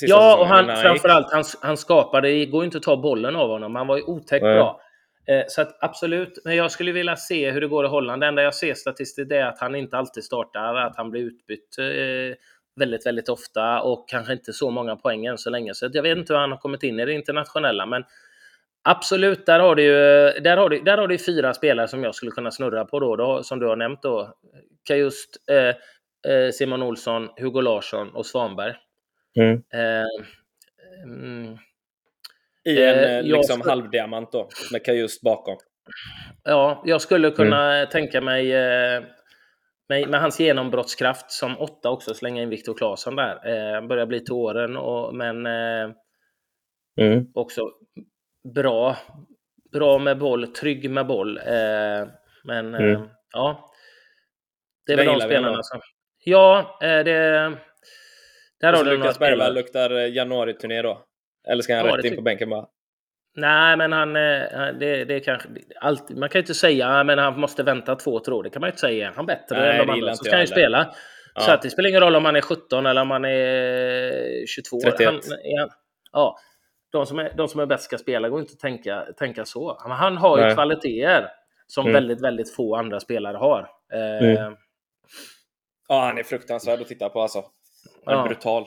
Sista 0.00 0.16
Ja, 0.16 0.36
och 0.36 0.46
han, 0.46 0.76
framförallt 0.76 1.32
han, 1.32 1.44
han 1.60 1.76
skapade. 1.76 2.28
Det 2.28 2.46
går 2.46 2.62
ju 2.62 2.64
inte 2.64 2.78
att 2.78 2.82
ta 2.82 2.96
bollen 2.96 3.36
av 3.36 3.48
honom. 3.48 3.74
Han 3.74 3.86
var 3.86 3.96
ju 3.96 4.02
otäckt 4.02 4.42
Nej. 4.42 4.54
bra. 4.54 4.80
Eh, 5.28 5.44
så 5.48 5.62
att 5.62 5.76
absolut. 5.80 6.38
Men 6.44 6.56
jag 6.56 6.70
skulle 6.70 6.92
vilja 6.92 7.16
se 7.16 7.50
hur 7.50 7.60
det 7.60 7.68
går 7.68 7.84
i 7.84 7.88
Holland. 7.88 8.22
Det 8.22 8.26
enda 8.26 8.42
jag 8.42 8.54
ser 8.54 8.74
statistiskt 8.74 9.32
är 9.32 9.44
att 9.44 9.60
han 9.60 9.74
inte 9.74 9.96
alltid 9.96 10.24
startar. 10.24 10.74
Att 10.74 10.96
han 10.96 11.10
blir 11.10 11.22
utbytt 11.22 11.78
eh, 11.78 12.36
väldigt, 12.76 13.06
väldigt 13.06 13.28
ofta 13.28 13.80
och 13.80 14.08
kanske 14.08 14.32
inte 14.32 14.52
så 14.52 14.70
många 14.70 14.96
poäng 14.96 15.26
än 15.26 15.38
så 15.38 15.50
länge. 15.50 15.74
Så 15.74 15.88
jag 15.92 16.02
vet 16.02 16.18
inte 16.18 16.32
hur 16.32 16.40
han 16.40 16.50
har 16.50 16.58
kommit 16.58 16.82
in 16.82 17.00
i 17.00 17.04
det 17.04 17.12
internationella. 17.12 17.86
Men 17.86 18.04
absolut, 18.86 19.46
där 19.46 19.60
har 19.60 19.74
du 19.74 19.82
ju 19.82 19.92
där 20.40 20.56
har 20.56 20.68
du, 20.68 20.80
där 20.80 20.98
har 20.98 21.08
du 21.08 21.18
fyra 21.18 21.54
spelare 21.54 21.88
som 21.88 22.04
jag 22.04 22.14
skulle 22.14 22.30
kunna 22.30 22.50
snurra 22.50 22.84
på 22.84 23.00
då, 23.00 23.16
då 23.16 23.42
som 23.42 23.58
du 23.58 23.66
har 23.66 23.76
nämnt 23.76 24.02
då. 24.02 24.34
Kajust, 24.88 25.36
eh, 25.50 26.32
eh, 26.32 26.50
Simon 26.52 26.82
Olsson, 26.82 27.28
Hugo 27.36 27.60
Larsson 27.60 28.10
och 28.10 28.26
Svanberg. 28.26 28.74
Mm. 29.38 29.52
Eh, 29.74 30.06
mm, 31.04 31.58
I 32.64 32.82
en 32.84 32.94
Eh, 32.98 33.16
eh, 33.16 33.22
liksom 33.22 33.60
skulle- 33.60 33.70
halvdiamant 33.70 34.32
då, 34.32 34.48
med 34.72 34.84
Kajust 34.84 35.22
bakom. 35.22 35.56
ja, 36.44 36.82
jag 36.86 37.00
skulle 37.00 37.30
kunna 37.30 37.74
Mm. 37.76 37.88
tänka 37.90 38.20
mig 38.20 38.52
eh, 38.52 39.02
med, 39.88 40.08
med 40.08 40.20
hans 40.20 40.40
genombrottskraft 40.40 41.30
som 41.30 41.58
åtta 41.58 41.90
också 41.90 42.14
slänga 42.14 42.42
in 42.42 42.48
Viktor 42.48 42.74
Claesson 42.74 43.16
där. 43.16 43.34
Eh, 43.76 43.86
börjar 43.86 44.06
bli 44.06 44.24
till 44.24 44.32
åren, 44.34 44.76
och, 44.76 45.14
men 45.14 45.46
eh, 45.46 45.90
Mm. 47.00 47.26
också 47.34 47.62
bra. 48.54 48.96
Bra 49.72 49.98
med 49.98 50.18
boll, 50.18 50.46
trygg 50.46 50.90
med 50.90 51.06
boll. 51.06 51.38
Eh, 51.38 52.08
men 52.44 52.74
eh, 52.74 52.80
Mm. 52.80 53.08
ja, 53.32 53.70
det 54.86 54.92
är 54.92 54.96
väl 54.96 55.06
de 55.06 55.20
spelarna 55.20 55.62
som... 55.62 55.80
Ja, 56.24 56.78
eh, 56.82 56.88
det... 56.88 57.52
Där 58.60 58.72
har 58.72 58.84
du 58.84 58.90
några 58.90 58.90
Lukas 58.96 59.18
Bergvall 59.18 59.38
spelare. 59.38 59.52
luktar 59.54 59.90
januari-turné 59.90 60.82
då? 60.82 61.04
Eller 61.48 61.62
ska 61.62 61.76
han 61.76 61.86
Ja, 61.86 61.96
rätt 61.96 62.04
in 62.04 62.16
på 62.16 62.22
bänken 62.22 62.50
bara? 62.50 62.66
Nej, 63.36 63.76
men 63.76 63.92
han... 63.92 64.16
eh, 64.16 64.72
Det, 64.80 65.04
det 65.04 65.14
är 65.14 65.20
kanske... 65.20 65.48
Allt, 65.80 66.10
man 66.10 66.28
kan 66.28 66.38
ju 66.38 66.42
inte 66.42 66.54
säga 66.54 66.88
"Ah, 66.88 67.04
men 67.04 67.18
han 67.18 67.40
måste 67.40 67.62
vänta 67.62 67.94
två 67.96 68.10
år. 68.12 68.42
Det 68.42 68.50
kan 68.50 68.60
man 68.60 68.68
ju 68.68 68.70
inte 68.70 68.80
säga. 68.80 69.08
Är 69.08 69.12
han 69.12 69.26
bättre 69.26 69.58
Nej, 69.60 69.80
än 69.80 69.86
de 69.86 69.92
andra 69.92 70.14
så 70.14 70.24
ska 70.24 70.32
han 70.34 70.40
ju 70.40 70.46
spela. 70.46 70.94
Ja. 71.34 71.40
Så 71.40 71.50
att 71.52 71.62
det 71.62 71.70
spelar 71.70 71.88
ingen 71.90 72.00
roll 72.00 72.16
om 72.16 72.24
han 72.24 72.36
är 72.36 72.40
17 72.40 72.86
eller 72.86 73.00
om 73.00 73.10
han 73.10 73.24
är 73.24 74.46
22. 74.46 74.80
31. 74.80 75.06
Han, 75.06 75.14
han, 75.14 75.68
ja, 76.12 76.36
de 76.90 77.06
som, 77.06 77.18
är, 77.18 77.32
de 77.36 77.48
som 77.48 77.60
är 77.60 77.66
bäst 77.66 77.84
ska 77.84 77.98
spela 77.98 78.28
går 78.28 78.40
inte 78.40 78.52
att 78.52 78.58
tänka, 78.58 79.06
tänka 79.18 79.44
så. 79.44 79.78
Men 79.82 79.92
han 79.92 80.16
har 80.16 80.38
ju 80.38 80.44
Nej. 80.44 80.54
kvaliteter 80.54 81.28
som 81.66 81.82
Mm. 81.86 81.92
väldigt, 81.94 82.20
väldigt 82.20 82.54
få 82.54 82.76
andra 82.76 83.00
spelare 83.00 83.36
har. 83.36 83.70
Eh, 83.92 84.28
Mm. 84.38 84.56
Ja, 85.88 86.00
han 86.06 86.18
är 86.18 86.22
fruktansvärd 86.22 86.80
att 86.80 86.88
titta 86.88 87.08
på 87.08 87.20
alltså. 87.22 87.44
Han 88.04 88.14
är 88.14 88.18
Ja. 88.18 88.26
brutal. 88.26 88.66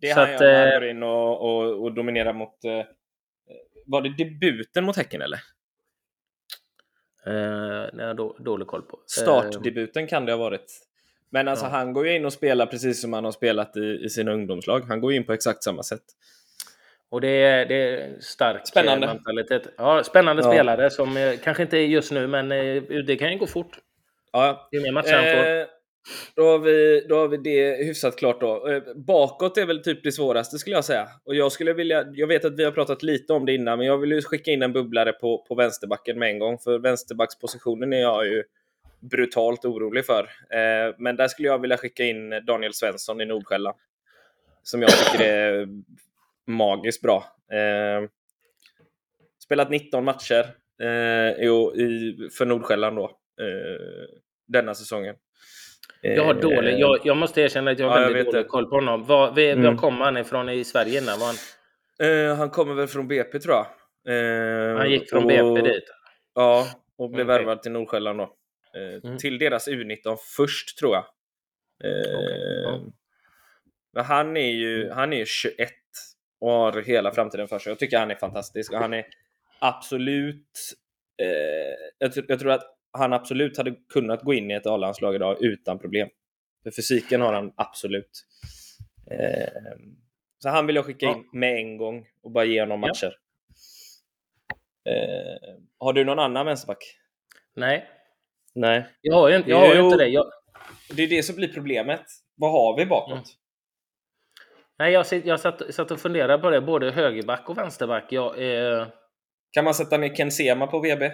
Det 0.00 0.10
är 0.10 0.14
Så 0.14 0.20
han 0.20 0.34
att, 0.34 0.40
gör 0.40 0.48
när 0.52 0.58
han 0.58 0.68
eh, 0.72 0.80
går 0.80 0.88
in 0.88 1.02
och, 1.02 1.40
och, 1.40 1.82
och 1.82 1.92
dominerar 1.92 2.32
mot... 2.32 2.64
Eh, 2.64 2.84
var 3.86 4.00
det 4.02 4.08
debuten 4.24 4.84
mot 4.84 4.96
Häcken 4.96 5.22
eller? 5.22 5.40
Eh, 7.26 7.88
jag 7.98 8.16
då, 8.16 8.36
dålig 8.38 8.66
koll 8.68 8.82
på. 8.82 8.96
Eh, 8.96 9.00
Startdebuten 9.06 10.06
kan 10.06 10.24
det 10.26 10.32
ha 10.32 10.38
varit. 10.38 10.80
Men 11.30 11.48
alltså 11.48 11.64
Ja. 11.66 11.70
han 11.70 11.92
går 11.92 12.06
ju 12.06 12.14
in 12.16 12.24
och 12.24 12.32
spelar 12.32 12.66
precis 12.66 13.00
som 13.00 13.12
han 13.12 13.24
har 13.24 13.32
spelat 13.32 13.76
i, 13.76 14.00
i 14.04 14.08
sina 14.10 14.32
ungdomslag. 14.32 14.80
Han 14.80 15.00
går 15.00 15.12
in 15.12 15.24
på 15.24 15.32
exakt 15.32 15.62
samma 15.62 15.82
sätt. 15.82 16.02
Och 17.10 17.20
det 17.20 17.28
är, 17.28 17.66
det 17.66 17.74
är 17.74 18.20
stark 18.20 18.66
Spännande. 18.68 19.06
eh, 19.06 19.12
mentalitet. 19.14 19.62
Ja, 19.76 20.02
spännande 20.04 20.42
Ja. 20.42 20.50
spelare 20.52 20.90
som 20.90 21.16
eh, 21.16 21.32
kanske 21.44 21.62
inte 21.62 21.78
är 21.78 21.86
just 21.86 22.12
nu, 22.12 22.26
men 22.26 22.52
eh, 22.52 22.82
det 23.06 23.16
kan 23.16 23.32
ju 23.32 23.38
gå 23.38 23.46
fort. 23.46 23.78
Ja, 24.32 24.68
Ju 24.72 24.80
mer 24.80 24.92
matcher 24.92 25.12
han 25.12 25.24
får. 25.24 25.76
Då, 26.36 26.42
har 26.50 26.58
vi, 26.58 27.06
då 27.08 27.16
har 27.18 27.28
vi 27.28 27.36
det 27.36 27.84
hyfsat 27.86 28.16
klart 28.18 28.40
då. 28.40 28.80
Bakåt 28.94 29.58
är 29.58 29.66
väl 29.66 29.82
typ 29.82 30.02
det 30.02 30.12
svåraste 30.12 30.58
skulle 30.58 30.76
jag 30.76 30.84
säga. 30.84 31.08
Och 31.24 31.34
jag 31.34 31.52
skulle 31.52 31.72
vilja, 31.72 32.04
jag 32.12 32.26
vet 32.26 32.44
att 32.44 32.58
vi 32.58 32.64
har 32.64 32.72
pratat 32.72 33.02
lite 33.02 33.32
om 33.32 33.46
det 33.46 33.54
innan, 33.54 33.78
men 33.78 33.86
jag 33.86 33.98
vill 33.98 34.12
ju 34.12 34.22
skicka 34.22 34.50
in 34.50 34.62
en 34.62 34.72
bubblare 34.72 35.12
på, 35.12 35.44
på 35.48 35.54
vänsterbacken 35.54 36.18
med 36.18 36.28
en 36.30 36.38
gång. 36.38 36.58
För 36.58 36.78
vänsterbackspositionen 36.78 37.92
är 37.92 38.00
jag 38.00 38.26
ju 38.26 38.42
brutalt 39.00 39.64
orolig 39.64 40.06
för. 40.06 40.22
Eh, 40.50 40.94
men 40.98 41.16
där 41.16 41.28
skulle 41.28 41.48
jag 41.48 41.58
vilja 41.60 41.76
skicka 41.76 42.04
in 42.04 42.30
Daniel 42.46 42.74
Svensson 42.74 43.20
i 43.20 43.24
Nordsjälland. 43.26 43.76
Som 44.62 44.82
jag 44.82 44.90
tycker 44.90 45.24
är 45.24 45.66
magiskt 46.46 47.02
bra. 47.02 47.24
Eh, 47.52 48.08
spelat 49.44 49.70
19 49.70 50.04
matcher 50.04 50.46
eh, 50.82 51.44
i, 51.44 52.16
för 52.38 52.46
Nordsjälland 52.46 52.96
då. 52.96 53.04
Eh, 53.40 54.06
denna 54.48 54.74
säsongen. 54.74 55.16
Jag 56.00 56.24
har 56.24 56.34
Eh, 56.34 56.40
dålig, 56.40 56.78
jag, 56.78 56.98
jag 57.04 57.16
måste 57.16 57.40
erkänna 57.40 57.70
att 57.70 57.78
jag 57.78 57.88
har 57.88 57.96
Ja, 57.96 58.02
jag 58.02 58.08
väldigt 58.08 58.26
vet 58.26 58.32
dålig 58.32 58.44
det. 58.44 58.48
koll 58.48 58.66
på 58.70 58.74
honom. 58.74 59.04
Var, 59.04 59.30
var, 59.30 59.38
Mm. 59.38 59.64
var 59.64 59.76
kom 59.80 60.00
han 60.00 60.16
ifrån 60.16 60.48
i 60.48 60.64
Sverige 60.64 61.02
innan? 61.02 61.18
Var 61.18 61.26
han, 61.26 61.36
Eh, 61.98 62.36
han 62.36 62.50
kommer 62.50 62.74
väl 62.74 62.86
från 62.86 63.08
BP 63.08 63.38
tror 63.40 63.54
jag. 63.54 63.66
Eh, 64.14 64.76
han 64.76 64.90
gick 64.90 65.10
från 65.10 65.22
och- 65.22 65.28
BP 65.28 65.68
dit? 65.72 65.84
Ja, 66.34 66.66
och 66.98 67.10
blev 67.10 67.26
Okej. 67.30 67.38
värvad 67.38 67.62
till 67.62 67.72
Nordsjälland 67.72 68.18
då. 68.18 68.22
Eh, 68.76 69.00
Mm. 69.04 69.18
Till 69.18 69.38
deras 69.38 69.68
U19 69.68 70.16
först 70.36 70.78
tror 70.78 70.94
jag. 70.94 71.04
Eh, 71.84 72.18
Okej, 72.18 72.62
ja. 72.64 72.80
Men 73.92 74.04
han 74.04 74.36
är 74.36 74.50
ju 74.50 74.90
han 74.90 75.12
är 75.12 75.16
ju 75.16 75.26
21 75.26 75.70
och 76.40 76.50
har 76.50 76.82
hela 76.82 77.12
framtiden 77.12 77.48
för 77.48 77.58
sig. 77.58 77.70
Jag 77.70 77.78
tycker 77.78 77.98
han 77.98 78.10
är 78.10 78.14
fantastisk 78.14 78.72
och 78.72 78.78
han 78.78 78.94
är 78.94 79.06
absolut... 79.58 80.50
Eh, 81.22 81.26
jag, 81.98 82.12
jag 82.28 82.38
tror 82.40 82.50
att 82.50 82.62
han 82.92 83.12
absolut 83.12 83.56
hade 83.56 83.74
kunnat 83.92 84.22
gå 84.22 84.34
in 84.34 84.50
i 84.50 84.54
ett 84.54 84.66
A-landslag 84.66 85.14
idag 85.14 85.42
utan 85.42 85.78
problem. 85.78 86.08
För 86.62 86.70
fysiken 86.70 87.20
har 87.20 87.32
han 87.32 87.52
absolut. 87.56 88.26
Eh, 89.10 89.48
så 90.38 90.48
han 90.48 90.66
vill 90.66 90.76
jag 90.76 90.84
skicka 90.84 91.06
Ja. 91.06 91.12
in 91.16 91.24
med 91.40 91.56
en 91.56 91.76
gång 91.76 92.06
och 92.22 92.30
bara 92.30 92.44
ge 92.44 92.60
honom 92.60 92.82
Ja. 92.82 92.88
matcher. 92.88 93.16
Eh, 94.84 95.54
har 95.78 95.92
du 95.92 96.04
någon 96.04 96.18
annan 96.18 96.46
vänsterback? 96.46 96.78
Nej, 97.54 97.88
Nej. 98.54 98.86
jag 99.00 99.14
har 99.16 99.28
ju, 99.28 99.36
inte- 99.36 99.50
jag 99.50 99.58
har 99.58 99.74
Jo. 99.74 99.84
inte 99.84 99.96
det. 99.96 100.08
Jag, 100.08 100.26
Det 100.96 101.02
är 101.02 101.08
det 101.08 101.22
som 101.22 101.36
blir 101.36 101.48
problemet. 101.48 102.02
Vad 102.34 102.52
har 102.52 102.76
vi 102.76 102.86
bakåt? 102.86 103.12
Mm. 103.12 103.24
Nej, 104.78 104.92
jag, 104.92 105.06
sitt- 105.06 105.26
jag 105.26 105.40
satt, 105.40 105.74
satt 105.74 105.90
och 105.90 106.00
funderade 106.00 106.38
på 106.42 106.50
det, 106.50 106.60
både 106.60 106.90
högerback 106.90 107.48
och 107.48 107.58
vänsterback. 107.58 108.04
Jag, 108.12 108.38
eh, 108.78 108.86
Kan 109.52 109.64
man 109.64 109.74
sätta 109.74 109.96
ner 109.98 110.14
Ken 110.14 110.30
Sema 110.32 110.66
på 110.66 110.78
VB? 110.80 111.10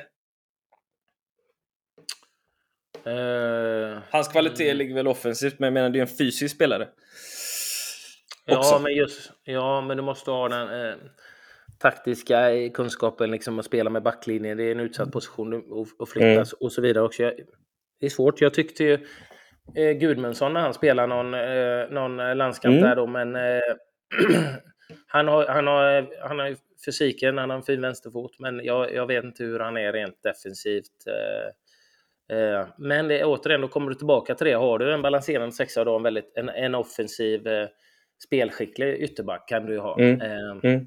eh, 3.04 3.98
Hans 4.10 4.28
kvalitet 4.28 4.64
Mm. 4.64 4.76
ligger 4.78 4.94
väl 4.94 5.08
offensivt, 5.08 5.58
men 5.58 5.66
jag 5.66 5.72
menar 5.74 5.90
det 5.90 5.98
är 5.98 6.02
en 6.02 6.06
fysisk 6.18 6.54
spelare. 6.54 6.88
Ja, 8.44 8.80
men 8.82 8.94
just, 8.94 9.32
ja, 9.44 9.80
men 9.80 9.96
du 9.96 10.02
måste 10.02 10.30
ha 10.30 10.48
den 10.48 10.86
eh, 10.88 10.94
taktiska 11.78 12.50
kunskapen 12.74 13.30
liksom 13.30 13.58
att 13.58 13.64
spela 13.64 13.90
med 13.90 14.02
backlinjen. 14.02 14.56
Det 14.56 14.64
är 14.64 14.72
en 14.72 14.80
utsatt 14.80 15.12
position 15.12 15.54
och, 15.54 15.86
och 15.98 16.08
flyttas 16.08 16.52
och 16.52 16.72
så 16.72 16.82
vidare 16.82 17.04
också. 17.04 17.22
Jag, 17.22 17.34
det 18.00 18.06
är 18.06 18.10
svårt. 18.10 18.40
Jag 18.40 18.54
tyckte 18.54 18.84
ju 18.84 19.06
eh, 19.76 19.90
Gudmundsson 19.92 20.52
när 20.52 20.60
han 20.60 20.74
spelar 20.74 21.06
någon, 21.06 21.34
eh, 21.34 21.90
någon 21.90 22.38
landskamp 22.38 22.72
Mm. 22.72 22.88
där 22.88 22.96
då, 22.96 23.06
men 23.06 23.36
eh, 23.36 23.60
han, 25.06 25.28
har, 25.28 25.46
han, 25.46 25.66
har, 25.66 26.08
han 26.28 26.38
har 26.38 26.48
ju 26.48 26.56
fysiken, 26.86 27.38
han 27.38 27.50
har 27.50 27.56
en 27.56 27.62
fin 27.62 27.80
vänsterfot, 27.80 28.38
men 28.38 28.64
jag, 28.64 28.94
jag 28.94 29.06
vet 29.06 29.24
inte 29.24 29.44
hur 29.44 29.60
han 29.60 29.76
är 29.76 29.92
rent 29.92 30.22
defensivt. 30.22 31.06
Eh, 31.06 32.36
eh, 32.38 32.66
men 32.78 33.08
det, 33.08 33.20
är 33.20 33.24
återigen, 33.24 33.60
då 33.60 33.68
kommer 33.68 33.88
du 33.88 33.94
tillbaka 33.94 34.34
till 34.34 34.46
det. 34.46 34.52
Har 34.52 34.78
du 34.78 34.92
en 34.94 35.02
balanserande 35.02 35.52
sexa 35.52 35.80
och 35.80 35.86
då 35.86 35.96
en, 35.96 36.02
väldigt, 36.02 36.32
en, 36.36 36.48
en 36.48 36.74
offensiv 36.74 37.46
eh, 37.46 37.68
spelskicklig 38.26 38.94
ytterback 38.94 39.48
kan 39.48 39.66
du 39.66 39.72
ju 39.72 39.78
ha. 39.78 39.98
Mm. 40.00 40.20
Eh, 40.20 40.56
Mm. 40.64 40.86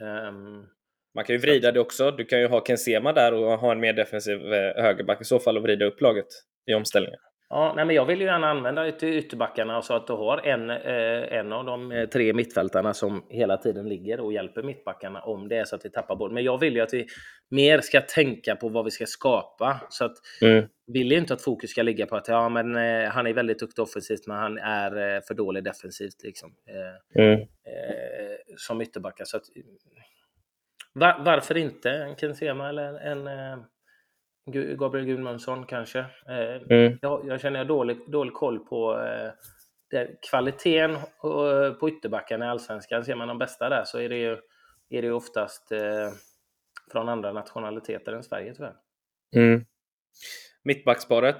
ehm, 0.00 0.66
Man 1.14 1.24
kan 1.24 1.34
ju 1.34 1.38
vrida 1.40 1.72
det 1.72 1.80
också. 1.80 2.10
Du 2.10 2.24
kan 2.24 2.40
ju 2.40 2.46
ha 2.46 2.60
Ken 2.66 2.78
Sema 2.78 3.12
där 3.12 3.34
och 3.34 3.58
ha 3.58 3.72
en 3.72 3.80
mer 3.80 3.92
defensiv 3.92 4.52
eh, 4.52 4.82
högerback 4.82 5.20
i 5.20 5.24
så 5.24 5.38
fall 5.38 5.56
och 5.56 5.62
vrida 5.62 5.84
upp 5.84 6.00
laget 6.00 6.26
i 6.66 6.74
omställningen. 6.74 7.18
Ja, 7.48 7.72
nej, 7.76 7.84
men 7.84 7.96
jag 7.96 8.04
vill 8.06 8.20
ju 8.20 8.26
gärna 8.26 8.50
använda 8.50 8.88
ytter- 8.88 9.06
ytterbackarna 9.06 9.82
så 9.82 9.94
att 9.94 10.06
du 10.06 10.12
har 10.12 10.38
en, 10.46 10.70
eh, 10.70 11.38
en 11.38 11.52
av 11.52 11.64
de 11.64 11.92
eh, 11.92 12.08
tre 12.08 12.32
mittfältarna 12.32 12.94
som 12.94 13.24
hela 13.28 13.56
tiden 13.56 13.88
ligger 13.88 14.20
och 14.20 14.32
hjälper 14.32 14.62
mittbackarna 14.62 15.20
om 15.22 15.48
det 15.48 15.56
är 15.56 15.64
så 15.64 15.76
att 15.76 15.84
vi 15.84 15.90
tappar 15.90 16.16
boll. 16.16 16.32
Men 16.32 16.44
jag 16.44 16.58
vill 16.60 16.74
ju 16.74 16.80
att 16.80 16.94
vi 16.94 17.06
mer 17.50 17.80
ska 17.80 18.00
tänka 18.00 18.56
på 18.56 18.68
vad 18.68 18.84
vi 18.84 18.90
ska 18.90 19.06
skapa. 19.06 19.80
Så 19.88 20.04
att 20.04 20.12
Mm. 20.42 20.64
vill 20.86 21.12
ju 21.12 21.18
inte 21.18 21.34
att 21.34 21.42
fokus 21.42 21.70
ska 21.70 21.82
ligga 21.82 22.06
på 22.06 22.16
att 22.16 22.28
ja, 22.28 22.48
men, 22.48 22.76
eh, 22.76 23.08
han 23.10 23.26
är 23.26 23.32
väldigt 23.32 23.58
duktig 23.58 23.82
offensivt 23.82 24.26
men 24.26 24.36
han 24.36 24.58
är 24.58 25.14
eh, 25.16 25.20
för 25.20 25.34
dålig 25.34 25.64
defensivt 25.64 26.22
liksom, 26.22 26.54
eh, 26.68 27.22
Mm. 27.22 27.40
eh, 27.40 27.46
som 28.56 28.80
ytterbackar. 28.82 29.24
Så 29.24 29.36
att, 29.36 29.44
var, 30.92 31.16
varför 31.24 31.56
inte 31.56 31.90
en 31.90 32.16
Ken 32.16 32.34
Sema 32.34 32.68
eller 32.68 32.94
en 32.94 33.26
Gabriel 34.52 35.06
Gudmundsson 35.06 35.66
kanske? 35.66 35.98
Eh, 36.28 36.62
Mm. 36.70 36.98
jag, 37.02 37.26
jag 37.26 37.40
känner 37.40 37.58
jag 37.60 37.66
dålig, 37.66 38.10
dålig 38.10 38.34
koll 38.34 38.58
på 38.58 39.00
eh, 39.00 39.30
det, 39.90 40.20
kvaliteten 40.30 40.96
och, 41.18 41.80
på 41.80 41.88
ytterbackarna 41.88 42.44
i 42.46 42.48
Allsvenskan. 42.48 43.04
Ser 43.04 43.14
man 43.14 43.28
de 43.28 43.38
bästa 43.38 43.68
där 43.68 43.84
så 43.84 43.98
är 43.98 44.08
det 44.08 44.16
ju, 44.16 44.32
är 44.90 45.02
det 45.02 45.06
ju 45.06 45.12
oftast 45.12 45.72
eh, 45.72 46.10
från 46.92 47.08
andra 47.08 47.32
nationaliteter 47.32 48.12
än 48.12 48.22
Sverige 48.24 48.54
tyvärr. 48.54 48.76
Mm. 49.36 49.64
Mittbacksparet. 50.64 51.38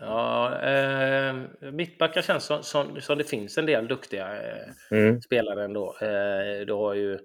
Ja, 0.00 0.58
eh, 0.60 1.34
mittbackar 1.72 2.22
känns 2.22 2.44
som, 2.44 2.62
som, 2.62 3.00
som 3.00 3.18
det 3.18 3.24
finns 3.24 3.58
en 3.58 3.66
del 3.66 3.88
duktiga 3.88 4.42
eh, 4.42 4.68
Mm. 4.90 5.22
spelare 5.22 5.64
ändå. 5.64 5.96
Eh, 6.00 6.66
du 6.66 6.72
har 6.72 6.94
ju 6.94 7.18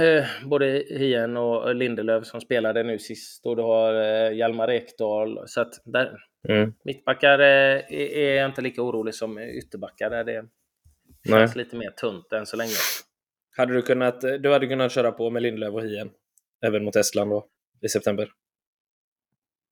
eh, 0.00 0.24
både 0.44 0.84
Hien 0.88 1.36
och 1.36 1.74
Lindelöf 1.74 2.26
som 2.26 2.40
spelade 2.40 2.82
nu 2.82 2.98
sist 2.98 3.46
och 3.46 3.56
du 3.56 3.62
har 3.62 3.94
eh, 3.94 4.32
Hjalmar 4.36 4.70
Ekdal. 4.70 5.42
Så 5.46 5.60
att 5.60 5.74
där, 5.84 6.18
Mm. 6.48 6.72
mittbackar 6.84 7.38
eh, 7.38 7.46
är, 7.46 7.92
är 7.92 8.36
jag 8.36 8.46
inte 8.50 8.62
lika 8.62 8.82
orolig 8.82 9.14
som 9.14 9.38
ytterbackar. 9.38 10.10
Där 10.10 10.24
det 10.24 10.42
Nej. 10.42 11.40
känns 11.40 11.56
lite 11.56 11.76
mer 11.76 11.90
tunt 11.90 12.32
än 12.32 12.46
så 12.46 12.56
länge. 12.56 12.70
Hade 13.56 13.74
du 13.74 13.82
kunnat, 13.82 14.20
du 14.20 14.52
hade 14.52 14.66
kunnat 14.66 14.92
köra 14.92 15.12
på 15.12 15.30
med 15.30 15.42
Lindlöf 15.42 15.74
och 15.74 15.82
Hien 15.82 16.10
även 16.66 16.84
mot 16.84 16.96
Estland 16.96 17.30
då 17.30 17.46
i 17.82 17.88
september? 17.88 18.28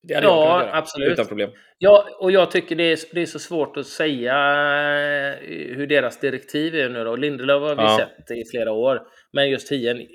Det 0.03 0.13
hade 0.13 0.27
Ja, 0.27 0.33
jag 0.33 0.59
kunnat 0.59 0.67
göra, 0.67 0.77
absolut. 0.77 1.11
Utan 1.11 1.25
problem. 1.25 1.49
Ja, 1.77 2.05
och 2.19 2.31
jag 2.31 2.51
tycker 2.51 2.75
det 2.75 2.83
är, 2.91 2.99
det 3.15 3.21
är 3.21 3.25
så 3.25 3.39
svårt 3.39 3.77
att 3.77 3.87
säga 3.87 4.33
eh, 4.33 5.37
hur 5.75 5.87
deras 5.87 6.19
direktiv 6.19 6.75
är 6.75 6.89
nu 6.89 7.03
då. 7.03 7.15
Lindelöf 7.15 7.61
har 7.61 7.75
vi 7.75 7.81
Ja. 7.81 7.97
sett 8.17 8.37
i 8.37 8.43
flera 8.51 8.71
år. 8.71 9.01
Men 9.33 9.49
just 9.49 9.71
Hien, 9.71 10.07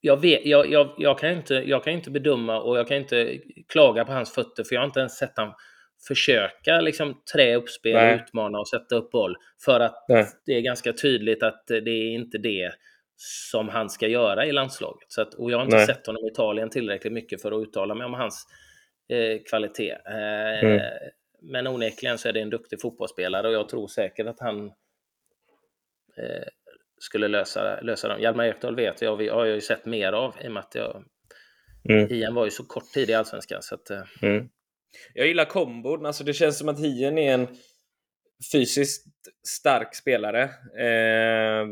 jag, 0.00 0.20
vet, 0.20 0.46
jag, 0.46 0.70
jag, 0.72 0.94
jag, 0.98 1.18
kan 1.18 1.30
inte, 1.30 1.54
jag 1.54 1.84
kan 1.84 1.92
inte 1.92 2.10
bedöma 2.10 2.60
och 2.60 2.78
jag 2.78 2.88
kan 2.88 2.96
inte 2.96 3.38
klaga 3.68 4.04
på 4.04 4.12
hans 4.12 4.34
fötter 4.34 4.64
för 4.64 4.74
jag 4.74 4.80
har 4.80 4.86
inte 4.86 5.00
ens 5.00 5.16
sett 5.18 5.32
han 5.36 5.52
försöka 6.08 6.80
liksom 6.80 7.14
trä 7.34 7.56
upp 7.56 7.68
spel, 7.68 8.20
utmana 8.20 8.58
och 8.58 8.68
sätta 8.68 8.94
upp 8.96 9.10
boll. 9.10 9.36
För 9.64 9.80
att 9.80 10.04
Nej. 10.08 10.26
det 10.46 10.52
är 10.52 10.60
ganska 10.60 10.92
tydligt 10.92 11.42
att 11.42 11.64
det 11.66 11.90
är 11.90 12.10
inte 12.14 12.38
det 12.38 12.72
som 13.16 13.68
han 13.68 13.90
ska 13.90 14.08
göra 14.08 14.46
i 14.46 14.52
landslaget. 14.52 15.12
Så 15.12 15.22
att, 15.22 15.34
och 15.34 15.50
jag 15.50 15.58
har 15.58 15.64
inte 15.64 15.76
Nej. 15.76 15.86
sett 15.86 16.06
honom 16.06 16.24
i 16.24 16.28
Italien 16.28 16.70
tillräckligt 16.70 17.12
mycket 17.12 17.42
för 17.42 17.52
att 17.52 17.68
uttala 17.68 17.94
mig 17.94 18.04
om 18.04 18.14
hans 18.14 18.46
eh, 19.08 19.42
kvalitet. 19.50 19.90
Eh, 19.92 20.60
Mm. 20.62 20.80
Men 21.42 21.66
onekligen 21.66 22.18
så 22.18 22.28
är 22.28 22.32
det 22.32 22.40
en 22.40 22.50
duktig 22.50 22.80
fotbollsspelare 22.80 23.48
och 23.48 23.54
jag 23.54 23.68
tror 23.68 23.88
säkert 23.88 24.26
att 24.26 24.40
han 24.40 24.66
eh, 26.16 26.46
skulle 27.00 27.28
lösa, 27.28 27.80
lösa 27.80 28.08
dem. 28.08 28.20
Hjalmar 28.20 28.44
Ekdal 28.44 28.76
vet 28.76 29.02
jag, 29.02 29.16
vi 29.16 29.28
har 29.28 29.44
jag 29.44 29.54
ju 29.54 29.60
sett 29.60 29.86
mer 29.86 30.12
av 30.12 30.34
i 30.44 30.48
och 30.48 30.52
med 30.52 30.60
att 30.60 30.74
jag, 30.74 31.04
Mm. 31.88 32.12
Ian 32.12 32.34
var 32.34 32.44
ju 32.44 32.50
så 32.50 32.64
kort 32.64 32.92
tid 32.92 33.10
i 33.10 33.14
Allsvenskan. 33.14 33.62
Så 33.62 33.74
att, 33.74 33.90
eh, 33.90 34.02
Mm. 34.22 34.48
Jag 35.14 35.26
gillar 35.26 35.44
kombon. 35.44 36.06
Alltså 36.06 36.24
det 36.24 36.32
känns 36.32 36.58
som 36.58 36.68
att 36.68 36.80
Hien 36.80 37.18
är 37.18 37.34
en 37.34 37.48
fysiskt 38.52 39.06
stark 39.48 39.94
spelare. 39.94 40.42
Eh, 40.78 41.66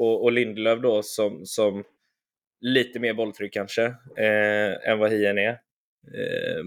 och, 0.00 0.22
och 0.22 0.32
Lindelöf 0.32 0.80
då 0.80 1.02
som, 1.02 1.46
som 1.46 1.84
lite 2.60 2.98
mer 2.98 3.14
bolltryck 3.14 3.52
kanske 3.52 3.84
eh, 4.16 4.90
än 4.90 4.98
vad 4.98 5.10
Hien 5.10 5.38
är. 5.38 5.50
Eh, 5.50 6.64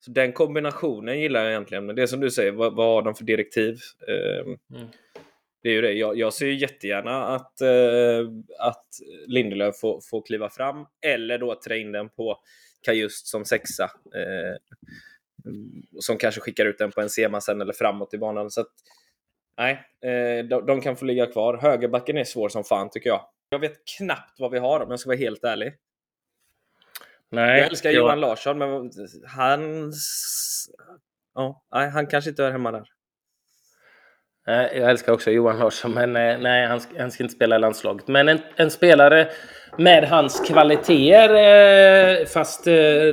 Så 0.00 0.10
den 0.10 0.32
kombinationen 0.32 1.20
gillar 1.20 1.40
jag 1.42 1.50
egentligen. 1.50 1.86
Men 1.86 1.96
det 1.96 2.02
är 2.02 2.06
som 2.06 2.20
du 2.20 2.30
säger, 2.30 2.52
vad, 2.52 2.76
vad 2.76 2.86
har 2.86 3.02
de 3.02 3.14
för 3.14 3.24
direktiv? 3.24 3.78
Eh, 4.08 4.40
mm. 4.46 4.88
Det 5.62 5.68
är 5.68 5.72
ju 5.72 5.80
det. 5.80 5.92
Jag, 5.92 6.18
jag 6.18 6.32
ser 6.34 6.46
ju 6.46 6.54
jättegärna 6.54 7.26
att, 7.26 7.60
eh, 7.60 8.28
att 8.58 8.86
Lindelöf 9.26 9.76
får, 9.76 10.00
får 10.10 10.22
kliva 10.26 10.50
fram 10.50 10.86
eller 11.06 11.38
då 11.38 11.60
trä 11.66 11.78
in 11.78 11.92
den 11.92 12.08
på 12.08 12.38
Kajust 12.82 13.26
som 13.26 13.44
sexa. 13.44 13.84
Eh, 14.14 14.56
som 16.00 16.16
kanske 16.18 16.40
skickar 16.40 16.66
ut 16.66 16.78
den 16.78 16.90
på 16.90 17.00
en 17.00 17.10
sema 17.10 17.40
sen 17.40 17.60
eller 17.60 17.72
framåt 17.72 18.14
i 18.14 18.18
banan. 18.18 18.50
Så 18.50 18.60
att, 18.60 18.72
nej, 19.58 19.72
eh, 20.04 20.44
de, 20.44 20.66
de, 20.66 20.80
kan 20.80 20.96
få 20.96 21.04
ligga 21.04 21.26
kvar. 21.26 21.58
Högerbacken 21.62 22.16
är 22.16 22.24
svår 22.24 22.48
som 22.48 22.64
fan 22.64 22.90
tycker 22.90 23.10
jag. 23.10 23.20
Jag 23.48 23.58
vet 23.58 23.72
knappt 23.98 24.40
vad 24.40 24.50
vi 24.50 24.58
har 24.58 24.80
om 24.80 24.90
jag 24.90 25.00
ska 25.00 25.08
vara 25.08 25.18
helt 25.18 25.44
ärlig. 25.44 25.72
Nej, 27.30 27.58
jag 27.58 27.68
älskar 27.68 27.90
jag... 27.90 27.96
Johan 27.96 28.20
Larsson, 28.20 28.58
men 28.58 28.90
han... 29.26 29.92
Ja, 31.34 31.62
nej, 31.72 31.90
han 31.90 32.06
kanske 32.06 32.30
inte 32.30 32.42
hör 32.42 32.50
hemma 32.50 32.72
där. 32.72 32.84
Jag 34.46 34.90
älskar 34.90 35.12
också 35.12 35.30
Johan 35.30 35.58
Larsson, 35.58 35.94
men 35.94 36.16
eh, 36.16 36.38
nej, 36.38 36.66
han 36.66 36.80
ska, 36.80 36.98
han 36.98 37.10
ska 37.10 37.22
inte 37.22 37.34
spela 37.34 37.56
i 37.56 37.58
landslaget. 37.58 38.08
Men 38.08 38.28
en, 38.28 38.38
en 38.56 38.70
spelare 38.70 39.28
med 39.78 40.04
hans 40.04 40.48
kvaliteter, 40.48 42.20
eh, 42.20 42.26
fast 42.26 42.64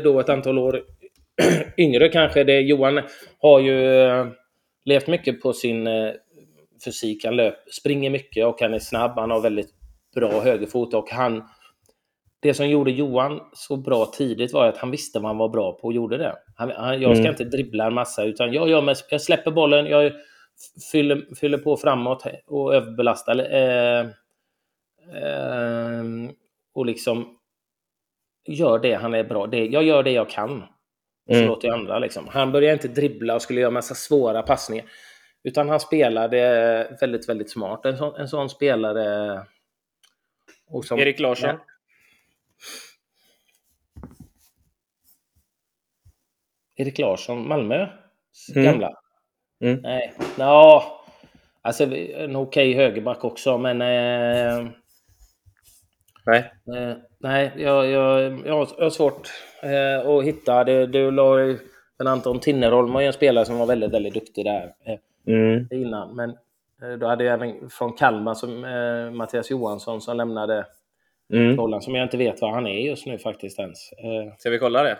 då 0.03 0.19
ett 0.19 0.29
antal 0.29 0.57
år 0.57 0.81
yngre 1.77 2.09
kanske. 2.09 2.43
Det, 2.43 2.59
Johan 2.59 3.01
har 3.39 3.59
ju 3.59 3.75
levt 4.85 5.07
mycket 5.07 5.41
på 5.41 5.53
sin 5.53 5.87
fysik. 6.85 7.25
Han 7.25 7.35
löp, 7.35 7.55
springer 7.71 8.09
mycket 8.09 8.45
och 8.45 8.61
han 8.61 8.73
är 8.73 8.79
snabb. 8.79 9.11
Han 9.15 9.31
har 9.31 9.41
väldigt 9.41 9.73
bra 10.15 10.41
högerfot 10.41 10.93
och 10.93 11.09
han 11.09 11.43
det 12.39 12.53
som 12.53 12.69
gjorde 12.69 12.91
Johan 12.91 13.39
så 13.53 13.77
bra 13.77 14.05
tidigt 14.05 14.53
var 14.53 14.67
att 14.67 14.77
han 14.77 14.91
visste 14.91 15.19
vad 15.19 15.29
han 15.29 15.37
var 15.37 15.49
bra 15.49 15.71
på 15.71 15.87
och 15.87 15.93
gjorde 15.93 16.17
det. 16.17 16.35
Han, 16.55 16.71
han, 16.71 17.01
jag 17.01 17.11
ska 17.15 17.21
mm. 17.21 17.31
inte 17.31 17.43
dribbla 17.43 17.87
en 17.87 17.93
massa, 17.93 18.23
utan 18.23 18.53
jag, 18.53 18.69
jag, 18.69 18.95
jag 19.09 19.21
släpper 19.21 19.51
bollen, 19.51 19.85
jag 19.85 20.11
fyller, 20.91 21.35
fyller 21.35 21.57
på 21.57 21.77
framåt 21.77 22.23
och 22.47 22.75
överbelastar. 22.75 23.53
Eh, 23.53 23.99
eh, 25.23 26.03
och 26.73 26.85
liksom 26.85 27.37
gör 28.47 28.79
det 28.79 28.93
han 28.93 29.13
är 29.13 29.23
bra. 29.23 29.47
Det, 29.47 29.65
jag 29.65 29.83
gör 29.83 30.03
det 30.03 30.11
jag 30.11 30.29
kan. 30.29 30.63
Och 31.29 31.35
så 31.35 31.37
mm. 31.37 31.47
låter 31.47 31.67
jag 31.67 31.79
andra 31.79 31.99
liksom. 31.99 32.27
Han 32.27 32.51
började 32.51 32.73
inte 32.73 32.87
dribbla 32.87 33.35
och 33.35 33.41
skulle 33.41 33.61
göra 33.61 33.71
massa 33.71 33.95
svåra 33.95 34.41
passningar. 34.41 34.85
Utan 35.47 35.69
han 35.69 35.79
spelade 35.79 36.97
väldigt, 37.01 37.29
väldigt 37.29 37.51
smart. 37.51 37.85
En 37.85 37.97
sån, 37.97 38.15
en 38.15 38.27
sån 38.27 38.49
spelare... 38.49 39.41
Som, 40.83 40.99
Erik 40.99 41.19
Larsson? 41.19 41.49
Ja. 41.49 41.59
Erik 46.75 46.99
Larsson, 46.99 47.47
Malmö? 47.47 47.87
Mm. 48.55 48.65
Gamla? 48.65 48.93
Mm. 49.63 49.79
Nej. 49.81 50.13
Ja, 50.37 51.01
alltså 51.61 51.83
en 51.83 51.89
okej 51.91 52.35
okay 52.35 52.73
högerback 52.75 53.23
också, 53.23 53.57
men... 53.57 53.81
Eh, 53.81 54.67
nej. 56.25 56.51
Eh, 56.75 56.97
nej, 57.19 57.51
jag, 57.57 57.87
jag, 57.87 58.41
jag, 58.47 58.55
har 58.55 58.89
svårt 58.89 59.31
eh, 59.63 60.09
att 60.09 60.23
hitta. 60.23 60.63
Det, 60.63 60.87
du 60.87 61.11
la 61.11 61.39
ju... 61.39 61.59
Men 61.97 62.07
Anton 62.07 62.39
Tinnerholm 62.39 62.93
var 62.93 63.01
ju 63.01 63.07
en 63.07 63.13
spelare 63.13 63.45
som 63.45 63.57
var 63.57 63.65
väldigt, 63.65 63.93
väldigt 63.93 64.13
duktig 64.13 64.45
där 64.45 64.73
eh, 64.85 64.99
mm. 65.27 65.67
innan. 65.71 66.15
Men 66.15 66.29
eh, 66.81 66.97
då 66.99 67.07
hade 67.07 67.23
jag 67.23 67.33
även 67.33 67.69
från 67.69 67.93
Kalmar 67.93 68.33
som 68.33 68.65
eh, 68.65 69.11
Mattias 69.11 69.51
Johansson 69.51 70.01
som 70.01 70.17
lämnade 70.17 70.65
mm. 71.33 71.81
Som 71.81 71.95
jag 71.95 72.05
inte 72.05 72.17
vet 72.17 72.41
var 72.41 72.51
han 72.51 72.67
är 72.67 72.79
just 72.79 73.05
nu 73.05 73.17
faktiskt 73.17 73.59
ens. 73.59 73.79
Ska 74.37 74.49
vi 74.49 74.59
kolla 74.59 74.83
det? 74.83 74.97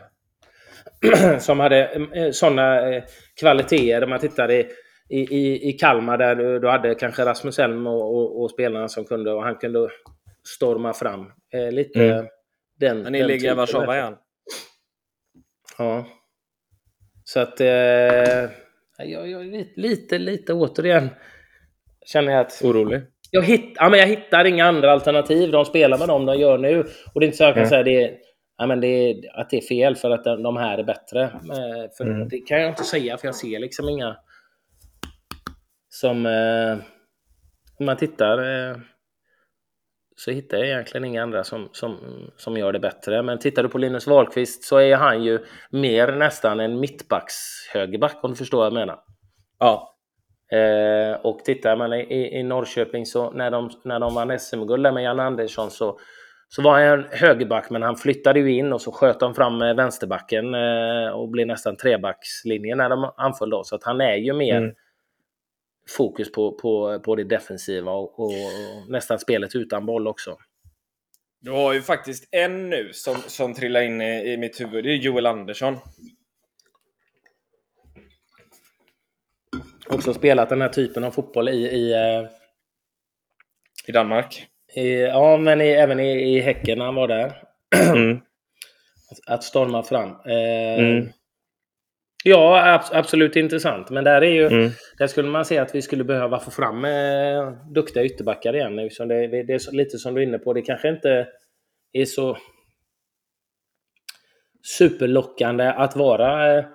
som 1.40 1.60
hade 1.60 1.86
eh, 2.14 2.32
sådana 2.32 2.90
eh, 2.90 3.04
kvaliteter. 3.40 4.04
Om 4.04 4.10
man 4.10 4.20
tittar 4.20 4.52
i, 4.52 4.68
i, 5.10 5.70
i 5.70 5.74
Kalmar 5.74 6.18
där 6.18 6.36
du, 6.36 6.60
du 6.60 6.70
hade 6.70 6.96
kanske 6.96 7.26
Rasmus 7.26 7.60
Elm 7.60 7.88
och, 7.88 8.16
och, 8.16 8.42
och, 8.42 8.52
spelarna 8.52 8.88
som 8.88 9.06
kunde 9.06 9.32
och 9.32 9.44
han 9.44 9.56
kunde 9.56 9.90
storma 10.58 10.94
fram. 10.94 11.32
Eh, 11.54 11.72
lite 11.72 12.04
mm. 12.04 12.26
den... 12.80 13.02
Men 13.02 13.12
ni 13.12 13.24
ligger 13.24 13.52
i 13.52 13.56
Warszawa 13.56 13.98
igen? 13.98 14.16
Ja. 15.78 16.06
Så 17.24 17.40
att... 17.40 17.62
Eh, 17.62 18.50
jag, 18.98 19.30
jag, 19.30 19.66
lite, 19.76 20.18
lite 20.18 20.54
återigen 20.54 21.10
känner 22.06 22.32
jag 22.32 22.42
att... 22.42 22.62
Orolig? 22.64 23.02
Jag, 23.32 23.44
hitt, 23.44 23.74
ja, 23.76 23.90
men 23.90 24.00
jag 24.00 24.08
hittar 24.08 24.46
inga 24.46 24.66
andra 24.66 24.92
alternativ. 24.92 25.52
De 25.52 25.66
spelar 25.66 25.98
med 25.98 26.08
dem 26.08 26.26
de 26.26 26.40
gör 26.40 26.58
nu. 26.58 26.80
Och 27.14 27.20
det 27.20 27.26
är 27.26 27.28
inte 27.28 27.38
så 27.38 27.44
jag 27.44 27.54
kan 27.54 27.64
mm. 27.64 27.70
säga 27.70 27.84
det 27.84 28.18
ja, 28.58 28.68
men 28.68 28.82
det, 28.82 29.22
att 29.34 29.50
det 29.50 29.58
är 29.58 29.62
fel 29.62 29.96
för 29.96 30.12
att 30.12 30.24
de 30.24 30.58
här 30.58 30.78
är 30.78 30.84
bättre. 30.84 31.32
För 31.98 32.06
mm. 32.06 32.28
Det 32.30 32.38
kan 32.38 32.62
jag 32.62 32.70
inte 32.70 32.84
säga 32.84 33.18
för 33.18 33.28
jag 33.28 33.36
ser 33.36 33.60
liksom 33.60 33.90
inga 33.90 34.18
som... 35.90 36.26
Eh, 36.26 36.78
om 37.80 37.86
man 37.86 37.98
tittar 37.98 38.38
eh, 38.38 38.78
så 40.20 40.32
hittar 40.32 40.58
jag 40.58 40.68
egentligen 40.68 41.06
inga 41.06 41.24
andra 41.24 41.44
som, 41.44 41.70
som, 41.72 41.98
som 42.38 42.58
gör 42.58 42.74
det 42.74 42.80
bättre. 42.80 43.24
Men 43.24 43.40
tittar 43.40 43.64
du 43.64 43.70
på 43.70 43.78
Linus 43.78 44.08
Wahlqvist 44.08 44.64
så 44.64 44.78
är 44.78 44.96
han 44.96 45.24
ju 45.24 45.40
mer 45.70 46.12
nästan 46.12 46.60
en 46.60 46.80
mittbacks 46.80 47.36
högerback 47.74 48.18
om 48.22 48.32
du 48.32 48.38
förstår 48.38 48.58
vad 48.58 48.66
jag 48.66 48.74
menar. 48.74 49.00
Ja. 49.60 49.94
Eh, 50.52 51.26
och 51.26 51.40
tittar 51.40 51.76
man 51.76 51.94
i, 51.94 52.40
i 52.40 52.44
Norrköping 52.44 53.06
så 53.06 53.32
när 53.32 53.52
de, 53.52 53.70
när 53.84 54.00
de 54.00 54.16
vann 54.16 54.40
SM-guld 54.40 54.94
med 54.94 55.04
Jan 55.04 55.20
Andersson 55.20 55.72
så 55.72 56.00
så 56.50 56.62
var 56.62 56.86
han 56.86 57.06
högerback, 57.12 57.70
men 57.70 57.82
han 57.82 57.96
flyttade 57.96 58.40
ju 58.40 58.52
in 58.52 58.74
och 58.74 58.82
så 58.82 58.92
sköt 58.92 59.20
de 59.20 59.36
fram 59.36 59.60
vänsterbacken 59.60 60.54
eh, 60.54 61.10
och 61.10 61.30
blev 61.30 61.48
nästan 61.48 61.78
trebackslinje 61.78 62.76
när 62.76 62.90
de 62.90 63.12
anföll 63.18 63.50
då. 63.50 63.64
Så 63.64 63.76
att 63.76 63.84
han 63.84 64.02
är 64.02 64.16
ju 64.16 64.34
mer 64.34 64.58
mm. 64.58 64.76
Fokus 65.90 66.32
på, 66.32 66.52
på, 66.52 67.00
på 67.00 67.16
det 67.16 67.24
defensiva 67.24 67.92
och, 67.92 68.20
och, 68.20 68.32
nästan 68.90 69.20
spelet 69.20 69.56
utan 69.56 69.86
boll 69.86 70.08
också. 70.08 70.38
Du 71.40 71.52
har 71.52 71.74
ju 71.74 71.82
faktiskt 71.82 72.30
en 72.32 72.70
nu 72.70 72.90
som, 72.94 73.16
som 73.16 73.54
trillar 73.54 73.82
in 73.82 74.02
i, 74.02 74.34
i 74.34 74.38
mitt 74.38 74.62
huvud. 74.62 74.84
Det 74.84 74.92
är 74.92 74.96
Joel 74.96 75.26
Andersson. 75.26 75.78
Också 79.90 80.14
spelat 80.14 80.50
den 80.50 80.62
här 80.62 80.70
typen 80.70 81.04
av 81.04 81.12
fotboll 81.12 81.50
i... 81.50 81.68
I, 81.68 81.94
eh, 81.94 82.30
I 83.88 83.92
Danmark? 83.92 84.48
I, 84.76 85.02
ja, 85.02 85.38
men 85.38 85.62
i, 85.62 85.68
även 85.68 86.00
i, 86.00 86.36
i 86.36 86.40
Häcken 86.40 86.78
när 86.78 86.86
han 86.86 86.96
var 86.96 87.08
där. 87.08 87.44
Mm. 87.76 88.18
att, 89.12 89.34
att 89.34 89.44
storma 89.44 89.84
fram. 89.84 90.10
Eh, 90.10 90.80
mm. 90.80 91.10
Ja, 92.24 92.74
ab 92.74 92.82
absolut 92.92 93.36
intressant. 93.36 93.90
Men 93.90 94.04
där 94.04 94.22
är 94.22 94.32
ju... 94.32 94.48
Mm. 94.48 94.70
Där 94.98 95.08
skulle 95.08 95.30
man 95.30 95.46
se 95.46 95.58
att 95.58 95.76
vi 95.76 95.82
skulle 95.82 96.04
behöva 96.04 96.40
få 96.40 96.52
fram 96.52 96.86
eh, 96.86 97.52
duktiga 97.74 98.04
ytterbackar 98.04 98.56
igen. 98.56 98.76
Liksom 98.76 99.08
det, 99.08 99.28
det, 99.28 99.44
det, 99.44 99.54
är 99.54 99.76
lite 99.76 99.98
som 99.98 100.14
du 100.14 100.22
är 100.22 100.26
inne 100.26 100.40
på. 100.40 100.54
Det 100.54 100.62
kanske 100.62 100.90
inte 100.90 101.28
är 101.94 102.06
så 102.06 102.38
superlockande 104.78 105.68
att 105.68 105.96
vara 105.96 106.58
eh, 106.58 106.66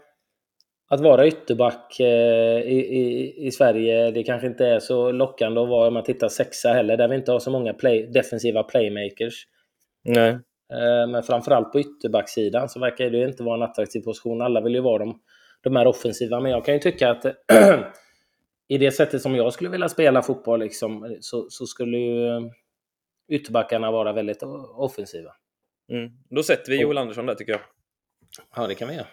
att 0.93 1.01
vara 1.01 1.27
ytterback 1.27 2.01
eh, 2.01 2.61
i, 2.61 2.79
i, 2.79 3.47
i, 3.47 3.51
Sverige, 3.51 4.11
det 4.11 4.23
kanske 4.23 4.47
inte 4.47 4.67
är 4.67 4.79
så 4.79 5.13
lockande 5.13 5.61
att 5.61 5.69
vara 5.69 5.89
om 5.89 5.95
man 5.95 6.05
tittar 6.05 6.29
sexa 6.29 6.73
heller, 6.73 6.97
där 6.97 7.09
vi 7.09 7.17
inte 7.17 7.33
har 7.33 7.39
så 7.39 7.51
många 7.51 7.75
play, 7.75 8.07
defensiva 8.07 8.63
playmakers. 8.63 9.35
Nej. 10.05 10.39
Eh, 10.73 11.11
men 11.11 11.23
framförallt 11.23 11.73
på 11.73 11.81
ytterbacksidan 11.81 12.69
så 12.69 12.81
verkar 12.81 13.11
det 13.11 13.25
inte 13.25 13.43
vara 13.43 13.57
en 13.57 13.71
attraktiv 13.71 14.01
position. 14.01 14.43
Alla 14.43 14.61
vill 14.61 14.75
ju 14.75 14.81
vara 14.81 14.99
de, 14.99 15.21
de 15.63 15.77
här 15.77 15.87
offensiva, 15.87 16.41
men 16.41 16.51
jag 16.51 16.65
kan 16.65 16.75
ju 16.75 16.81
tycka 16.81 17.11
att 17.11 17.25
i 18.69 18.79
det 18.79 18.91
sättet 18.91 19.23
som 19.23 19.35
jag 19.35 19.53
skulle 19.53 19.71
vilja 19.71 19.89
spela 19.89 20.23
fotboll 20.23 20.61
liksom, 20.61 21.17
så, 21.21 21.47
så 21.51 21.67
skulle 21.67 21.99
ju 21.99 22.51
ytterbackarna 23.29 23.91
vara 23.91 24.13
väldigt 24.13 24.43
offensiva. 24.77 25.31
Mm. 25.93 26.11
Då 26.31 26.43
sätter 26.43 26.73
vi 26.73 26.81
Joel 26.81 26.99
Andersson 26.99 27.27
där 27.27 27.35
tycker 27.35 27.53
jag. 27.53 27.61
Ja, 28.57 28.67
det 28.67 28.75
kan 28.75 28.89
vi 28.89 28.95
göra. 28.95 29.07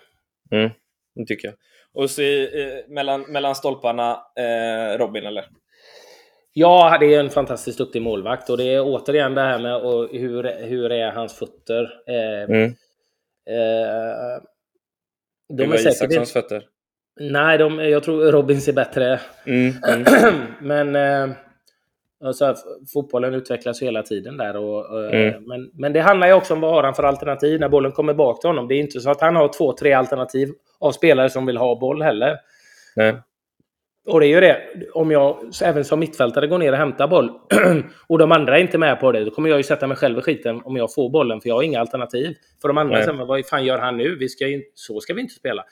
Mm. 0.51 0.69
Det 1.15 1.25
tycker 1.25 1.47
jag. 1.47 1.55
Och 1.93 2.09
så 2.09 2.21
eh, 2.21 2.87
mellan, 2.87 3.21
mellan 3.21 3.55
stolparna, 3.55 4.11
eh, 4.35 4.97
Robin 4.97 5.25
eller? 5.25 5.45
Ja, 6.53 6.97
det 6.99 7.15
är 7.15 7.19
en 7.19 7.29
fantastiskt 7.29 7.77
duktig 7.77 8.01
målvakt 8.01 8.49
och 8.49 8.57
det 8.57 8.73
är 8.73 8.81
återigen 8.81 9.35
det 9.35 9.41
här 9.41 9.59
med 9.59 9.75
och 9.75 10.09
hur, 10.11 10.67
hur 10.67 10.91
är 10.91 11.11
hans 11.11 11.33
fötter? 11.33 11.89
Eh, 12.07 12.43
mm. 12.43 12.65
eh, 13.49 14.41
de 15.49 15.55
det 15.55 15.65
var 15.65 15.75
är 15.75 15.89
Isakssons 15.89 16.33
fötter? 16.33 16.65
Nej, 17.19 17.57
de, 17.57 17.79
jag 17.79 18.03
tror 18.03 18.31
Robin 18.31 18.61
ser 18.61 18.73
bättre. 18.73 19.19
Mm, 19.45 19.73
mm. 19.87 20.05
Men 20.61 20.95
eh, 20.95 21.35
Alltså, 22.23 22.55
fotbollen 22.93 23.33
utvecklas 23.33 23.81
hela 23.81 24.03
tiden 24.03 24.37
där. 24.37 24.57
Och, 24.57 25.13
mm. 25.13 25.43
men, 25.43 25.71
men 25.73 25.93
det 25.93 25.99
handlar 25.99 26.27
ju 26.27 26.33
också 26.33 26.53
om 26.53 26.61
vad 26.61 26.73
har 26.73 26.83
han 26.83 26.93
för 26.93 27.03
alternativ 27.03 27.59
när 27.59 27.69
bollen 27.69 27.91
kommer 27.91 28.13
bak 28.13 28.41
till 28.41 28.49
honom. 28.49 28.67
Det 28.67 28.75
är 28.75 28.79
inte 28.79 28.99
så 28.99 29.09
att 29.09 29.21
han 29.21 29.35
har 29.35 29.53
två, 29.57 29.73
tre 29.73 29.93
alternativ 29.93 30.49
av 30.79 30.91
spelare 30.91 31.29
som 31.29 31.45
vill 31.45 31.57
ha 31.57 31.79
boll 31.79 32.01
heller. 32.01 32.37
Nej. 32.95 33.15
Och 34.09 34.19
det 34.19 34.25
är 34.25 34.29
ju 34.29 34.39
det, 34.39 34.61
om 34.93 35.11
jag 35.11 35.37
även 35.63 35.85
som 35.85 35.99
mittfältare 35.99 36.47
går 36.47 36.57
ner 36.57 36.71
och 36.71 36.77
hämtar 36.77 37.07
boll 37.07 37.31
och 38.07 38.17
de 38.17 38.31
andra 38.31 38.57
är 38.57 38.61
inte 38.61 38.77
med 38.77 38.99
på 38.99 39.11
det, 39.11 39.23
då 39.25 39.31
kommer 39.31 39.49
jag 39.49 39.57
ju 39.57 39.63
sätta 39.63 39.87
mig 39.87 39.97
själv 39.97 40.17
i 40.19 40.21
skiten 40.21 40.61
om 40.65 40.77
jag 40.77 40.93
får 40.93 41.09
bollen, 41.09 41.41
för 41.41 41.49
jag 41.49 41.55
har 41.55 41.63
inga 41.63 41.79
alternativ. 41.79 42.35
För 42.61 42.67
de 42.67 42.77
andra 42.77 43.03
säger, 43.03 43.25
vad 43.25 43.45
fan 43.45 43.65
gör 43.65 43.77
han 43.79 43.97
nu? 43.97 44.15
Vi 44.15 44.29
ska 44.29 44.47
ju, 44.47 44.63
så 44.73 44.99
ska 44.99 45.13
vi 45.13 45.21
inte 45.21 45.33
spela. 45.33 45.65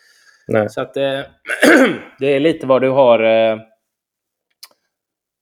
Nej. 0.47 0.69
Så 0.69 0.81
att 0.81 0.97
eh, 0.97 1.19
det 2.19 2.35
är 2.35 2.39
lite 2.39 2.67
vad 2.67 2.81
du 2.81 2.89
har 2.89 3.19
eh, 3.23 3.59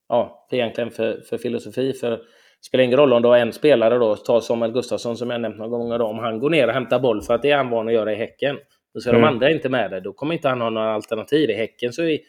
ja, 0.10 0.48
egentligen 0.52 0.92
för, 0.92 1.22
för 1.30 1.38
filosofi. 1.38 1.94
För 1.94 2.12
det 2.12 2.20
spelar 2.68 2.84
ingen 2.84 2.98
roll 2.98 3.14
om 3.14 3.22
du 3.22 3.28
har 3.28 3.38
en 3.38 3.54
spelare 3.54 3.98
då, 3.98 4.16
ta 4.16 4.42
Samuel 4.42 4.72
Gustafsson 4.72 5.18
som 5.18 5.30
jag 5.30 5.42
nämnt 5.42 5.58
några 5.58 5.70
gånger 5.70 6.00
då, 6.00 6.06
om 6.06 6.20
han 6.20 6.40
går 6.40 6.50
ner 6.50 6.68
och 6.68 6.74
hämtar 6.74 7.00
boll 7.00 7.22
för 7.22 7.34
att 7.34 7.42
det 7.42 7.52
är 7.52 7.58
han 7.58 7.70
van 7.70 7.88
att 7.88 7.94
göra 7.94 8.14
i 8.14 8.16
Häcken. 8.16 8.58
Och 8.96 9.04
så 9.04 9.10
är 9.10 9.14
Mm. 9.14 9.22
de 9.22 9.28
andra 9.28 9.52
inte 9.52 9.70
med 9.70 9.92
det, 9.92 10.00
då 10.00 10.14
kommer 10.14 10.34
inte 10.34 10.50
han 10.50 10.62
ha 10.62 10.70
några 10.70 10.94
alternativ. 10.94 11.50
I 11.50 11.54
Häcken 11.54 11.94
så 11.94 12.04
är, 12.04 12.20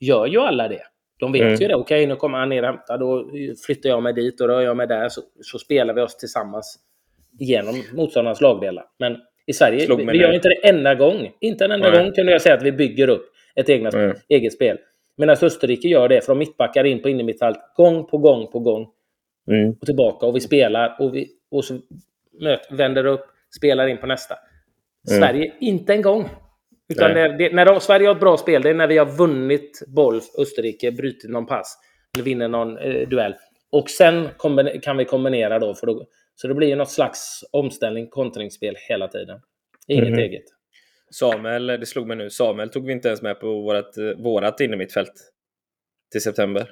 gör 0.00 0.26
ju 0.26 0.38
alla 0.40 0.68
det. 0.68 0.82
De 1.18 1.32
vet 1.32 1.42
Mm. 1.42 1.54
ju 1.54 1.68
det. 1.68 1.74
Okej, 1.74 2.06
nu 2.06 2.16
kommer 2.16 2.38
han 2.38 2.48
ner 2.48 2.62
och 2.62 2.68
hämtar, 2.68 2.98
då 2.98 3.30
flyttar 3.66 3.88
jag 3.90 4.02
mig 4.02 4.12
dit 4.12 4.40
och 4.40 4.48
rör 4.48 4.60
jag 4.60 4.76
mig 4.76 4.86
där, 4.86 5.08
så, 5.08 5.20
så 5.42 5.58
spelar 5.58 5.94
vi 5.94 6.00
oss 6.00 6.16
tillsammans 6.16 6.78
genom 7.38 7.82
motståndarnas 7.94 8.40
lagdelar. 8.40 8.84
Men 8.98 9.16
i 9.46 9.52
Sverige, 9.52 9.86
vi, 9.96 10.04
vi 10.04 10.18
gör 10.18 10.32
inte 10.32 10.48
det 10.48 10.68
enda 10.68 10.94
gång. 10.94 11.30
Inte 11.40 11.64
en 11.64 11.70
enda 11.70 11.90
Nej. 11.90 12.04
gång 12.04 12.12
kunde 12.12 12.32
jag 12.32 12.42
säga 12.42 12.54
att 12.54 12.62
vi 12.62 12.72
bygger 12.72 13.08
upp 13.08 13.26
ett 13.54 13.68
egna, 13.68 13.88
Mm. 13.88 14.16
eget 14.28 14.52
spel. 14.52 14.78
Medan 15.16 15.36
Österrike 15.42 15.88
gör 15.88 16.08
det 16.08 16.24
från 16.24 16.38
mittbackar 16.38 16.84
in 16.84 17.02
på 17.02 17.08
innermittfält 17.08 17.58
gång 17.76 18.06
på 18.06 18.18
gång 18.18 18.46
på 18.52 18.58
gång 18.58 18.88
Mm. 19.48 19.70
och 19.80 19.86
tillbaka 19.86 20.26
och 20.26 20.36
vi 20.36 20.40
spelar 20.40 20.96
och, 21.00 21.14
vi, 21.14 21.28
och 21.50 21.64
så 21.64 21.78
möt, 22.40 22.60
vänder 22.70 23.06
upp, 23.06 23.24
spelar 23.56 23.86
in 23.86 23.96
på 23.98 24.06
nästa. 24.06 24.34
Mm. 25.10 25.20
Sverige, 25.22 25.52
inte 25.60 25.92
en 25.94 26.02
gång. 26.02 26.28
Utan 26.88 27.12
Nej. 27.14 27.36
det, 27.38 27.52
när 27.52 27.64
de, 27.66 27.80
Sverige 27.80 28.06
har 28.08 28.14
ett 28.14 28.20
bra 28.20 28.36
spel, 28.36 28.62
det 28.62 28.70
är 28.70 28.74
när 28.74 28.86
vi 28.86 28.98
har 28.98 29.06
vunnit 29.06 29.82
boll, 29.86 30.20
Österrike, 30.38 30.92
brutit 30.92 31.30
någon 31.30 31.46
pass 31.46 31.78
eller 32.14 32.24
vinner 32.24 32.48
någon 32.48 32.78
eh, 32.78 33.08
duell. 33.08 33.34
Och 33.70 33.90
sen 33.90 34.28
kan 34.82 34.96
vi 34.96 35.04
kombinera 35.04 35.58
då, 35.58 35.74
för 35.74 35.86
då. 35.86 36.06
Så 36.34 36.48
det 36.48 36.54
blir 36.54 36.68
ju 36.68 36.76
något 36.76 36.90
slags 36.90 37.44
omställning, 37.52 38.08
kontringsspel 38.10 38.74
hela 38.88 39.08
tiden. 39.08 39.40
Inget 39.86 40.10
Mhm. 40.10 40.18
eget. 40.18 40.44
Samuel, 41.10 41.66
det 41.66 41.86
slog 41.86 42.06
mig 42.06 42.16
nu, 42.16 42.30
Samuel 42.30 42.68
tog 42.70 42.86
vi 42.86 42.92
inte 42.92 43.08
ens 43.08 43.22
med 43.22 43.40
på 43.40 43.46
vårat, 43.46 43.96
eh, 43.98 44.04
vårat 44.04 44.60
innermittfält 44.60 45.12
till 46.12 46.20
september. 46.20 46.70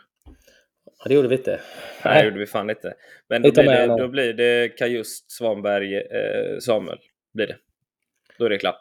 Ja, 0.98 1.04
det 1.08 1.14
gjorde 1.14 1.28
vi 1.28 1.34
inte. 1.36 1.60
Nej, 2.04 2.22
det 2.22 2.24
gjorde 2.28 2.38
vi 2.38 2.46
fan 2.46 2.70
inte. 2.70 2.94
Men 3.28 3.42
då 3.42 3.50
blir, 3.52 3.64
det, 3.64 3.86
då 3.86 4.08
blir 4.08 4.32
det 4.32 4.68
Kajust, 4.78 5.30
Svanberg, 5.30 5.96
eh, 5.96 6.58
Samuel. 6.58 6.98
Blir 7.34 7.46
det. 7.46 7.56
Då 8.38 8.44
är 8.44 8.50
det 8.50 8.58
klart. 8.58 8.80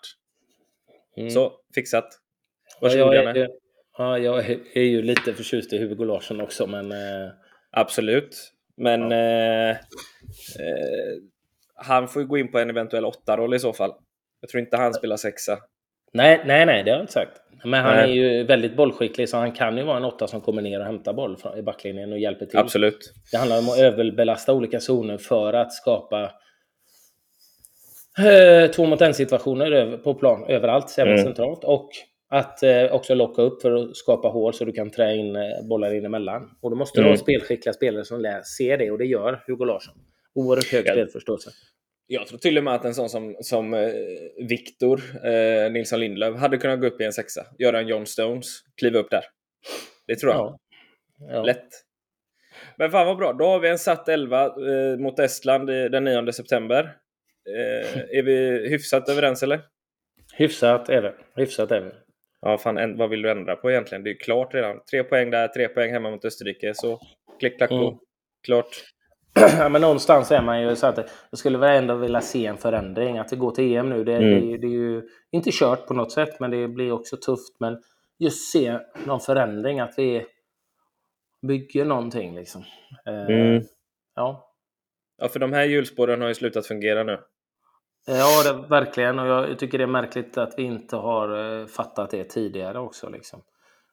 Mm. 1.18 1.30
Så, 1.30 1.52
fixat. 1.76 2.06
ja, 2.06 2.78
Varsågod 2.82 3.16
jag, 3.16 3.24
Janne. 3.26 3.40
är, 3.40 3.50
ja, 3.98 4.18
jag 4.20 4.50
är- 4.74 4.82
ju 4.82 5.02
lite 5.02 5.34
förtjust 5.34 5.74
i 5.74 5.78
Hugo 5.78 6.06
Larsson 6.06 6.42
också, 6.42 6.68
men... 6.68 6.92
Eh, 6.92 7.30
Absolut. 7.72 8.52
Men 8.78 9.12
eh, 9.12 9.70
eh, 9.70 9.76
han 11.76 12.08
får 12.08 12.22
ju 12.22 12.28
gå 12.28 12.38
in 12.38 12.52
på 12.52 12.60
en 12.60 12.70
eventuell 12.70 13.06
åtta-roll 13.06 13.54
i 13.54 13.60
så 13.60 13.74
fall. 13.74 13.92
Jag 14.42 14.50
tror 14.50 14.62
inte 14.62 14.78
han 14.78 14.94
spelar 14.94 15.18
sexa. 15.18 15.58
Nej, 16.14 16.42
nej, 16.46 16.66
nej, 16.66 16.84
det 16.84 16.92
har 16.92 16.98
jag 16.98 17.04
inte 17.04 17.14
sagt. 17.14 17.42
Men 17.66 17.84
han 17.84 17.96
Nej. 17.96 18.04
är 18.12 18.16
ju 18.16 18.44
väldigt 18.44 18.76
bollskicklig, 18.76 19.30
så 19.30 19.38
han 19.38 19.52
kan 19.52 19.78
ju 19.78 19.84
vara 19.84 19.98
en 19.98 20.04
åtta 20.06 20.28
som 20.28 20.42
kommer 20.42 20.62
ner 20.62 20.80
och 20.80 20.86
hämtar 20.86 21.14
boll 21.14 21.38
i 21.58 21.62
backlinjen 21.62 22.12
och 22.12 22.20
hjälper 22.20 22.46
till. 22.46 22.60
Absolut. 22.60 23.14
Det 23.32 23.38
handlar 23.38 23.60
om 23.60 23.70
att 23.70 23.80
överbelasta 23.80 24.54
olika 24.54 24.80
zoner 24.80 25.18
för 25.18 25.54
att 25.54 25.74
skapa 25.74 26.32
två 28.76 28.86
mot 28.86 29.02
en 29.02 29.14
situationer 29.14 29.72
över- 29.72 29.98
på 29.98 30.14
plan 30.14 30.46
överallt, 30.48 30.96
även 30.98 31.14
Mm. 31.14 31.26
centralt. 31.26 31.64
Och 31.64 31.90
att 32.30 32.64
eh, 32.64 32.92
också 32.92 33.16
locka 33.16 33.42
upp 33.42 33.62
för 33.62 33.72
att 33.72 33.96
skapa 33.96 34.28
hål 34.28 34.54
så 34.54 34.66
du 34.66 34.72
kan 34.72 34.90
trä 34.90 35.16
in 35.16 35.36
eh, 35.36 35.42
bollar 35.70 35.94
in 35.94 36.06
emellan. 36.06 36.50
Och 36.62 36.70
då 36.70 36.76
måste 36.76 37.00
du 37.00 37.02
Mm. 37.04 37.12
ha 37.12 37.18
spelskickliga 37.18 37.74
spelare 37.74 38.06
som 38.06 38.22
lär, 38.22 38.42
ser 38.58 38.78
det 38.78 38.92
och 38.92 38.98
det 38.98 39.06
gör 39.06 39.44
Hugo 39.48 39.66
Larsson. 39.66 39.96
Oerhört 40.36 40.72
hög 40.72 40.88
Ja. 40.88 40.92
spelförståelse. 40.94 41.50
Jag 42.08 42.28
tror 42.28 42.40
till 42.40 42.58
och 42.58 42.64
med 42.64 42.74
att 42.76 42.86
en 42.86 42.94
sån 42.94 43.10
som, 43.10 43.36
som 43.42 43.74
eh, 43.74 43.90
Viktor 44.50 45.02
eh, 45.26 45.72
Nilsson 45.72 46.00
Lindlöf 46.00 46.36
hade 46.40 46.58
kunnat 46.58 46.82
gå 46.82 46.88
upp 46.88 47.02
i 47.02 47.04
en 47.04 47.14
sexa. 47.14 47.46
Göra 47.60 47.80
en 47.80 47.88
John 47.88 48.06
Stones. 48.06 48.46
Kliva 48.80 49.00
upp 49.00 49.12
där. 49.12 49.24
Det 50.08 50.16
tror 50.16 50.32
jag. 50.34 50.40
Ja. 50.40 50.58
Ja. 51.34 51.44
Lätt. 51.44 51.68
Men 52.78 52.92
fan 52.92 53.08
vad 53.08 53.18
bra. 53.18 53.34
Då 53.34 53.46
har 53.46 53.60
vi 53.60 53.70
en 53.70 53.78
satt 53.80 54.10
11 54.10 54.46
eh, 54.46 54.98
mot 55.00 55.20
Estland 55.20 55.68
den 55.68 56.04
9 56.04 56.32
september. 56.32 56.96
Eh, 57.50 58.00
är 58.18 58.24
vi 58.24 58.68
hyfsat 58.70 59.10
överens 59.10 59.44
eller? 59.44 59.62
Hyfsat 60.38 60.90
även. 60.90 61.14
Hyfsat 61.36 61.72
även. 61.72 61.92
Ja, 62.42 62.58
fan, 62.58 62.78
en, 62.78 62.98
vad 62.98 63.10
vill 63.10 63.22
du 63.22 63.32
ändra 63.32 63.56
på 63.56 63.72
egentligen? 63.72 64.04
Det 64.04 64.10
är 64.10 64.12
ju 64.14 64.18
klart 64.18 64.54
redan. 64.54 64.80
Tre 64.92 65.04
poäng 65.04 65.32
där, 65.32 65.48
tre 65.48 65.68
poäng 65.68 65.92
hemma 65.92 66.10
mot 66.12 66.26
Österrike. 66.26 66.74
Så 66.76 67.00
klick, 67.40 67.58
klack, 67.58 67.72
Mm. 67.72 67.94
Klart. 68.46 68.84
ja, 69.60 69.70
men 69.70 69.82
någonstans 69.82 70.32
är 70.32 70.42
man 70.42 70.62
ju 70.62 70.76
så 70.76 70.88
att 70.88 70.98
jag 71.30 71.40
skulle 71.40 71.58
väl 71.58 71.78
ändå 71.78 71.96
vilja 71.96 72.22
se 72.22 72.46
en 72.46 72.58
förändring. 72.58 73.18
Att 73.18 73.32
vi 73.34 73.38
går 73.38 73.52
till 73.52 73.76
EM 73.76 73.90
nu, 73.90 74.04
det, 74.04 74.16
Mm. 74.16 74.30
det, 74.30 74.38
är 74.38 74.42
ju- 74.52 74.58
det 74.58 74.68
är 74.68 74.72
ju 74.72 75.02
inte 75.32 75.50
kört 75.54 75.88
på 75.88 75.94
något 75.94 76.12
sätt, 76.12 76.40
men 76.40 76.52
det 76.52 76.68
blir 76.68 76.92
också 76.92 77.18
tufft. 77.18 77.60
Men 77.60 77.82
just 78.20 78.52
se 78.52 78.80
någon 79.06 79.20
förändring, 79.20 79.80
att 79.80 79.94
vi 79.98 80.26
bygger 81.48 81.86
någonting 81.86 82.36
liksom. 82.36 82.64
Eh, 83.06 83.26
Mm. 83.26 83.64
Ja, 84.16 84.50
Ja, 85.18 85.28
för 85.30 85.40
de 85.40 85.54
här 85.54 85.64
hjulspåren 85.64 86.22
har 86.22 86.28
ju 86.28 86.34
slutat 86.34 86.68
fungera 86.68 87.04
nu. 87.04 87.20
Ja 88.06 88.44
det, 88.54 88.68
verkligen. 88.68 89.20
Och 89.20 89.28
jag 89.28 89.60
tycker 89.60 89.78
det 89.78 89.84
är 89.84 89.88
märkligt 89.88 90.38
att 90.38 90.54
vi 90.58 90.64
inte 90.64 90.96
har 90.96 91.60
eh, 91.62 91.66
fattat 91.66 92.10
det 92.10 92.24
tidigare 92.24 92.80
också. 92.80 93.10
Liksom. 93.10 93.42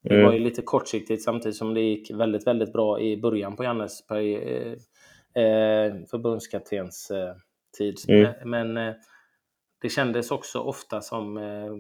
Det 0.03 0.15
Mm. 0.15 0.27
var 0.27 0.33
ju 0.33 0.39
lite 0.39 0.63
kortsiktigt 0.63 1.23
samtidigt 1.23 1.57
som 1.57 1.75
det 1.75 1.81
gick 1.81 2.11
väldigt, 2.11 2.47
väldigt 2.47 2.73
bra 2.73 3.01
i 3.01 3.17
början 3.17 3.57
på 3.57 3.65
Jannes 3.65 4.11
eh, 4.11 4.17
eh, 5.43 5.95
förbundskaptens 6.11 7.11
eh, 7.11 7.35
tid. 7.79 7.97
Mm. 8.09 8.33
Men 8.45 8.77
eh, 8.77 8.95
det 9.83 9.89
kändes 9.89 10.31
också 10.31 10.59
ofta 10.59 11.01
som 11.01 11.37
eh, 11.37 11.73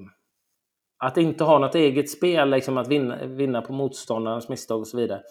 att 0.99 1.16
inte 1.16 1.45
ha 1.45 1.59
något 1.59 1.74
eget 1.74 2.11
spel, 2.11 2.51
liksom 2.51 2.78
att 2.78 2.89
vinna, 2.89 3.26
vinna 3.26 3.62
på 3.62 3.72
motståndarens 3.72 4.49
misstag 4.49 4.81
och 4.81 4.87
så 4.89 4.97
vidare. 4.97 5.22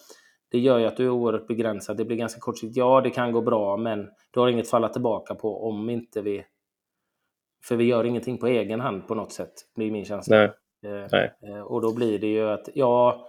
Det 0.50 0.58
gör 0.58 0.78
ju 0.78 0.86
att 0.86 0.96
du 0.96 1.04
är 1.04 1.10
oerhört 1.10 1.46
begränsad. 1.46 1.96
Det 1.96 2.04
blir 2.04 2.16
ganska 2.16 2.40
kortsiktigt. 2.40 2.76
Ja, 2.76 3.00
det 3.00 3.10
kan 3.10 3.32
gå 3.32 3.40
bra, 3.40 3.76
men 3.76 4.08
du 4.30 4.40
har 4.40 4.48
inget 4.48 4.64
att 4.64 4.70
falla 4.70 4.88
tillbaka 4.88 5.34
på 5.34 5.68
om 5.68 5.90
inte 5.90 6.22
vi... 6.22 6.44
För 7.64 7.76
vi 7.76 7.84
gör 7.84 8.04
ingenting 8.04 8.38
på 8.38 8.46
egen 8.46 8.80
hand 8.80 9.08
på 9.08 9.14
något 9.14 9.32
sätt, 9.32 9.52
det 9.76 9.84
är 9.84 9.90
min 9.90 10.04
känsla. 10.04 10.36
Nej. 10.36 10.50
Eh, 10.92 11.06
Nej. 11.12 11.32
eh, 11.42 11.60
Och 11.60 11.80
då 11.82 11.94
blir 11.94 12.18
det 12.18 12.26
ju 12.26 12.48
att, 12.48 12.68
ja, 12.74 13.26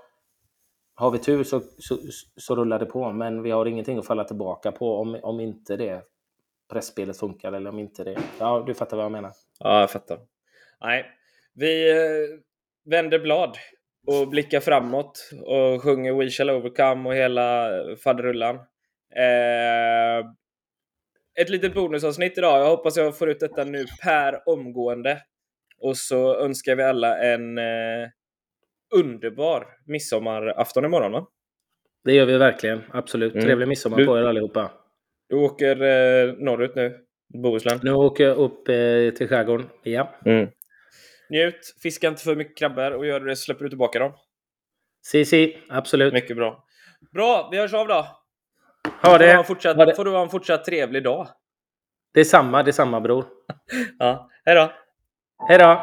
har 0.96 1.12
vi 1.12 1.20
tur 1.20 1.44
så, 1.44 1.62
så, 1.78 1.98
så 2.36 2.56
rullar 2.56 2.80
det 2.80 2.86
på, 2.86 3.12
men 3.12 3.42
vi 3.44 3.52
har 3.52 3.66
ingenting 3.66 3.98
att 3.98 4.08
falla 4.08 4.24
tillbaka 4.24 4.72
på 4.72 4.96
om, 4.98 5.20
om 5.24 5.40
inte 5.40 5.78
det 5.78 6.02
pressspelet 6.72 7.18
funkar 7.18 7.52
eller 7.54 7.70
om 7.70 7.80
inte 7.80 8.04
det... 8.04 8.18
Ja, 8.40 8.64
du 8.68 8.74
fattar 8.74 8.98
vad 8.98 9.04
jag 9.06 9.12
menar. 9.12 9.32
Ja, 9.60 9.80
jag 9.80 9.92
fattar. 9.92 10.20
Nej, 10.82 11.06
vi 11.54 11.92
eh, 11.92 12.40
vänder 12.86 13.20
blad 13.20 13.58
och 14.08 14.28
blickar 14.28 14.60
framåt 14.60 15.30
och 15.46 15.84
sjunger 15.84 16.14
We 16.14 16.30
shall 16.30 16.50
overcome 16.50 17.10
och 17.10 17.16
hela 17.16 17.70
faderullan. 18.04 18.56
Eh, 19.16 20.26
ett 21.40 21.50
litet 21.50 21.74
bonusavsnitt 21.74 22.38
idag. 22.38 22.60
Jag 22.62 22.70
hoppas 22.70 22.98
jag 22.98 23.18
får 23.18 23.30
ut 23.30 23.40
detta 23.40 23.64
nu 23.64 23.86
per 24.04 24.50
omgående. 24.50 25.22
Och 25.78 25.98
så 25.98 26.36
önskar 26.36 26.76
vi 26.76 26.84
alla 26.84 27.18
en 27.24 27.58
eh, 27.58 28.08
underbar 28.96 29.68
midsommarafton 29.86 30.86
imorgon. 30.86 31.12
Va? 31.12 31.28
Det 32.04 32.14
gör 32.14 32.26
vi 32.26 32.38
verkligen, 32.38 32.82
absolut. 32.92 33.34
Mm. 33.34 33.46
Trevlig 33.46 33.68
midsommar 33.68 33.98
Du- 33.98 34.06
på 34.06 34.18
er 34.20 34.24
allihopa. 34.24 34.72
Du 35.30 35.36
åker 35.36 35.82
eh, 35.82 36.34
norrut 36.34 36.76
nu, 36.76 36.98
Bohuslän. 37.44 37.80
Nu 37.84 37.92
åker 37.94 38.24
jag 38.24 38.38
upp 38.38 38.70
eh, 38.70 39.10
till 39.18 39.28
skärgården. 39.28 39.70
Ja. 39.84 40.16
Mm. 40.26 40.48
Njut, 41.30 41.76
fiska 41.84 42.08
inte 42.08 42.24
för 42.24 42.36
mycket 42.36 42.58
krabbor 42.58 42.92
och 42.92 43.06
gör 43.06 43.20
du 43.20 43.26
det 43.26 43.36
så 43.36 43.44
släpper 43.44 43.64
du 43.64 43.70
tillbaka 43.70 44.00
dem. 44.00 44.14
Si, 45.06 45.26
si, 45.26 45.58
absolut. 45.70 46.14
Mycket 46.14 46.36
bra. 46.38 46.64
Bra, 47.14 47.50
vi 47.52 47.58
hörs 47.58 47.74
av 47.74 47.88
då. 47.88 48.06
Ha 49.02 49.10
Får 49.12 49.20
du 49.20 49.26
ha 49.26 49.32
en 49.32 49.38
det. 49.38 49.44
fortsatt, 49.44 49.78
Ha 49.78 49.86
det. 49.86 49.96
Får 49.96 50.06
du 50.06 50.12
ha 50.12 50.22
en 50.22 50.30
fortsatt 50.30 50.66
trevlig 50.66 51.04
dag. 51.04 51.28
Det 52.14 52.20
är 52.20 52.24
samma, 52.24 52.64
det 52.64 52.70
är 52.70 52.74
samma 52.74 53.02
bror. 53.02 53.26
Ja, 54.00 54.30
hej 54.46 54.56
då. 54.56 54.72
Hej 55.48 55.58
då! 55.58 55.82